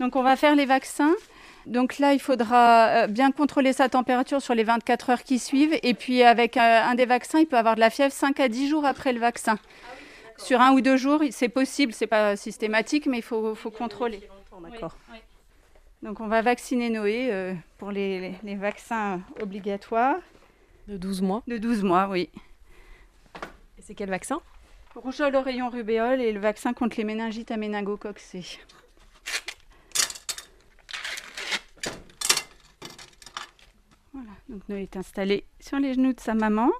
Donc 0.00 0.16
on 0.16 0.22
va 0.22 0.36
faire 0.36 0.54
les 0.54 0.66
vaccins. 0.66 1.14
Donc 1.66 1.98
là, 1.98 2.12
il 2.12 2.20
faudra 2.20 2.86
euh, 2.88 3.06
bien 3.08 3.32
contrôler 3.32 3.72
sa 3.72 3.88
température 3.88 4.40
sur 4.40 4.54
les 4.54 4.62
24 4.64 5.10
heures 5.10 5.22
qui 5.24 5.38
suivent. 5.38 5.76
Et 5.82 5.94
puis 5.94 6.22
avec 6.22 6.56
euh, 6.56 6.60
un 6.60 6.94
des 6.94 7.06
vaccins, 7.06 7.40
il 7.40 7.46
peut 7.46 7.58
avoir 7.58 7.74
de 7.74 7.80
la 7.80 7.90
fièvre 7.90 8.12
5 8.12 8.38
à 8.40 8.48
10 8.48 8.68
jours 8.68 8.84
après 8.84 9.12
le 9.12 9.18
vaccin. 9.20 9.58
Sur 10.38 10.60
un 10.60 10.72
ou 10.72 10.80
deux 10.80 10.96
jours, 10.96 11.22
c'est 11.30 11.48
possible, 11.48 11.92
c'est 11.92 12.06
pas 12.06 12.36
systématique, 12.36 13.06
mais 13.06 13.18
il 13.18 13.22
faut, 13.22 13.54
faut 13.54 13.70
contrôler. 13.70 14.28
D'accord. 14.62 14.96
Donc 16.02 16.20
on 16.20 16.28
va 16.28 16.40
vacciner 16.42 16.88
Noé 16.90 17.28
euh, 17.32 17.54
pour 17.78 17.90
les, 17.90 18.20
les- 18.20 18.34
les 18.44 18.54
vaccins 18.54 19.20
obligatoires. 19.40 20.16
De 20.88 20.96
12 20.96 21.20
mois 21.22 21.42
De 21.48 21.56
12 21.58 21.82
mois, 21.82 22.06
oui. 22.08 22.28
Et 23.78 23.82
c'est 23.82 23.94
quel 23.94 24.10
vaccin? 24.10 24.40
Rougeole, 24.94 25.34
oreillon, 25.34 25.68
rubéole 25.68 26.20
et 26.20 26.32
le 26.32 26.38
vaccin 26.40 26.72
contre 26.74 26.96
les 26.98 27.04
méningites 27.04 27.50
à 27.50 27.56
méningocoque 27.56 28.18
C. 28.20 28.42
Voilà, 34.12 34.30
donc 34.48 34.68
Noé 34.68 34.82
est 34.82 34.96
installé 34.96 35.44
sur 35.60 35.78
les 35.78 35.94
genoux 35.94 36.12
de 36.12 36.20
sa 36.20 36.34
maman. 36.34 36.70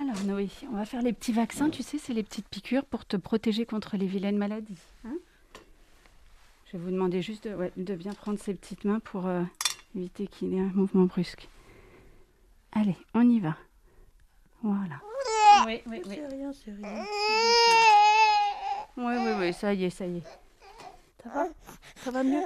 Alors 0.00 0.18
Noé, 0.24 0.48
on 0.72 0.76
va 0.76 0.86
faire 0.86 1.02
les 1.02 1.12
petits 1.12 1.32
vaccins, 1.32 1.68
tu 1.68 1.82
sais, 1.82 1.98
c'est 1.98 2.14
les 2.14 2.22
petites 2.22 2.48
piqûres 2.48 2.84
pour 2.86 3.04
te 3.04 3.16
protéger 3.16 3.66
contre 3.66 3.96
les 3.96 4.06
vilaines 4.06 4.38
maladies. 4.38 4.78
hein. 5.04 5.16
Je 6.66 6.76
vais 6.76 6.84
vous 6.84 6.90
demander 6.90 7.20
juste 7.20 7.46
de, 7.48 7.54
ouais, 7.54 7.72
de 7.76 7.94
bien 7.94 8.14
prendre 8.14 8.38
ses 8.38 8.54
petites 8.54 8.84
mains 8.84 9.00
pour 9.00 9.26
euh, 9.26 9.42
éviter 9.94 10.26
qu'il 10.26 10.54
y 10.54 10.56
ait 10.56 10.60
un 10.60 10.72
mouvement 10.72 11.04
brusque. 11.04 11.48
Allez, 12.72 12.96
on 13.12 13.28
y 13.28 13.40
va. 13.40 13.56
Voilà. 14.62 15.00
Oui, 15.66 15.82
oui, 15.86 16.00
oui. 16.06 16.14
C'est 16.14 16.26
rien, 16.28 16.52
c'est 16.52 16.70
rien. 16.72 17.04
Oui, 18.96 19.14
oui, 19.18 19.32
oui, 19.38 19.52
ça 19.52 19.74
y 19.74 19.84
est, 19.84 19.90
ça 19.90 20.06
y 20.06 20.18
est. 20.18 20.22
Ça 21.22 21.28
va? 21.28 21.46
Ça 21.96 22.10
va 22.10 22.22
mieux? 22.22 22.42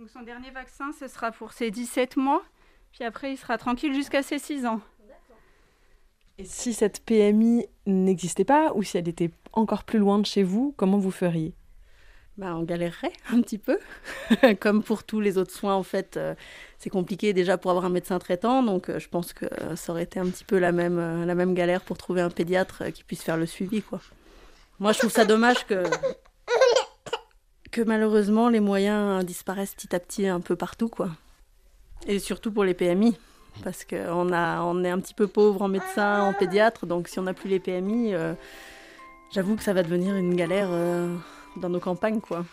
Donc 0.00 0.08
son 0.08 0.22
dernier 0.22 0.50
vaccin, 0.50 0.92
ce 0.98 1.08
sera 1.08 1.30
pour 1.30 1.52
ses 1.52 1.70
17 1.70 2.16
mois. 2.16 2.42
Puis 2.90 3.04
après, 3.04 3.32
il 3.32 3.36
sera 3.36 3.58
tranquille 3.58 3.92
jusqu'à 3.92 4.22
ses 4.22 4.38
6 4.38 4.64
ans. 4.64 4.80
Et 6.38 6.46
si 6.46 6.72
cette 6.72 7.04
PMI 7.04 7.66
n'existait 7.84 8.46
pas 8.46 8.72
ou 8.74 8.82
si 8.82 8.96
elle 8.96 9.08
était 9.10 9.30
encore 9.52 9.84
plus 9.84 9.98
loin 9.98 10.18
de 10.18 10.24
chez 10.24 10.42
vous, 10.42 10.72
comment 10.78 10.96
vous 10.96 11.10
feriez? 11.10 11.52
Bah, 12.38 12.56
on 12.56 12.62
galérerait 12.62 13.12
un 13.30 13.42
petit 13.42 13.58
peu. 13.58 13.78
Comme 14.60 14.82
pour 14.82 15.04
tous 15.04 15.20
les 15.20 15.36
autres 15.36 15.52
soins, 15.52 15.74
en 15.74 15.82
fait, 15.82 16.16
euh, 16.16 16.34
c'est 16.78 16.88
compliqué 16.88 17.34
déjà 17.34 17.58
pour 17.58 17.70
avoir 17.70 17.84
un 17.84 17.90
médecin 17.90 18.18
traitant. 18.18 18.62
Donc, 18.62 18.88
euh, 18.88 18.98
je 18.98 19.08
pense 19.10 19.34
que 19.34 19.44
euh, 19.44 19.76
ça 19.76 19.92
aurait 19.92 20.04
été 20.04 20.18
un 20.18 20.30
petit 20.30 20.44
peu 20.44 20.58
la 20.58 20.72
même, 20.72 20.98
euh, 20.98 21.26
la 21.26 21.34
même 21.34 21.52
galère 21.52 21.82
pour 21.82 21.98
trouver 21.98 22.22
un 22.22 22.30
pédiatre 22.30 22.84
euh, 22.84 22.90
qui 22.90 23.04
puisse 23.04 23.22
faire 23.22 23.36
le 23.36 23.44
suivi. 23.44 23.82
Quoi. 23.82 24.00
Moi, 24.78 24.92
je 24.92 24.98
trouve 25.00 25.12
ça 25.12 25.26
dommage 25.26 25.66
que, 25.66 25.84
que 27.70 27.80
malheureusement, 27.82 28.48
les 28.48 28.60
moyens 28.60 29.24
disparaissent 29.24 29.74
petit 29.74 29.94
à 29.94 30.00
petit 30.00 30.26
un 30.26 30.40
peu 30.40 30.56
partout. 30.56 30.88
Quoi. 30.88 31.10
Et 32.06 32.18
surtout 32.18 32.52
pour 32.52 32.64
les 32.64 32.74
PMI. 32.74 33.16
Parce 33.64 33.84
qu'on 33.84 34.32
on 34.32 34.84
est 34.84 34.90
un 34.90 35.00
petit 35.00 35.14
peu 35.14 35.26
pauvre 35.26 35.62
en 35.62 35.68
médecin, 35.68 36.22
en 36.22 36.32
pédiatre. 36.32 36.86
Donc, 36.86 37.08
si 37.08 37.18
on 37.18 37.22
n'a 37.22 37.34
plus 37.34 37.48
les 37.48 37.58
PMI, 37.60 38.14
euh, 38.14 38.32
j'avoue 39.32 39.56
que 39.56 39.62
ça 39.62 39.72
va 39.72 39.82
devenir 39.82 40.14
une 40.14 40.34
galère. 40.36 40.68
euh, 40.70 41.14
dans 41.56 41.68
nos 41.68 41.80
campagnes, 41.80 42.20
quoi. 42.20 42.44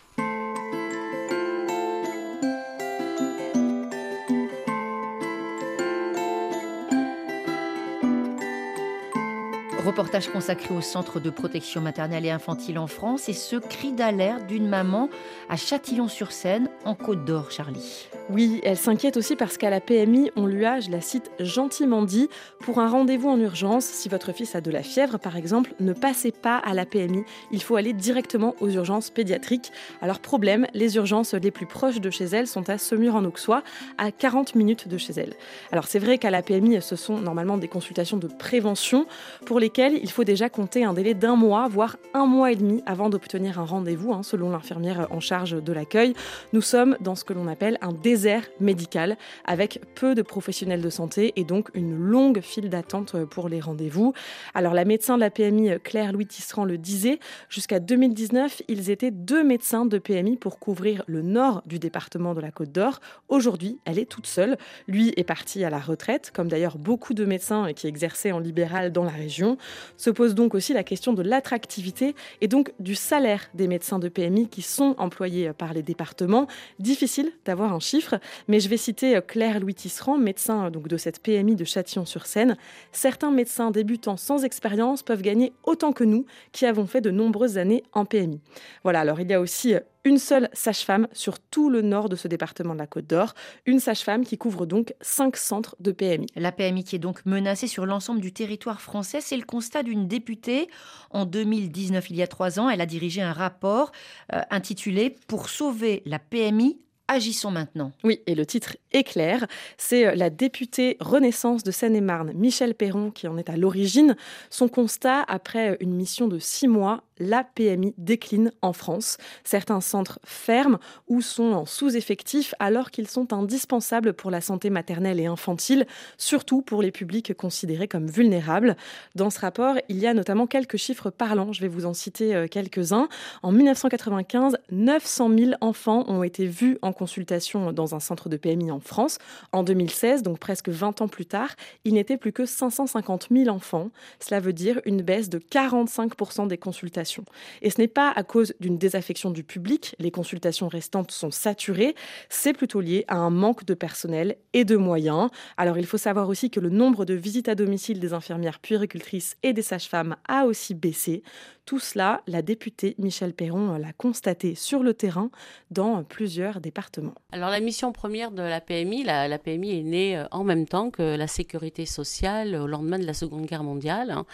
Reportage 9.87 10.27
consacré 10.27 10.75
au 10.75 10.81
centre 10.81 11.21
de 11.21 11.29
protection 11.29 11.79
maternelle 11.79 12.25
et 12.25 12.29
infantile 12.29 12.77
en 12.77 12.87
France 12.87 13.29
et 13.29 13.33
ce 13.33 13.55
cri 13.55 13.93
d'alerte 13.93 14.45
d'une 14.45 14.67
maman 14.67 15.09
à 15.47 15.55
Châtillon-sur-Seine, 15.55 16.67
en 16.83 16.93
Côte 16.93 17.23
d'Or, 17.23 17.51
Charlie. 17.51 18.09
Oui, 18.29 18.59
elle 18.65 18.75
s'inquiète 18.75 19.15
aussi 19.15 19.37
parce 19.37 19.57
qu'à 19.57 19.69
la 19.69 19.79
PMI, 19.79 20.29
on 20.35 20.45
lui 20.45 20.65
a, 20.65 20.81
je 20.81 20.91
la 20.91 20.99
cite, 20.99 21.31
gentiment 21.39 22.03
dit, 22.03 22.27
pour 22.59 22.79
un 22.79 22.89
rendez-vous 22.89 23.29
en 23.29 23.39
urgence, 23.39 23.85
si 23.85 24.09
votre 24.09 24.33
fils 24.33 24.55
a 24.55 24.61
de 24.61 24.69
la 24.69 24.83
fièvre 24.83 25.19
par 25.19 25.37
exemple, 25.37 25.73
ne 25.79 25.93
passez 25.93 26.33
pas 26.33 26.57
à 26.57 26.73
la 26.73 26.85
PMI, 26.85 27.23
il 27.53 27.63
faut 27.63 27.77
aller 27.77 27.93
directement 27.93 28.55
aux 28.59 28.67
urgences 28.67 29.09
pédiatriques. 29.09 29.71
Alors 30.01 30.19
problème, 30.19 30.67
les 30.73 30.97
urgences 30.97 31.33
les 31.33 31.51
plus 31.51 31.65
proches 31.65 32.01
de 32.01 32.09
chez 32.09 32.25
elle 32.25 32.47
sont 32.47 32.69
à 32.69 32.77
Semur-en-Auxois, 32.77 33.63
à 33.97 34.11
40 34.11 34.55
minutes 34.55 34.89
de 34.89 34.97
chez 34.97 35.13
elle. 35.13 35.33
Alors 35.71 35.85
c'est 35.85 35.99
vrai 35.99 36.17
qu'à 36.17 36.29
la 36.29 36.41
PMI, 36.41 36.81
ce 36.81 36.97
sont 36.97 37.19
normalement 37.19 37.57
des 37.57 37.69
consultations 37.69 38.17
de 38.17 38.27
prévention 38.27 39.07
pour 39.45 39.61
lesquelles 39.61 39.76
il 39.77 40.09
faut 40.09 40.23
déjà 40.23 40.49
compter 40.49 40.83
un 40.83 40.93
délai 40.93 41.13
d'un 41.13 41.35
mois, 41.35 41.67
voire 41.67 41.97
un 42.15 42.25
mois 42.25 42.51
et 42.51 42.55
demi 42.55 42.81
avant 42.87 43.09
d'obtenir 43.09 43.59
un 43.59 43.65
rendez-vous, 43.65 44.11
hein, 44.11 44.23
selon 44.23 44.49
l'infirmière 44.49 45.07
en 45.11 45.19
charge 45.19 45.61
de 45.61 45.73
l'accueil. 45.73 46.15
Nous 46.51 46.61
sommes 46.61 46.97
dans 46.99 47.13
ce 47.13 47.23
que 47.23 47.33
l'on 47.33 47.47
appelle 47.47 47.77
un 47.81 47.91
désert 47.91 48.43
médical 48.59 49.17
avec 49.45 49.81
peu 49.93 50.15
de 50.15 50.23
professionnels 50.23 50.81
de 50.81 50.89
santé 50.89 51.33
et 51.35 51.43
donc 51.43 51.69
une 51.75 51.95
longue 51.95 52.41
file 52.41 52.69
d'attente 52.69 53.23
pour 53.25 53.49
les 53.49 53.59
rendez-vous. 53.59 54.13
Alors 54.55 54.73
la 54.73 54.83
médecin 54.83 55.15
de 55.15 55.19
la 55.19 55.29
PMI 55.29 55.79
Claire-Louis 55.83 56.25
Tisserand 56.25 56.65
le 56.65 56.79
disait, 56.79 57.19
jusqu'à 57.47 57.79
2019, 57.79 58.63
ils 58.67 58.89
étaient 58.89 59.11
deux 59.11 59.43
médecins 59.43 59.85
de 59.85 59.99
PMI 59.99 60.37
pour 60.37 60.57
couvrir 60.57 61.03
le 61.05 61.21
nord 61.21 61.61
du 61.67 61.77
département 61.77 62.33
de 62.33 62.41
la 62.41 62.49
Côte 62.49 62.71
d'Or. 62.71 62.99
Aujourd'hui, 63.29 63.79
elle 63.85 63.99
est 63.99 64.09
toute 64.09 64.27
seule. 64.27 64.57
Lui 64.87 65.13
est 65.17 65.23
parti 65.23 65.63
à 65.63 65.69
la 65.69 65.79
retraite, 65.79 66.31
comme 66.33 66.47
d'ailleurs 66.47 66.79
beaucoup 66.79 67.13
de 67.13 67.25
médecins 67.25 67.73
qui 67.73 67.85
exerçaient 67.85 68.31
en 68.31 68.39
libéral 68.39 68.91
dans 68.91 69.03
la 69.03 69.11
région. 69.11 69.57
Se 69.97 70.09
pose 70.09 70.35
donc 70.35 70.55
aussi 70.55 70.73
la 70.73 70.83
question 70.83 71.13
de 71.13 71.21
l'attractivité 71.21 72.15
et 72.41 72.47
donc 72.47 72.73
du 72.79 72.95
salaire 72.95 73.49
des 73.53 73.67
médecins 73.67 73.99
de 73.99 74.09
PMI 74.09 74.47
qui 74.47 74.61
sont 74.61 74.95
employés 74.97 75.51
par 75.53 75.73
les 75.73 75.83
départements. 75.83 76.47
Difficile 76.79 77.31
d'avoir 77.45 77.73
un 77.73 77.79
chiffre, 77.79 78.19
mais 78.47 78.59
je 78.59 78.69
vais 78.69 78.77
citer 78.77 79.19
Claire 79.27 79.59
Louis 79.59 79.75
Tisserand, 79.75 80.17
médecin 80.17 80.71
donc 80.71 80.87
de 80.87 80.97
cette 80.97 81.21
PMI 81.21 81.55
de 81.55 81.65
Châtillon-sur-Seine. 81.65 82.57
Certains 82.91 83.31
médecins 83.31 83.71
débutants 83.71 84.17
sans 84.17 84.43
expérience 84.43 85.03
peuvent 85.03 85.21
gagner 85.21 85.53
autant 85.63 85.93
que 85.93 86.03
nous 86.03 86.25
qui 86.51 86.65
avons 86.65 86.87
fait 86.87 87.01
de 87.01 87.11
nombreuses 87.11 87.57
années 87.57 87.83
en 87.93 88.05
PMI. 88.05 88.41
Voilà, 88.83 89.01
alors 89.01 89.19
il 89.19 89.29
y 89.29 89.33
a 89.33 89.41
aussi 89.41 89.75
une 90.07 90.17
seule 90.17 90.49
sage-femme 90.53 91.07
sur 91.11 91.37
tout 91.37 91.69
le 91.69 91.81
nord 91.81 92.09
de 92.09 92.15
ce 92.15 92.27
département 92.27 92.73
de 92.73 92.79
la 92.79 92.87
Côte 92.87 93.07
d'Or, 93.07 93.33
une 93.65 93.79
sage-femme 93.79 94.25
qui 94.25 94.37
couvre 94.37 94.65
donc 94.65 94.93
cinq 95.01 95.35
centres 95.35 95.75
de 95.79 95.91
PMI. 95.91 96.27
La 96.35 96.51
PMI 96.51 96.83
qui 96.83 96.95
est 96.95 96.99
donc 96.99 97.25
menacée 97.25 97.67
sur 97.67 97.85
l'ensemble 97.85 98.21
du 98.21 98.31
territoire 98.31 98.81
français, 98.81 99.19
c'est 99.21 99.37
le 99.37 99.43
constat 99.43 99.83
d'une 99.83 100.07
députée. 100.07 100.69
En 101.11 101.25
2019, 101.25 102.09
il 102.09 102.15
y 102.15 102.23
a 102.23 102.27
trois 102.27 102.59
ans, 102.59 102.69
elle 102.69 102.81
a 102.81 102.85
dirigé 102.85 103.21
un 103.21 103.33
rapport 103.33 103.91
euh, 104.33 104.41
intitulé 104.49 105.15
Pour 105.27 105.49
sauver 105.49 106.01
la 106.05 106.19
PMI, 106.19 106.79
Agissons 107.09 107.51
maintenant. 107.51 107.93
Oui, 108.03 108.21
et 108.27 108.35
le 108.35 108.45
titre 108.45 108.75
est 108.91 109.03
clair. 109.03 109.47
C'est 109.77 110.07
euh, 110.07 110.15
la 110.15 110.29
députée 110.29 110.97
Renaissance 110.99 111.63
de 111.63 111.71
Seine-et-Marne, 111.71 112.33
Michel 112.33 112.75
Perron, 112.75 113.11
qui 113.11 113.27
en 113.29 113.37
est 113.37 113.49
à 113.49 113.55
l'origine. 113.55 114.17
Son 114.49 114.67
constat, 114.67 115.23
après 115.27 115.77
une 115.79 115.93
mission 115.93 116.27
de 116.27 116.37
six 116.37 116.67
mois, 116.67 117.03
la 117.19 117.43
PMI 117.43 117.93
décline 117.97 118.51
en 118.61 118.73
France. 118.73 119.17
Certains 119.43 119.81
centres 119.81 120.19
ferment 120.23 120.79
ou 121.07 121.21
sont 121.21 121.53
en 121.53 121.65
sous-effectif 121.65 122.53
alors 122.59 122.91
qu'ils 122.91 123.07
sont 123.07 123.33
indispensables 123.33 124.13
pour 124.13 124.31
la 124.31 124.41
santé 124.41 124.69
maternelle 124.69 125.19
et 125.19 125.25
infantile, 125.25 125.85
surtout 126.17 126.61
pour 126.61 126.81
les 126.81 126.91
publics 126.91 127.33
considérés 127.33 127.87
comme 127.87 128.07
vulnérables. 128.07 128.75
Dans 129.15 129.29
ce 129.29 129.39
rapport, 129.39 129.75
il 129.89 129.97
y 129.97 130.07
a 130.07 130.13
notamment 130.13 130.47
quelques 130.47 130.77
chiffres 130.77 131.09
parlants. 131.09 131.53
Je 131.53 131.61
vais 131.61 131.67
vous 131.67 131.85
en 131.85 131.93
citer 131.93 132.35
euh, 132.35 132.47
quelques-uns. 132.47 133.07
En 133.43 133.51
1995, 133.51 134.57
900 134.71 135.29
000 135.37 135.51
enfants 135.61 136.03
ont 136.07 136.23
été 136.23 136.45
vus 136.45 136.77
en 136.81 136.93
consultation 136.97 137.71
dans 137.71 137.95
un 137.95 138.01
centre 138.01 138.27
de 138.27 138.35
PMI 138.35 138.71
en 138.71 138.81
France. 138.81 139.19
En 139.53 139.63
2016, 139.63 140.23
donc 140.23 140.39
presque 140.39 140.69
20 140.69 141.01
ans 141.01 141.07
plus 141.07 141.25
tard, 141.25 141.55
il 141.85 141.93
n'était 141.93 142.17
plus 142.17 142.33
que 142.33 142.45
550 142.45 143.27
000 143.31 143.47
enfants. 143.47 143.89
Cela 144.19 144.41
veut 144.41 144.53
dire 144.53 144.81
une 144.85 145.01
baisse 145.01 145.29
de 145.29 145.39
45% 145.39 146.47
des 146.47 146.57
consultations. 146.57 147.23
Et 147.61 147.69
ce 147.69 147.79
n'est 147.79 147.87
pas 147.87 148.11
à 148.11 148.23
cause 148.23 148.53
d'une 148.59 148.77
désaffection 148.77 149.31
du 149.31 149.43
public, 149.43 149.95
les 149.99 150.11
consultations 150.11 150.67
restantes 150.67 151.11
sont 151.11 151.31
saturées, 151.31 151.95
c'est 152.29 152.53
plutôt 152.53 152.81
lié 152.81 153.05
à 153.07 153.17
un 153.17 153.29
manque 153.29 153.63
de 153.63 153.73
personnel 153.73 154.35
et 154.53 154.65
de 154.65 154.75
moyens. 154.75 155.29
Alors 155.55 155.77
il 155.77 155.85
faut 155.85 155.97
savoir 155.97 156.27
aussi 156.27 156.49
que 156.49 156.59
le 156.59 156.69
nombre 156.69 157.05
de 157.05 157.13
visites 157.13 157.47
à 157.47 157.55
domicile 157.55 157.99
des 157.99 158.13
infirmières 158.13 158.59
puéricultrices 158.59 159.37
et 159.43 159.53
des 159.53 159.61
sages-femmes 159.61 160.15
a 160.27 160.45
aussi 160.45 160.73
baissé. 160.73 161.23
Tout 161.65 161.79
cela, 161.79 162.21
la 162.27 162.41
députée 162.41 162.95
Michel 162.97 163.33
Perron 163.33 163.77
l'a 163.77 163.91
constaté 163.91 164.55
sur 164.55 164.83
le 164.83 164.93
terrain 164.93 165.29
dans 165.69 166.01
plusieurs 166.03 166.61
départements. 166.61 166.86
Alors 167.31 167.49
la 167.49 167.59
mission 167.59 167.91
première 167.91 168.31
de 168.31 168.41
la 168.41 168.61
PMI, 168.61 169.03
la, 169.03 169.37
PMI 169.37 169.79
est 169.79 169.83
née 169.83 170.17
euh, 170.17 170.25
en 170.31 170.43
même 170.43 170.65
temps 170.65 170.89
que 170.89 171.15
la 171.15 171.27
sécurité 171.27 171.85
sociale 171.85 172.55
au 172.55 172.67
lendemain 172.67 172.97
de 172.97 173.05
la 173.05 173.13
Seconde 173.13 173.45
Guerre 173.45 173.63
mondiale. 173.63 174.11
Hein. 174.11 174.25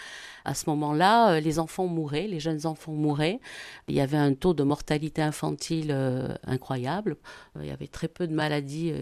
À 0.45 0.53
ce 0.53 0.69
moment-là, 0.69 1.33
euh, 1.33 1.39
les 1.39 1.59
enfants 1.59 1.87
mouraient, 1.87 2.27
les 2.27 2.39
jeunes 2.39 2.65
enfants 2.65 2.91
mouraient. 2.91 3.39
Il 3.87 3.95
y 3.95 4.01
avait 4.01 4.17
un 4.17 4.33
taux 4.33 4.53
de 4.53 4.63
mortalité 4.63 5.21
infantile 5.21 5.89
euh, 5.91 6.33
incroyable. 6.45 7.17
Il 7.59 7.65
y 7.65 7.71
avait 7.71 7.87
très 7.87 8.07
peu 8.07 8.27
de 8.27 8.33
maladies 8.33 8.93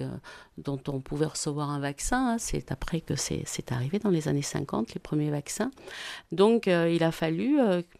dont 0.58 0.80
on 0.88 0.99
pouvait 0.99 1.26
recevoir 1.26 1.70
un 1.70 1.80
vaccin. 1.80 2.34
Hein. 2.34 2.38
C'est 2.39 2.72
après 2.72 3.02
que 3.02 3.16
c'est 3.16 3.72
arrivé 3.72 3.99
dans 3.99 4.10
les 4.10 4.28
années 4.28 4.41
50, 4.41 4.93
les 4.93 4.99
premiers 4.99 5.32
vaccins. 5.32 5.72
Donc 6.32 6.68
il 6.68 7.04
a 7.04 7.12
fallu 7.12 7.58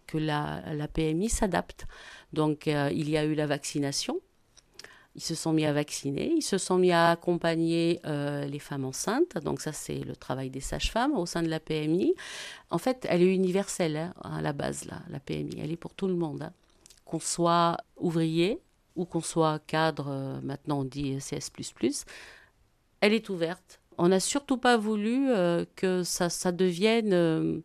que 0.08 0.18
la, 0.18 0.62
PMI 0.94 1.30
s'adapte. 1.30 1.86
Donc 2.34 2.68
il 2.68 3.10
y 3.10 3.18
a 3.18 3.24
eu 3.24 3.34
la 3.34 3.48
vaccination 3.48 4.20
ils 5.16 5.22
se 5.22 5.36
sont 5.36 5.52
mis 5.52 5.66
à 5.66 5.74
vacciner, 5.74 6.32
ils 6.38 6.42
se 6.42 6.58
sont 6.58 6.78
mis 6.78 6.92
à 6.92 7.10
accompagner 7.10 8.00
euh, 8.06 8.46
les 8.46 8.60
femmes 8.60 8.86
enceintes. 8.86 9.38
Donc 9.40 9.60
ça, 9.60 9.74
c'est 9.74 10.00
le 10.00 10.16
travail 10.16 10.50
des 10.50 10.62
sages-femmes 10.62 11.18
au 11.18 11.26
sein 11.26 11.44
de 11.44 11.50
la 11.50 11.60
PMI. 11.60 12.16
En 12.70 12.78
fait, 12.78 13.06
elle 13.10 13.22
est 13.22 13.34
universelle 13.34 13.98
hein, 13.98 14.14
à 14.24 14.42
la 14.42 14.54
base, 14.54 14.86
là, 14.86 15.02
la 15.10 15.20
PMI. 15.20 15.60
Elle 15.60 15.72
est 15.72 15.78
pour 15.78 15.94
tout 15.94 16.08
le 16.08 16.16
monde. 16.16 16.44
Hein. 16.44 16.54
Qu'on 17.04 17.20
soit 17.20 17.78
ouvrier 17.98 18.62
ou 18.96 19.04
qu'on 19.06 19.22
soit 19.22 19.60
cadre, 19.68 20.08
euh, 20.10 20.40
maintenant 20.44 20.80
on 20.82 20.86
dit 20.86 21.18
CS++, 21.20 21.52
elle 23.02 23.14
est 23.14 23.30
ouverte. 23.30 23.82
On 23.98 24.08
n'a 24.08 24.22
surtout 24.22 24.58
pas 24.58 24.78
voulu 24.78 25.30
euh, 25.30 25.66
que 25.76 26.04
ça, 26.04 26.30
devienne 26.54 27.62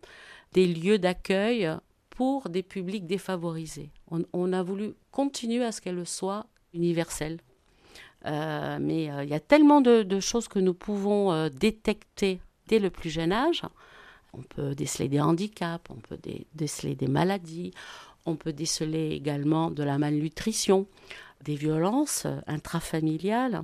des 0.52 0.66
lieux 0.66 0.98
d'accueil 0.98 1.70
pour 2.10 2.48
des 2.48 2.64
publics 2.64 3.06
défavorisés. 3.06 3.90
On, 4.10 4.24
on 4.32 4.52
a 4.52 4.64
voulu 4.64 4.94
continuer 5.12 5.64
à 5.64 5.70
ce 5.70 5.80
qu'elle 5.80 6.04
soit 6.06 6.46
universelle. 6.76 7.38
Euh, 8.26 8.78
mais 8.80 9.10
euh, 9.10 9.24
il 9.24 9.30
y 9.30 9.34
a 9.34 9.40
tellement 9.40 9.80
de, 9.80 10.20
choses 10.20 10.48
que 10.48 10.58
nous 10.58 10.74
pouvons 10.74 11.32
euh, 11.32 11.48
détecter 11.48 12.40
dès 12.68 12.78
le 12.78 12.90
plus 12.90 13.10
jeune 13.10 13.32
âge. 13.32 13.62
On 14.32 14.42
peut 14.42 14.74
déceler 14.74 15.08
des 15.08 15.20
handicaps, 15.20 15.88
on 15.90 15.94
peut 15.94 16.18
déceler 16.54 16.94
des 16.94 17.06
maladies, 17.06 17.72
on 18.26 18.36
peut 18.36 18.52
déceler 18.52 19.10
également 19.12 19.70
de 19.70 19.82
la 19.82 19.98
malnutrition, 19.98 20.86
des 21.44 21.54
violences 21.54 22.26
intrafamiliales. 22.46 23.62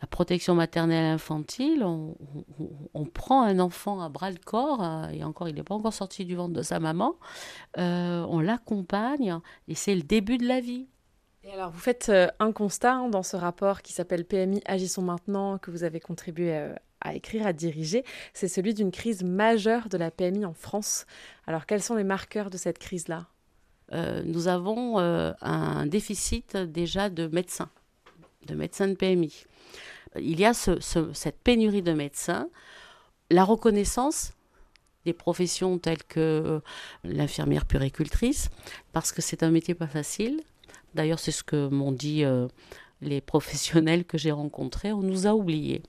La 0.00 0.06
protection 0.08 0.54
maternelle 0.54 1.04
infantile, 1.04 1.84
on, 1.84 2.16
on, 2.94 3.04
prend 3.04 3.42
un 3.42 3.60
enfant 3.60 4.00
à 4.00 4.08
bras 4.08 4.30
le 4.30 4.38
corps, 4.38 4.82
et 5.12 5.22
encore 5.22 5.48
il 5.48 5.54
n'est 5.56 5.62
pas 5.62 5.74
encore 5.74 5.92
sorti 5.92 6.24
du 6.24 6.36
ventre 6.36 6.54
de 6.54 6.62
sa 6.62 6.80
maman, 6.80 7.16
on 7.76 8.40
l'accompagne, 8.40 9.38
et 9.68 9.74
c'est 9.74 9.94
le 9.94 10.02
début 10.02 10.38
de 10.38 10.46
la 10.46 10.60
vie. 10.60 10.86
Alors, 11.50 11.70
vous 11.70 11.78
faites 11.78 12.08
euh, 12.08 12.28
un 12.38 12.52
constat 12.52 12.94
hein, 12.94 13.08
dans 13.08 13.24
ce 13.24 13.36
rapport 13.36 13.82
qui 13.82 13.92
s'appelle 13.92 14.24
PMI 14.24 14.62
Agissons 14.64 15.02
maintenant, 15.02 15.58
que 15.58 15.72
vous 15.72 15.82
avez 15.82 15.98
contribué 15.98 16.54
euh, 16.54 16.72
à 17.00 17.14
écrire, 17.14 17.46
à 17.46 17.52
diriger. 17.52 18.04
C'est 18.32 18.46
celui 18.46 18.74
d'une 18.74 18.92
crise 18.92 19.24
majeure 19.24 19.88
de 19.88 19.96
la 19.96 20.12
PMI 20.12 20.44
en 20.44 20.54
France. 20.54 21.04
Alors, 21.48 21.66
quels 21.66 21.82
sont 21.82 21.96
les 21.96 22.04
marqueurs 22.04 22.48
de 22.48 22.56
cette 22.56 22.78
crise-là? 22.78 23.26
Euh, 23.92 24.22
Nous 24.24 24.46
avons 24.46 24.98
un 24.98 25.86
déficit 25.86 26.56
déjà 26.56 27.10
de 27.10 27.26
médecins, 27.26 27.70
de 28.46 28.54
médecins 28.54 28.86
de 28.86 28.94
PMI. 28.94 29.44
Il 30.16 30.38
y 30.38 30.44
a 30.44 30.54
cette 30.54 31.40
pénurie 31.42 31.82
de 31.82 31.92
médecins. 31.92 32.48
La 33.30 33.44
reconnaissance 33.44 34.32
des 35.04 35.12
professions 35.12 35.78
telles 35.78 36.04
que 36.04 36.60
l'infirmière 37.02 37.66
puricultrice, 37.66 38.48
parce 38.92 39.10
que 39.10 39.20
c'est 39.20 39.42
un 39.42 39.50
métier 39.50 39.74
pas 39.74 39.88
facile, 39.88 40.40
D'ailleurs, 40.94 41.18
c'est 41.18 41.32
ce 41.32 41.42
que 41.42 41.68
m'ont 41.68 41.92
dit 41.92 42.24
euh, 42.24 42.48
les 43.00 43.20
professionnels 43.32 44.04
que 44.04 44.18
j'ai 44.18 44.32
rencontrés. 44.32 44.92
On 44.92 45.02
nous 45.02 45.26
a 45.26 45.34
oubliés. 45.34 45.82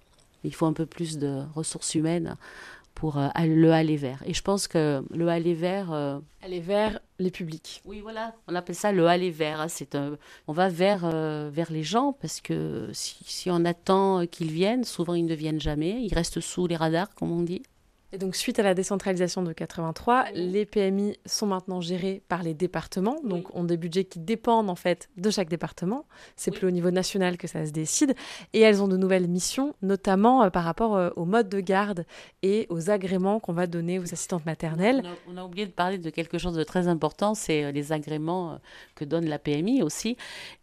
Il 0.43 0.53
faut 0.53 0.65
un 0.65 0.73
peu 0.73 0.85
plus 0.85 1.17
de 1.17 1.41
ressources 1.55 1.95
humaines 1.95 2.35
pour 2.95 3.17
euh, 3.17 3.29
le 3.39 3.71
aller 3.71 3.95
vers. 3.95 4.21
Et 4.25 4.33
je 4.33 4.41
pense 4.41 4.67
que 4.67 5.03
le 5.09 5.27
aller 5.29 5.53
vers... 5.53 5.91
Euh, 5.91 6.19
aller 6.43 6.59
vers 6.59 6.99
les 7.17 7.31
publics. 7.31 7.81
Oui, 7.85 8.01
voilà, 8.01 8.35
on 8.47 8.55
appelle 8.55 8.75
ça 8.75 8.91
le 8.91 9.07
aller 9.07 9.31
vers. 9.31 9.61
Hein. 9.61 9.67
C'est 9.67 9.97
on 10.47 10.53
va 10.53 10.69
vers, 10.69 11.09
vers 11.49 11.71
les 11.71 11.83
gens 11.83 12.13
parce 12.13 12.41
que 12.41 12.89
si, 12.91 13.17
si 13.25 13.49
on 13.49 13.63
attend 13.65 14.27
qu'ils 14.27 14.51
viennent, 14.51 14.83
souvent 14.83 15.13
ils 15.13 15.25
ne 15.25 15.35
viennent 15.35 15.61
jamais. 15.61 16.01
Ils 16.03 16.13
restent 16.13 16.41
sous 16.41 16.67
les 16.67 16.75
radars, 16.75 17.15
comme 17.15 17.31
on 17.31 17.41
dit. 17.41 17.63
Et 18.13 18.19
donc, 18.19 18.35
suite 18.35 18.59
à 18.59 18.63
la 18.63 18.75
décentralisation 18.75 19.41
de 19.41 19.51
83, 19.53 20.25
les 20.35 20.67
PMI 20.67 21.17
sont 21.25 21.47
maintenant 21.47 21.81
gérés 21.81 22.21
par 22.27 22.43
les 22.43 22.53
départements, 22.53 23.15
donc 23.23 23.55
ont 23.55 23.63
des 23.63 23.75
budgets 23.75 24.03
qui 24.05 24.19
dépendent 24.19 24.69
en 24.69 24.75
fait 24.75 25.09
de 25.17 25.31
chaque 25.31 25.49
département. 25.49 26.05
C'est 26.35 26.51
plus 26.51 26.67
au 26.67 26.69
niveau 26.69 26.91
national 26.91 27.37
que 27.37 27.47
ça 27.47 27.65
se 27.65 27.71
décide. 27.71 28.13
Et 28.53 28.59
elles 28.59 28.83
ont 28.83 28.87
de 28.87 28.97
nouvelles 28.97 29.27
missions, 29.27 29.73
notamment 29.81 30.43
euh, 30.43 30.51
par 30.51 30.63
rapport 30.63 30.95
euh, 30.95 31.09
au 31.15 31.25
mode 31.25 31.49
de 31.49 31.59
garde 31.59 32.05
et 32.43 32.67
aux 32.69 32.91
agréments 32.91 33.39
qu'on 33.39 33.53
va 33.53 33.65
donner 33.65 33.97
aux 33.97 34.03
assistantes 34.03 34.45
maternelles. 34.45 35.01
On 35.27 35.35
a, 35.35 35.43
oublié 35.43 35.65
de 35.65 35.71
parler 35.71 35.97
de 35.97 36.11
quelque 36.11 36.37
chose 36.37 36.53
de 36.53 36.63
très 36.63 36.87
important, 36.87 37.33
c'est 37.33 37.63
euh, 37.63 37.71
les 37.71 37.93
agréments 37.93 38.59
que 38.93 39.05
donne 39.05 39.25
la 39.25 39.39
PMI 39.39 39.81
aussi. 39.81 40.17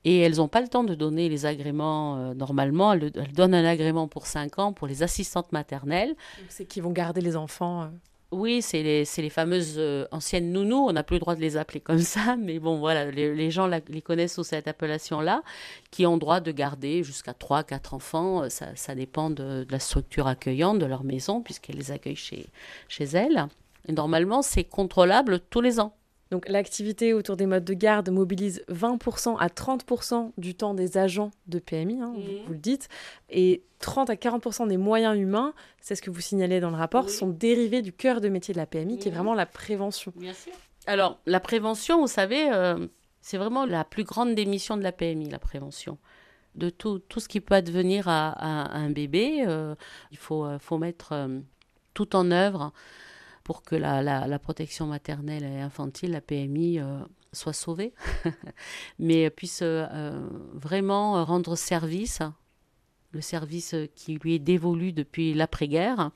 Et 0.05 0.21
elles 0.21 0.37
n'ont 0.37 0.47
pas 0.47 0.61
le 0.61 0.69
temps 0.69 0.85
de 0.85 0.95
donner 0.95 1.29
les 1.29 1.47
agréments 1.47 2.33
normalement. 2.33 2.93
Elles, 2.93 3.11
donnent 3.35 3.55
un 3.55 3.65
agrément 3.65 4.07
pour 4.07 4.29
5 4.29 4.61
ans 4.61 4.73
pour 4.73 4.87
les 4.87 5.03
assistantes 5.03 5.51
maternelles. 5.51 6.15
C'est 6.49 6.65
qui 6.65 6.81
vont 6.81 6.93
garder 6.93 7.21
les 7.21 7.37
enfants. 7.37 7.40
Euh. 7.61 7.89
Oui, 8.33 8.63
c'est 8.63 8.83
les, 8.85 9.05
les, 9.17 9.31
fameuses 9.31 9.75
euh, 9.77 10.07
anciennes 10.13 10.53
nounous. 10.53 10.87
On 10.89 10.93
n'a 10.93 11.03
plus 11.03 11.17
le 11.17 11.21
droit 11.21 11.35
de 11.35 11.41
les 11.41 11.57
appeler 11.57 11.81
comme 11.81 11.99
ça, 11.99 12.37
mais 12.39 12.61
bon, 12.61 12.79
voilà, 12.79 13.11
les, 13.11 13.51
gens 13.51 13.67
les 13.67 14.03
connaissent 14.03 14.35
sous 14.35 14.45
cette 14.45 14.69
appellation-là, 14.69 15.43
qui 15.91 16.07
ont 16.07 16.17
droit 16.17 16.41
de 16.41 16.53
garder 16.53 17.03
jusqu'à 17.03 17.35
3, 17.35 17.65
4 17.65 17.95
enfants. 17.95 18.45
Euh, 18.45 18.49
ça, 18.49 18.95
dépend 18.95 19.31
de, 19.31 19.67
la 19.69 19.81
structure 19.81 20.29
accueillante 20.29 20.79
de 20.79 20.87
leur 20.87 21.03
maison, 21.03 21.43
puisqu'elle 21.43 21.77
les 21.77 21.91
accueille 21.91 22.17
chez, 22.17 22.47
chez 22.89 23.05
elles. 23.05 23.47
Et 23.89 23.93
normalement, 23.93 24.43
c'est 24.43 24.65
contrôlable 24.65 25.41
tous 25.51 25.61
les 25.61 25.81
ans. 25.81 25.95
Donc 26.31 26.49
l'activité 26.49 27.13
autour 27.13 27.37
des 27.37 27.47
modes 27.47 27.65
de 27.65 27.75
garde 27.75 28.09
mobilise 28.09 28.63
20% 28.69 29.37
à 29.39 29.49
30% 29.49 30.33
du 30.39 30.55
temps 30.55 30.75
des 30.75 30.97
agents 30.97 31.33
de 31.49 31.59
PMI, 31.59 32.01
hein, 32.01 32.15
mhm. 32.17 32.23
vous, 32.47 32.53
le 32.53 32.59
dites, 32.59 32.89
et 33.29 33.63
30 33.81 34.11
à 34.11 34.15
40% 34.15 34.69
des 34.69 34.77
moyens 34.77 35.19
humains, 35.19 35.55
c'est 35.81 35.97
ce 35.97 36.03
que 36.03 36.11
vous 36.11 36.21
signalez 36.21 36.61
dans 36.61 36.71
le 36.71 36.77
rapport, 36.77 37.11
sont 37.11 37.29
dérivés 37.29 37.83
du 37.83 37.93
cœur 37.93 38.21
de 38.21 38.29
métier 38.29 38.55
de 38.55 38.59
la 38.59 38.67
PMI, 38.67 38.99
qui 38.99 39.09
est 39.09 39.11
mhm. 39.11 39.17
vraiment 39.17 39.35
la 39.35 39.47
prévention. 39.47 40.13
Bien 40.17 40.35
sûr. 40.35 40.53
Alors 40.87 41.19
la 41.27 41.41
prévention, 41.41 42.01
vous 42.01 42.07
savez, 42.07 42.51
euh, 42.53 42.87
c'est 43.21 43.37
vraiment 43.37 43.67
la 43.67 43.85
plus 43.85 44.05
grande 44.05 44.35
des 44.35 44.47
missions 44.47 44.77
de 44.77 44.83
la 44.83 44.93
PMI, 44.93 45.31
la 45.31 45.39
prévention 45.39 45.99
de 46.55 46.71
tout, 46.71 46.99
tout 46.99 47.21
ce 47.21 47.29
qui 47.29 47.41
peut 47.41 47.55
advenir 47.55 48.09
à, 48.09 48.77
un 48.77 48.91
bébé. 48.91 49.45
Euh, 49.47 49.75
il 50.11 50.19
faut, 50.19 50.45
euh, 50.45 50.59
faut 50.59 50.79
mettre 50.79 51.29
tout 51.95 52.17
en 52.17 52.31
œuvre 52.31 52.73
pour 53.51 53.65
que 53.65 53.75
la, 53.75 54.39
protection 54.39 54.87
maternelle 54.87 55.43
et 55.43 55.59
infantile, 55.59 56.13
la 56.13 56.21
PMI, 56.21 56.79
euh, 56.79 57.01
soit 57.33 57.53
sauvée, 57.53 57.93
mais 59.01 59.29
puisse 59.29 59.63
euh, 59.63 60.25
vraiment 60.53 61.25
rendre 61.25 61.57
service, 61.57 62.21
le 63.11 63.21
service 63.21 63.75
qui 63.97 64.19
lui 64.19 64.37
est 64.37 64.39
dévolu 64.39 64.93
depuis 64.93 65.35
l'après-guerre, 65.35 66.13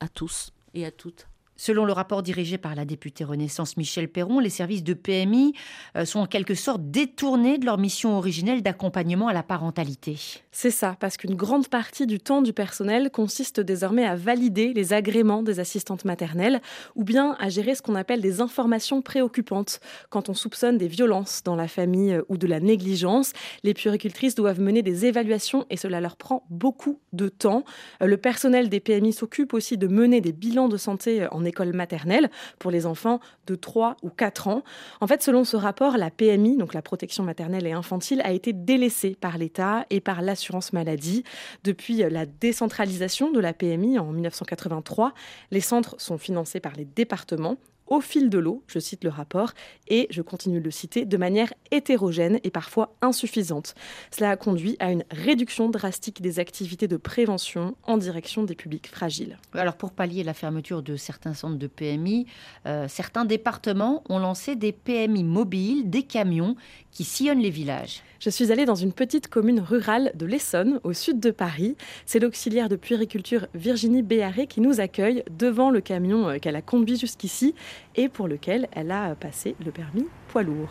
à 0.00 0.08
tous 0.08 0.50
et 0.72 0.86
à 0.86 0.90
toutes. 0.90 1.28
Selon 1.56 1.86
le 1.86 1.92
rapport 1.92 2.22
dirigé 2.22 2.58
par 2.58 2.74
la 2.74 2.84
députée 2.84 3.24
Renaissance 3.24 3.76
Michel 3.76 4.08
Perron, 4.08 4.40
les 4.40 4.50
services 4.50 4.84
de 4.84 4.92
PMI 4.92 5.54
euh, 5.96 6.04
sont 6.04 6.20
en 6.20 6.26
quelque 6.26 6.54
sorte 6.54 6.90
détournés 6.90 7.56
de 7.56 7.64
leur 7.64 7.78
mission 7.78 8.16
originelle 8.18 8.62
d'accompagnement 8.62 9.28
à 9.28 9.32
la 9.32 9.42
parentalité. 9.42 10.18
C'est 10.52 10.70
ça, 10.70 10.96
parce 11.00 11.16
qu'une 11.16 11.34
grande 11.34 11.68
partie 11.68 12.06
du 12.06 12.20
temps 12.20 12.42
du 12.42 12.52
personnel 12.52 13.10
consiste 13.10 13.60
désormais 13.60 14.04
à 14.04 14.16
valider 14.16 14.74
les 14.74 14.92
agréments 14.92 15.42
des 15.42 15.58
assistantes 15.58 16.04
maternelles 16.04 16.60
ou 16.94 17.04
bien 17.04 17.36
à 17.40 17.48
gérer 17.48 17.74
ce 17.74 17.80
qu'on 17.80 17.94
appelle 17.94 18.20
des 18.20 18.42
informations 18.42 19.00
préoccupantes. 19.00 19.80
Quand 20.10 20.28
on 20.28 20.34
soupçonne 20.34 20.76
des 20.76 20.88
violences 20.88 21.42
dans 21.42 21.56
la 21.56 21.68
famille 21.68 22.12
euh, 22.12 22.22
ou 22.28 22.36
de 22.36 22.46
la 22.46 22.60
négligence, 22.60 23.32
les 23.62 23.72
puéricultrices 23.72 24.34
doivent 24.34 24.60
mener 24.60 24.82
des 24.82 25.06
évaluations 25.06 25.64
et 25.70 25.78
cela 25.78 26.02
leur 26.02 26.16
prend 26.16 26.44
beaucoup 26.50 27.00
de 27.14 27.28
temps. 27.28 27.64
Euh, 28.02 28.06
le 28.06 28.18
personnel 28.18 28.68
des 28.68 28.80
PMI 28.80 29.14
s'occupe 29.14 29.54
aussi 29.54 29.78
de 29.78 29.86
mener 29.86 30.20
des 30.20 30.32
bilans 30.32 30.68
de 30.68 30.76
santé 30.76 31.26
en 31.30 31.45
école 31.46 31.72
maternelle 31.72 32.30
pour 32.58 32.70
les 32.70 32.86
enfants 32.86 33.20
de 33.46 33.54
3 33.54 33.96
ou 34.02 34.10
4 34.10 34.48
ans. 34.48 34.62
En 35.00 35.06
fait, 35.06 35.22
selon 35.22 35.44
ce 35.44 35.56
rapport, 35.56 35.96
la 35.96 36.10
PMI, 36.10 36.56
donc 36.56 36.74
la 36.74 36.82
protection 36.82 37.24
maternelle 37.24 37.66
et 37.66 37.72
infantile, 37.72 38.20
a 38.24 38.32
été 38.32 38.52
délaissée 38.52 39.16
par 39.20 39.38
l'État 39.38 39.86
et 39.90 40.00
par 40.00 40.22
l'assurance 40.22 40.72
maladie. 40.72 41.24
Depuis 41.64 41.96
la 41.98 42.26
décentralisation 42.26 43.30
de 43.30 43.40
la 43.40 43.52
PMI 43.52 43.98
en 43.98 44.12
1983, 44.12 45.12
les 45.50 45.60
centres 45.60 45.94
sont 45.98 46.18
financés 46.18 46.60
par 46.60 46.74
les 46.74 46.84
départements 46.84 47.56
au 47.86 48.00
fil 48.00 48.30
de 48.30 48.38
l'eau, 48.38 48.62
je 48.66 48.78
cite 48.78 49.04
le 49.04 49.10
rapport, 49.10 49.52
et 49.88 50.06
je 50.10 50.22
continue 50.22 50.60
de 50.60 50.64
le 50.64 50.70
citer, 50.70 51.04
de 51.04 51.16
manière 51.16 51.52
hétérogène 51.70 52.40
et 52.44 52.50
parfois 52.50 52.94
insuffisante. 53.00 53.74
Cela 54.10 54.30
a 54.30 54.36
conduit 54.36 54.76
à 54.78 54.90
une 54.90 55.04
réduction 55.10 55.68
drastique 55.68 56.20
des 56.20 56.38
activités 56.38 56.88
de 56.88 56.96
prévention 56.96 57.76
en 57.84 57.96
direction 57.96 58.44
des 58.44 58.54
publics 58.54 58.88
fragiles. 58.88 59.38
Alors 59.52 59.76
pour 59.76 59.92
pallier 59.92 60.24
la 60.24 60.34
fermeture 60.34 60.82
de 60.82 60.96
certains 60.96 61.34
centres 61.34 61.58
de 61.58 61.66
PMI, 61.66 62.26
euh, 62.66 62.88
certains 62.88 63.24
départements 63.24 64.02
ont 64.08 64.18
lancé 64.18 64.56
des 64.56 64.72
PMI 64.72 65.24
mobiles, 65.24 65.88
des 65.90 66.02
camions 66.02 66.56
qui 66.90 67.04
sillonnent 67.04 67.40
les 67.40 67.50
villages. 67.50 68.02
Je 68.20 68.30
suis 68.30 68.50
allée 68.50 68.64
dans 68.64 68.74
une 68.74 68.92
petite 68.92 69.28
commune 69.28 69.60
rurale 69.60 70.12
de 70.14 70.24
l'Essonne, 70.24 70.80
au 70.82 70.94
sud 70.94 71.20
de 71.20 71.30
Paris. 71.30 71.76
C'est 72.06 72.18
l'auxiliaire 72.18 72.68
de 72.70 72.76
puériculture 72.76 73.46
Virginie 73.54 74.02
Béarré 74.02 74.46
qui 74.46 74.60
nous 74.60 74.80
accueille 74.80 75.22
devant 75.30 75.70
le 75.70 75.80
camion 75.80 76.28
euh, 76.28 76.38
qu'elle 76.38 76.56
a 76.56 76.62
conduit 76.62 76.96
jusqu'ici 76.96 77.54
et 77.94 78.08
pour 78.08 78.28
lequel 78.28 78.68
elle 78.72 78.90
a 78.90 79.14
passé 79.14 79.56
le 79.64 79.70
permis 79.70 80.06
poids 80.28 80.42
lourd. 80.42 80.70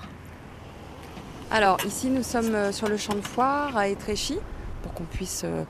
Alors 1.52 1.78
ici 1.86 2.10
nous 2.10 2.24
sommes 2.24 2.56
euh, 2.56 2.72
sur 2.72 2.88
le 2.88 2.98
champ 2.98 3.14
de 3.16 3.22
foire 3.22 3.78
à 3.78 3.88
Étréchy 3.88 4.38
pour 4.82 4.94
qu'on 4.94 5.04
puisse 5.04 5.44
euh, 5.46 5.64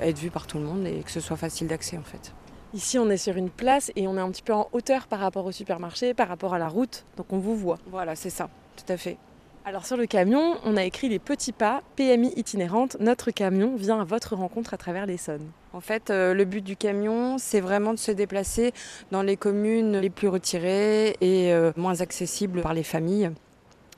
être 0.00 0.18
vu 0.18 0.30
par 0.30 0.46
tout 0.46 0.58
le 0.58 0.64
monde 0.64 0.86
et 0.86 1.02
que 1.02 1.10
ce 1.10 1.20
soit 1.20 1.36
facile 1.36 1.68
d'accès 1.68 1.96
en 1.96 2.02
fait. 2.02 2.34
Ici 2.74 2.98
on 2.98 3.08
est 3.10 3.16
sur 3.16 3.36
une 3.36 3.50
place 3.50 3.90
et 3.96 4.06
on 4.06 4.16
est 4.16 4.20
un 4.20 4.30
petit 4.30 4.42
peu 4.42 4.54
en 4.54 4.68
hauteur 4.72 5.06
par 5.06 5.20
rapport 5.20 5.44
au 5.44 5.52
supermarché, 5.52 6.14
par 6.14 6.28
rapport 6.28 6.54
à 6.54 6.58
la 6.58 6.68
route, 6.68 7.04
donc 7.16 7.32
on 7.32 7.38
vous 7.38 7.56
voit. 7.56 7.78
Voilà, 7.90 8.14
c'est 8.14 8.30
ça, 8.30 8.48
tout 8.76 8.90
à 8.92 8.96
fait. 8.96 9.18
Alors 9.64 9.86
sur 9.86 9.96
le 9.96 10.06
camion, 10.06 10.56
on 10.64 10.76
a 10.76 10.82
écrit 10.82 11.08
les 11.08 11.20
petits 11.20 11.52
pas, 11.52 11.82
PMI 11.94 12.32
itinérante, 12.34 12.96
notre 12.98 13.30
camion 13.30 13.76
vient 13.76 14.00
à 14.00 14.04
votre 14.04 14.34
rencontre 14.34 14.74
à 14.74 14.76
travers 14.76 15.06
l'Essonne. 15.06 15.48
En 15.72 15.80
fait, 15.80 16.10
euh, 16.10 16.34
le 16.34 16.44
but 16.44 16.62
du 16.62 16.74
camion, 16.74 17.38
c'est 17.38 17.60
vraiment 17.60 17.92
de 17.92 17.98
se 17.98 18.10
déplacer 18.10 18.72
dans 19.12 19.22
les 19.22 19.36
communes 19.36 19.98
les 19.98 20.10
plus 20.10 20.26
retirées 20.26 21.16
et 21.20 21.52
euh, 21.52 21.70
moins 21.76 22.00
accessibles 22.00 22.60
par 22.60 22.74
les 22.74 22.82
familles. 22.82 23.30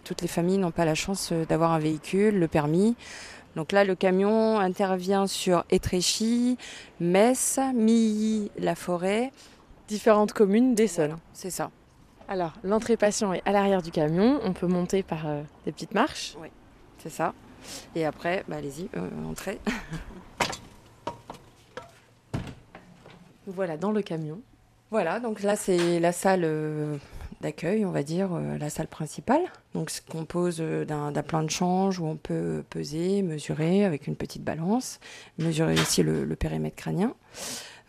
Toutes 0.05 0.21
les 0.21 0.29
familles 0.29 0.59
n'ont 0.59 0.71
pas 0.71 0.85
la 0.85 0.95
chance 0.95 1.31
euh, 1.33 1.47
d'avoir 1.47 1.73
un 1.73 1.79
véhicule, 1.79 2.39
le 2.39 2.47
permis. 2.47 2.95
Donc 3.57 3.73
là, 3.73 3.85
le 3.85 3.95
camion 3.95 4.59
intervient 4.59 5.27
sur 5.27 5.65
Étréchy, 5.71 6.59
Metz, 7.01 7.59
Milly, 7.75 8.51
La 8.59 8.75
Forêt. 8.75 9.33
Différentes 9.89 10.35
communes 10.35 10.75
d'Essonne. 10.75 11.17
c'est 11.33 11.51
ça. 11.51 11.71
Alors, 12.27 12.55
l'entrée 12.63 12.97
patient 12.97 13.35
est 13.35 13.43
à 13.45 13.53
l'arrière 13.53 13.83
du 13.83 13.91
camion. 13.91 14.41
On 14.45 14.55
peut 14.55 14.67
monter 14.67 15.03
par 15.03 15.27
euh, 15.27 15.43
des 15.67 15.73
petites 15.73 15.95
marches. 15.95 16.37
Oui, 16.41 16.49
c'est 16.99 17.11
ça. 17.11 17.35
Et 17.95 18.07
après, 18.07 18.45
bah, 18.49 18.57
allez-y, 18.57 18.89
euh, 18.97 19.11
entrez. 19.29 19.61
voilà, 23.47 23.77
dans 23.77 23.93
le 23.93 24.01
camion. 24.01 24.41
Voilà, 24.91 25.21
donc 25.21 25.43
là, 25.43 25.55
c'est 25.55 26.01
la 26.01 26.13
salle 26.13 26.45
euh, 26.45 26.97
d'accueil, 27.43 27.85
on 27.85 27.91
va 27.91 28.03
dire, 28.03 28.31
la 28.59 28.71
salle 28.71 28.89
principale. 28.89 29.43
Donc, 29.75 29.91
se 29.91 30.01
compose 30.01 30.61
d'un 30.61 31.13
plan 31.23 31.43
de 31.43 31.51
change 31.51 31.99
où 31.99 32.07
on 32.07 32.17
peut 32.17 32.65
peser, 32.71 33.21
mesurer 33.23 33.85
avec 33.85 34.07
une 34.07 34.17
petite 34.17 34.45
balance, 34.45 34.99
mesurer 35.37 35.75
aussi 35.75 36.03
le 36.03 36.37
périmètre 36.37 36.77
crânien. 36.77 37.15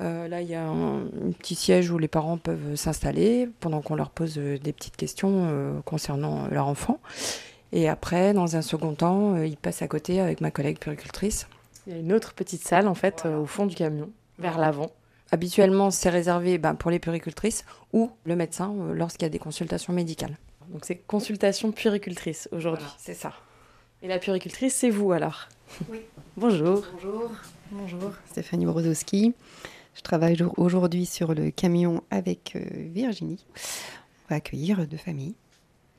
Euh, 0.02 0.28
là, 0.28 0.42
il 0.42 0.50
y 0.50 0.56
a 0.56 0.68
un, 0.68 1.04
petit 1.40 1.56
siège 1.56 1.90
où 1.90 1.98
les 1.98 2.08
parents 2.08 2.38
peuvent 2.38 2.76
s'installer 2.76 3.50
pendant 3.60 3.82
qu'on 3.82 3.96
leur 3.96 4.10
pose 4.10 4.38
euh, 4.38 4.58
des 4.58 4.74
petites 4.74 4.98
questions 4.98 5.48
euh, 5.50 5.80
concernant 5.86 6.48
leur 6.50 6.68
enfant. 6.68 7.00
Et 7.72 7.88
après, 7.88 8.34
dans 8.34 8.56
un 8.56 8.62
second 8.62 8.94
temps, 8.94 9.38
ils 9.38 9.58
passent 9.58 9.82
à 9.82 9.88
côté 9.88 10.20
avec 10.20 10.42
ma 10.42 10.52
collègue 10.52 10.80
puricultrice. 10.80 11.48
Il 11.88 11.94
y 11.94 11.96
a 11.96 12.00
une 12.00 12.14
autre 12.14 12.34
petite 12.34 12.66
salle, 12.66 12.88
en 12.88 12.96
fait, 12.96 13.26
au 13.26 13.46
fond 13.46 13.66
du 13.66 13.76
camion, 13.76 14.10
vers 14.40 14.58
l'avant. 14.58 14.92
Habituellement, 15.32 15.92
c'est 15.92 16.10
réservé 16.10 16.58
ben, 16.58 16.76
pour 16.76 16.92
les 16.92 17.00
puricultrices 17.00 17.66
ou 17.92 18.12
le 18.26 18.36
médecin 18.36 18.74
lorsqu'il 18.94 19.24
y 19.24 19.26
a 19.26 19.30
des 19.30 19.40
consultations 19.40 19.92
médicales. 19.92 20.38
Donc 20.70 20.86
c'est 20.86 20.96
consultation 20.96 21.72
puricultrice 21.72 22.48
aujourd'hui. 22.52 22.88
c'est 22.98 23.14
ça. 23.14 23.34
Et 24.02 24.08
la 24.08 24.20
puricultrice, 24.20 24.76
c'est 24.76 24.90
vous 24.90 25.12
alors 25.12 25.48
Oui. 25.90 26.00
Bonjour. 26.38 26.84
Bonjour. 26.94 27.32
Bonjour. 27.72 28.12
Stéphanie 28.30 28.66
Borozowski. 28.66 29.34
Je 29.96 30.02
travaille 30.02 30.38
aujourd'hui 30.58 31.06
sur 31.06 31.34
le 31.34 31.52
camion 31.52 32.04
avec 32.12 32.54
euh, 32.56 32.90
Virginie. 32.94 33.46
On 34.26 34.30
va 34.30 34.36
accueillir 34.36 34.86
deux 34.88 34.98
familles, 34.98 35.36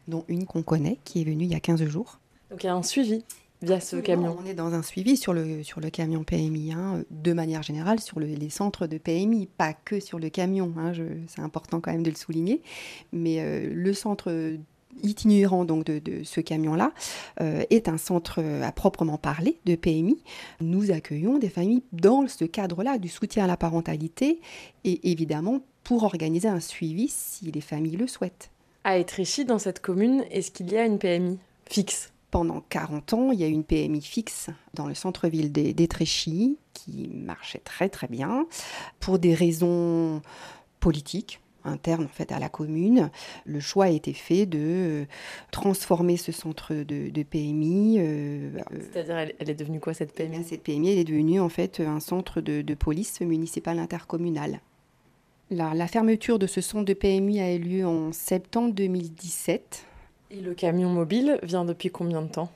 dont 0.07 0.25
une 0.29 0.45
qu'on 0.45 0.63
connaît, 0.63 0.99
qui 1.05 1.23
est 1.23 1.25
venue 1.25 1.45
il 1.45 1.51
y 1.51 1.55
a 1.55 1.61
15 1.61 1.83
jours. 1.85 2.21
Donc 2.51 2.63
il 2.63 2.67
y 2.67 2.69
a 2.69 2.75
un 2.75 2.83
suivi 2.83 3.25
via 3.63 3.81
ce 3.81 3.97
camion. 3.97 4.37
On 4.39 4.45
est 4.45 4.55
dans 4.55 4.75
un 4.75 4.83
suivi 4.83 5.17
sur 5.17 5.33
le, 5.33 5.63
sur 5.63 5.81
le 5.81 5.89
camion 5.89 6.25
PMI, 6.25 6.73
hein, 6.73 7.05
de 7.11 7.33
manière 7.33 7.63
générale, 7.63 7.99
sur 7.99 8.21
les 8.21 8.51
centres 8.51 8.87
de 8.87 8.99
PMI, 8.99 9.47
pas 9.47 9.73
que 9.73 9.99
sur 9.99 10.19
le 10.19 10.29
camion. 10.29 10.75
Hein, 10.77 10.93
c'est 11.27 11.41
important 11.41 11.81
quand 11.81 11.91
même 11.91 12.03
de 12.03 12.11
le 12.11 12.17
souligner. 12.17 12.61
Mais 13.13 13.41
euh, 13.41 13.73
le 13.73 13.95
centre 13.95 14.59
itinérant 15.03 15.65
donc 15.65 15.85
de, 15.85 16.25
ce 16.25 16.41
camion-là 16.41 16.93
euh, 17.41 17.65
est 17.71 17.89
un 17.89 17.99
centre 17.99 18.43
à 18.63 18.73
proprement 18.73 19.19
parler 19.19 19.59
de 19.65 19.75
PMI. 19.75 20.23
Nous 20.61 20.91
accueillons 20.91 21.39
des 21.39 21.49
familles 21.49 21.83
dans 21.93 22.27
ce 22.29 22.45
cadre-là 22.45 22.99
du 22.99 23.09
soutien 23.09 23.45
à 23.45 23.47
la 23.47 23.57
parentalité 23.57 24.41
et 24.85 25.11
évidemment 25.11 25.61
pour 25.85 26.03
organiser 26.03 26.49
un 26.49 26.61
suivi 26.61 27.09
si 27.09 27.51
les 27.53 27.61
familles 27.61 27.97
le 27.97 28.07
souhaitent. 28.07 28.51
À 28.83 28.99
Étréchy, 28.99 29.45
dans 29.45 29.59
cette 29.59 29.81
commune, 29.81 30.25
est-ce 30.31 30.51
qu'il 30.51 30.71
y 30.71 30.77
a 30.77 30.85
une 30.85 30.99
PMI 30.99 31.39
fixe? 31.69 32.13
Pendant 32.31 32.61
40 32.69 33.13
ans, 33.15 33.33
il 33.33 33.41
y 33.41 33.45
a 33.45 33.49
eu 33.49 33.53
une 33.53 33.65
PMI 33.65 34.03
fixe 34.03 34.49
dans 34.75 34.87
le 34.87 34.95
centre-ville 34.95 35.53
d'Étréchy 35.53 36.59
qui 36.73 37.09
marchait 37.13 37.63
très 37.65 37.89
très 37.89 38.09
bien 38.09 38.47
pour 39.01 39.19
des 39.19 39.35
raisons 39.35 40.23
politiques 40.81 41.41
interne 41.67 42.05
en 42.05 42.09
fait 42.09 42.33
à 42.33 42.39
la 42.39 42.49
commune, 42.49 43.11
le 43.45 43.61
choix 43.61 43.87
a 43.87 43.91
été 43.91 44.13
fait 44.13 44.47
de 44.47 44.59
euh, 44.63 45.05
transformer 45.51 46.17
ce 46.17 46.33
centre 46.33 46.75
de, 46.75 47.23
PMI. 47.23 47.97
Euh, 47.99 48.51
euh, 48.73 48.79
C'est-à-dire, 48.93 49.17
elle, 49.39 49.51
est 49.51 49.55
devenue 49.55 49.81
quoi 49.81 49.95
cette 49.95 50.15
PMI 50.15 50.45
Cette 50.45 50.63
PMI, 50.63 50.93
elle 50.93 50.99
est 50.99 51.05
devenue 51.05 51.41
en 51.41 51.49
fait 51.49 51.81
un 51.81 52.01
centre 52.01 52.41
de, 52.41 52.75
police 52.75 53.21
municipale 53.21 53.79
intercommunale. 53.79 54.61
la, 55.51 55.75
la 55.75 55.87
fermeture 55.87 56.39
de 56.39 56.47
ce 56.47 56.61
centre 56.61 56.85
de 56.85 56.95
PMI 56.95 57.41
a 57.41 57.55
eu 57.55 57.59
lieu 57.59 57.87
en 57.87 58.13
septembre 58.13 58.73
2017. 58.75 59.87
Et 60.31 60.41
le 60.41 60.55
camion 60.55 60.91
mobile 60.91 61.39
vient 61.43 61.65
depuis 61.65 61.91
combien 61.91 62.23
de 62.23 62.29
temps? 62.29 62.51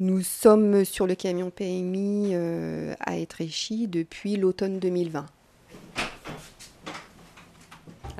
Nous 0.00 0.22
sommes 0.22 0.86
sur 0.86 1.06
le 1.06 1.14
camion 1.14 1.50
PMI 1.50 2.30
euh, 2.32 2.94
à 3.00 3.18
Étréchy 3.18 3.86
depuis 3.86 4.36
l'automne 4.36 4.78
2020. 4.78 5.26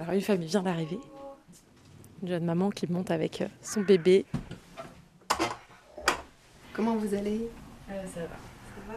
Alors 0.01 0.15
une 0.15 0.23
famille 0.23 0.49
vient 0.49 0.63
d'arriver. 0.63 0.99
Une 2.23 2.29
jeune 2.29 2.45
maman 2.45 2.71
qui 2.71 2.91
monte 2.91 3.11
avec 3.11 3.43
euh, 3.43 3.49
son 3.61 3.83
bébé. 3.83 4.25
Comment 6.73 6.97
vous 6.97 7.13
allez? 7.13 7.51
Euh, 7.91 8.03
ça 8.15 8.21
va. 8.21 8.29
Ça 8.29 8.81
va? 8.89 8.95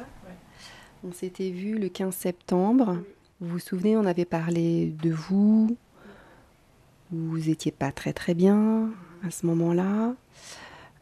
On 1.03 1.11
s'était 1.11 1.49
vu 1.49 1.77
le 1.77 1.89
15 1.89 2.15
septembre. 2.15 2.99
Vous 3.41 3.49
vous 3.49 3.59
souvenez, 3.59 3.97
on 3.97 4.05
avait 4.05 4.23
parlé 4.23 4.93
de 5.03 5.11
vous. 5.11 5.75
Vous 7.11 7.49
étiez 7.49 7.73
pas 7.73 7.91
très 7.91 8.13
très 8.13 8.33
bien 8.33 8.89
à 9.27 9.29
ce 9.29 9.45
moment-là. 9.47 10.13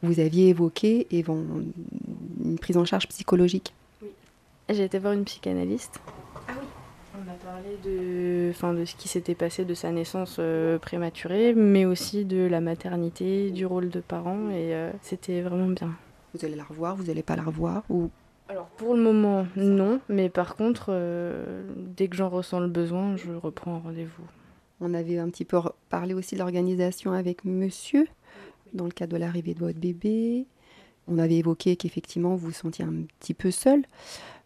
Vous 0.02 0.20
aviez 0.20 0.49
évoqué 0.49 1.06
une 1.12 2.58
prise 2.60 2.78
en 2.78 2.86
charge 2.86 3.08
psychologique. 3.08 3.76
J'ai 4.68 4.86
été 4.86 4.97
voir 4.97 5.14
une 5.14 5.26
psychanalyste. 5.26 6.02
On 7.24 7.30
a 7.30 7.36
parlé 7.36 7.78
de, 7.84 8.49
enfin, 8.49 8.74
de 8.74 8.84
ce 8.84 8.95
qui 8.95 9.07
s'était 9.07 9.36
passé 9.36 9.63
de 9.63 9.74
sa 9.76 9.91
naissance 9.91 10.38
euh, 10.39 10.80
prématurée, 10.80 11.53
mais 11.53 11.86
aussi 11.86 12.26
de 12.26 12.47
la 12.47 12.61
maternité, 12.61 13.51
du 13.51 13.65
rôle 13.65 13.89
de 13.89 13.99
parent, 13.99 14.49
et 14.49 14.74
euh, 14.74 14.91
c'était 15.01 15.41
vraiment 15.41 15.67
bien. 15.67 15.93
Vous 16.34 16.43
allez 16.45 16.55
la 16.55 16.63
revoir, 16.63 16.95
vous 16.95 17.03
n'allez 17.03 17.22
pas 17.22 17.36
la 17.36 17.43
revoir 17.43 17.84
ou... 17.89 18.09
Alors 18.49 18.65
pour 18.78 18.95
le 18.95 19.01
moment, 19.01 19.45
non, 19.55 19.99
mais 20.09 20.30
par 20.30 20.55
contre, 20.55 20.88
euh, 20.89 21.63
dès 21.78 22.07
que 22.07 22.15
j'en 22.15 22.30
ressens 22.30 22.59
le 22.59 22.67
besoin, 22.67 23.15
je 23.17 23.32
reprends 23.32 23.80
rendez-vous. 23.80 24.24
On 24.80 24.93
avait 24.93 25.19
un 25.19 25.30
petit 25.30 25.45
peu 25.45 25.59
parlé 25.89 26.13
aussi 26.15 26.36
de 26.36 26.39
l'organisation 26.39 27.11
avec 27.11 27.45
monsieur, 27.45 28.07
dans 28.74 28.86
le 28.86 28.91
cadre 28.91 29.13
de 29.13 29.17
l'arrivée 29.19 29.53
de 29.53 29.59
votre 29.59 29.80
bébé. 29.80 30.47
On 31.07 31.19
avait 31.19 31.38
évoqué 31.38 31.76
qu'effectivement 31.76 32.36
vous 32.36 32.47
vous 32.47 32.51
sentiez 32.51 32.84
un 32.84 33.03
petit 33.19 33.34
peu 33.34 33.51
seul. 33.51 33.84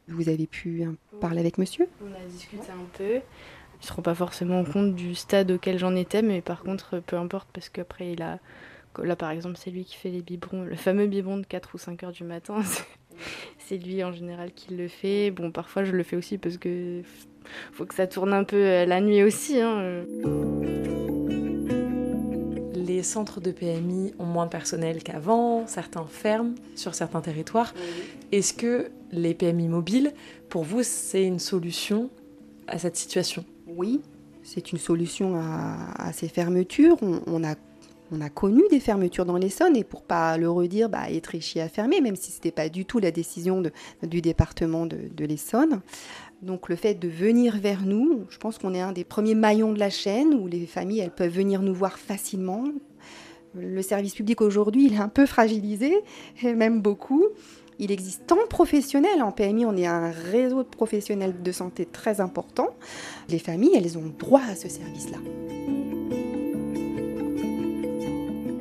Vous 0.08 0.30
avez 0.30 0.48
pu 0.48 0.84
parler 1.20 1.40
avec 1.40 1.58
monsieur? 1.58 1.88
On 2.02 2.14
a 2.14 2.26
discuté 2.30 2.64
un 2.72 2.86
peu. 2.98 3.16
Il 3.16 3.82
ne 3.82 3.88
se 3.88 3.94
rend 3.94 4.02
pas 4.02 4.16
forcément 4.16 4.64
compte 4.64 4.96
du 4.96 5.16
stade 5.16 5.52
auquel 5.52 5.78
j'en 5.80 5.96
étais, 5.96 6.22
mais 6.22 6.42
par 6.42 6.64
contre, 6.64 7.00
peu 7.00 7.18
importe, 7.18 7.50
parce 7.54 7.70
qu'après, 7.70 8.12
il 8.14 8.22
a. 8.22 8.40
Là, 9.04 9.16
par 9.18 9.30
exemple, 9.32 9.58
c'est 9.58 9.72
lui 9.72 9.84
qui 9.84 9.96
fait 9.98 10.10
les 10.10 10.22
biberons, 10.22 10.64
le 10.64 10.76
fameux 10.78 11.08
biberon 11.08 11.38
de 11.38 11.46
4 11.46 11.72
ou 11.76 11.78
5 11.78 12.04
heures 12.04 12.14
du 12.14 12.24
matin. 12.24 12.62
c'est- 13.60 13.78
lui 13.78 14.04
en 14.04 14.14
général 14.14 14.54
qui 14.54 14.74
le 14.74 14.88
fait. 14.88 15.32
Bon, 15.32 15.52
parfois, 15.52 15.84
je 15.84 15.92
le 15.92 16.04
fais 16.04 16.16
aussi 16.16 16.38
parce 16.38 16.58
que 16.58 17.02
faut 17.74 17.86
que 17.86 17.94
ça 17.96 18.08
tourne 18.08 18.34
un 18.34 18.44
peu 18.46 18.56
euh, 18.56 18.86
la 18.86 19.02
nuit 19.02 19.22
aussi. 19.24 19.60
hein, 19.60 19.80
euh. 19.80 20.85
Centres 23.06 23.40
de 23.40 23.52
PMI 23.52 24.14
ont 24.20 24.26
moins 24.26 24.46
de 24.46 24.52
personnel 24.52 25.02
qu'avant, 25.02 25.66
certains 25.68 26.06
ferment 26.06 26.56
sur 26.76 26.94
certains 26.94 27.22
territoires. 27.22 27.74
Est-ce 28.34 28.54
que 28.54 28.90
les 29.14 29.34
PMI 29.34 29.70
mobiles, 29.70 30.14
pour 30.50 30.64
vous, 30.64 30.84
c'est 30.84 31.24
une 31.24 31.40
solution 31.40 32.10
à 32.68 32.78
cette 32.78 32.98
situation? 32.98 33.46
Oui, 33.68 34.02
c'est 34.44 34.72
une 34.74 34.78
solution 34.80 35.36
à, 35.38 35.94
à 35.98 36.12
ces 36.12 36.28
fermetures. 36.28 36.98
On, 37.02 37.22
on 37.28 37.44
a, 37.44 37.56
on 38.12 38.20
a 38.22 38.30
connu 38.30 38.62
des 38.70 38.80
fermetures 38.80 39.26
dans 39.26 39.38
l'Essonne 39.38 39.76
et 39.76 39.84
pour 39.84 40.04
pas 40.04 40.38
le 40.38 40.50
redire, 40.50 40.90
bah, 40.90 41.10
Étréchy 41.10 41.60
a 41.62 41.70
fermé, 41.70 42.02
même 42.02 42.16
si 42.18 42.32
ce 42.32 42.38
n'était 42.38 42.52
pas 42.52 42.68
du 42.70 42.86
tout 42.86 43.00
la 43.00 43.12
décision 43.12 43.62
de- 43.62 43.72
du 44.04 44.22
département 44.22 44.86
de, 44.86 44.98
de 45.16 45.26
l'Essonne. 45.26 45.82
Donc 46.42 46.70
le 46.70 46.76
fait 46.76 46.94
de 46.94 47.08
venir 47.08 47.58
vers 47.58 47.82
nous, 47.84 48.26
je 48.30 48.38
pense 48.38 48.58
qu'on 48.60 48.74
est 48.76 48.82
un 48.82 48.92
des 48.92 49.04
premiers 49.06 49.34
maillons 49.34 49.74
de 49.74 49.80
la 49.80 49.90
chaîne 49.90 50.34
où 50.36 50.48
les 50.48 50.68
familles 50.68 51.00
elles 51.00 51.10
peuvent 51.16 51.32
venir 51.32 51.62
nous 51.64 51.74
voir 51.74 51.98
facilement. 51.98 52.66
Le 53.58 53.82
service 53.82 54.14
public 54.14 54.42
aujourd'hui, 54.42 54.88
il 54.88 54.94
est 54.94 55.00
un 55.00 55.08
peu 55.08 55.26
fragilisé, 55.26 56.04
même 56.44 56.82
beaucoup. 56.82 57.24
Il 57.80 57.92
existe 57.92 58.28
tant 58.28 58.36
de 58.36 58.48
professionnels 58.48 59.22
en 59.22 59.32
PMI, 59.32 59.66
on 59.66 59.76
est 59.76 59.86
un 59.86 60.12
réseau 60.12 60.64
de 60.64 60.68
professionnels 60.68 61.42
de 61.42 61.52
santé 61.52 61.86
très 61.86 62.22
important. 62.22 62.70
Les 63.30 63.40
familles, 63.40 63.72
elles 63.76 63.98
ont 63.98 64.14
droit 64.18 64.42
à 64.42 64.56
ce 64.56 64.70
service-là. 64.70 65.18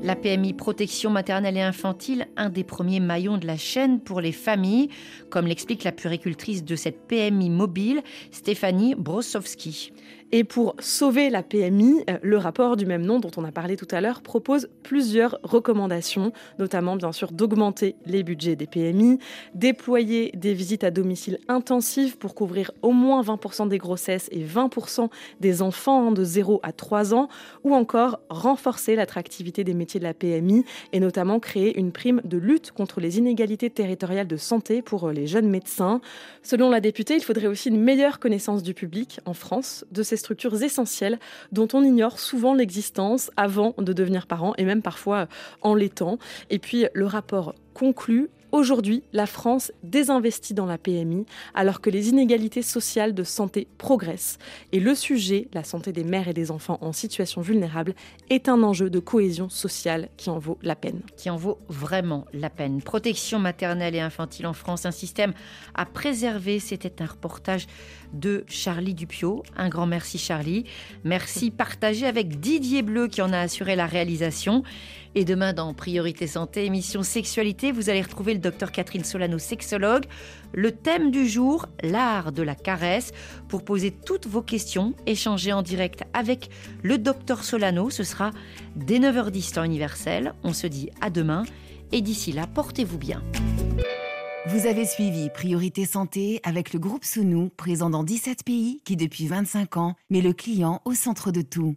La 0.03 0.17
PMI 0.17 0.53
Protection 0.53 1.11
maternelle 1.11 1.57
et 1.57 1.63
infantile, 1.63 2.27
un 2.37 2.51
des 2.51 2.63
premiers 2.63 3.01
maillons 3.01 3.39
de 3.39 3.47
la 3.47 3.57
chaîne 3.57 4.01
pour 4.01 4.21
les 4.21 4.33
familles, 4.33 4.91
comme 5.31 5.47
l'explique 5.47 5.83
la 5.83 5.93
puricultrice 5.93 6.63
de 6.63 6.77
cette 6.77 7.07
PMI 7.09 7.49
mobile, 7.49 8.03
Stéphanie 8.31 8.95
Brosowski. 8.95 9.93
Et 10.37 10.43
pour 10.43 10.75
sauver 10.81 11.31
la 11.31 11.45
PMI, 11.45 12.03
euh, 12.11 12.19
le 12.21 12.39
rapport 12.39 12.77
du 12.77 12.87
même 12.87 13.03
nom 13.03 13.21
dont 13.21 13.31
on 13.37 13.45
a 13.45 13.53
parlé 13.53 13.77
tout 13.77 13.87
à 13.93 14.01
l'heure 14.01 14.21
propose 14.21 14.69
plusieurs 14.83 15.39
recommandations, 15.45 16.33
notamment 16.59 16.97
bien 16.97 17.13
sûr 17.13 17.31
d'augmenter 17.31 17.95
les 18.05 18.25
budgets 18.25 18.57
des 18.57 18.67
PMI, 18.67 19.21
déployer 19.55 20.33
des 20.35 20.53
visites 20.53 20.83
à 20.83 20.91
domicile 20.91 21.39
intensives 21.47 22.19
pour 22.19 22.35
couvrir 22.35 22.73
au 22.83 22.91
moins 22.91 23.23
20% 23.23 23.69
des 23.69 23.79
grossesses 23.79 24.29
et 24.33 24.45
20% 24.45 25.09
des 25.39 25.63
enfants 25.63 26.09
hein, 26.09 26.11
de 26.11 26.25
0 26.25 26.59
à 26.65 26.73
3 26.73 27.15
ans, 27.15 27.29
ou 27.63 27.73
encore 27.73 28.19
renforcer 28.29 28.97
l'attractivité 28.97 29.63
des 29.63 29.73
métiers 29.73 30.01
de 30.01 30.05
la 30.05 30.15
PMI 30.15 30.65
et 30.93 30.99
notamment 30.99 31.39
créer 31.39 31.79
une 31.79 31.93
prime 31.93 32.21
de 32.25 32.39
lutte 32.39 32.73
contre 32.73 32.99
les 32.99 33.19
inégalités 33.19 33.71
territoriales 33.71 34.27
de 34.27 34.37
santé 34.37 34.83
pour 34.83 35.11
euh, 35.11 35.13
les 35.13 35.29
jeunes 35.29 35.49
médecins. 35.49 36.01
Selon 36.43 36.71
la 36.71 36.81
députée, 36.81 37.15
il 37.15 37.23
faudrait 37.23 37.47
aussi 37.47 37.69
une 37.69 37.81
meilleure 37.81 38.19
connaissance 38.19 38.65
du 38.65 38.75
public 38.75 39.21
en 39.27 39.33
France 39.33 39.85
de 39.93 40.03
ces 40.03 40.24
structures 40.25 40.63
essentielles 40.63 41.19
dont 41.53 41.69
on 41.75 41.85
ignore 41.85 42.19
souvent 42.19 42.55
l'existence 42.55 43.31
avant 43.37 43.75
de 43.79 43.93
devenir 43.93 44.27
parent 44.27 44.55
et 44.59 44.65
même 44.65 44.83
parfois 44.83 45.17
euh, 45.19 45.27
en 45.63 45.75
l'étant. 45.75 46.19
Et 46.51 46.59
puis 46.59 46.87
le 46.93 47.07
rapport 47.07 47.55
conclut 47.75 48.31
Aujourd'hui, 48.55 49.03
la 49.13 49.27
France 49.27 49.73
désinvestit 49.83 50.55
dans 50.55 50.65
la 50.65 50.79
PMI 50.79 51.27
alors 51.55 51.81
que 51.81 51.91
les 51.91 52.11
inégalités 52.11 52.63
sociales 52.63 53.13
de 53.13 53.25
santé 53.25 53.67
progressent. 53.79 54.39
Et 54.71 54.79
le 54.79 54.95
sujet, 54.95 55.49
la 55.55 55.65
santé 55.65 55.91
des 55.91 56.05
mères 56.05 56.29
et 56.29 56.35
des 56.35 56.53
enfants 56.53 56.79
en 56.81 56.93
situation 56.93 57.41
vulnérable, 57.41 57.97
est 58.31 58.49
un 58.49 58.63
enjeu 58.63 58.91
de 58.91 59.01
cohésion 59.01 59.49
sociale 59.49 60.09
qui 60.17 60.31
en 60.31 60.39
vaut 60.39 60.57
la 60.63 60.77
peine. 60.77 61.03
Qui 61.17 61.31
en 61.31 61.37
vaut 61.37 61.59
vraiment 61.69 62.27
la 62.33 62.49
peine. 62.49 62.81
Protection 62.81 63.41
maternelle 63.41 63.97
et 63.97 64.01
infantile 64.01 64.47
en 64.47 64.53
France, 64.53 64.87
un 64.87 64.93
système 64.93 65.35
à 65.75 65.85
préserver. 65.85 66.61
C'était 66.61 67.03
un 67.03 67.07
reportage 67.07 67.67
de 68.13 68.45
Charlie 68.47 68.95
Dupio. 68.95 69.43
Un 69.57 69.69
grand 69.69 69.87
merci 69.87 70.17
Charlie. 70.17 70.63
Merci 71.03 71.51
partagé 71.51 72.07
avec 72.07 72.39
Didier 72.39 72.83
Bleu 72.83 73.09
qui 73.09 73.21
en 73.21 73.33
a 73.33 73.41
assuré 73.41 73.75
la 73.75 73.87
réalisation. 73.87 74.63
Et 75.17 75.25
demain, 75.25 75.53
dans 75.53 75.73
Priorité 75.75 76.27
Santé, 76.27 76.65
émission 76.65 77.05
Sexualité, 77.05 77.71
vous 77.71 77.89
allez 77.89 78.03
retrouver 78.03 78.35
le 78.35 78.41
docteur 78.41 78.73
Catherine 78.73 79.05
Solano, 79.05 79.39
sexologue. 79.39 80.07
Le 80.53 80.73
thème 80.73 81.13
du 81.13 81.29
jour, 81.29 81.67
l'art 81.85 82.33
de 82.33 82.43
la 82.43 82.57
caresse. 82.57 83.13
Pour 83.49 83.65
poser 83.65 83.93
toutes 83.93 84.27
vos 84.27 84.43
questions, 84.43 84.93
échanger 85.07 85.53
en 85.53 85.63
direct 85.63 86.03
avec 86.15 86.51
le 86.83 86.99
docteur 86.99 87.45
Solano. 87.45 87.91
Ce 87.91 88.03
sera 88.03 88.33
dès 88.75 88.99
9h10 88.99 89.55
temps 89.55 89.63
universel. 89.63 90.35
On 90.43 90.53
se 90.53 90.67
dit 90.67 90.91
à 91.01 91.11
demain. 91.11 91.45
Et 91.93 92.01
d'ici 92.01 92.33
là, 92.33 92.49
portez-vous 92.49 92.99
bien. 92.99 93.23
Vous 94.47 94.67
avez 94.67 94.85
suivi 94.85 95.31
Priorité 95.31 95.87
Santé 95.87 96.41
avec 96.43 96.73
le 96.73 96.81
groupe 96.81 97.05
Sounou, 97.05 97.51
présent 97.57 97.89
dans 97.89 98.03
17 98.03 98.43
pays 98.45 98.83
qui 98.85 98.97
depuis 98.97 99.29
25 99.29 99.77
ans 99.77 99.95
met 100.11 100.21
le 100.21 100.33
client 100.33 100.83
au 100.85 100.93
centre 100.93 101.31
de 101.31 101.41
tout. 101.41 101.77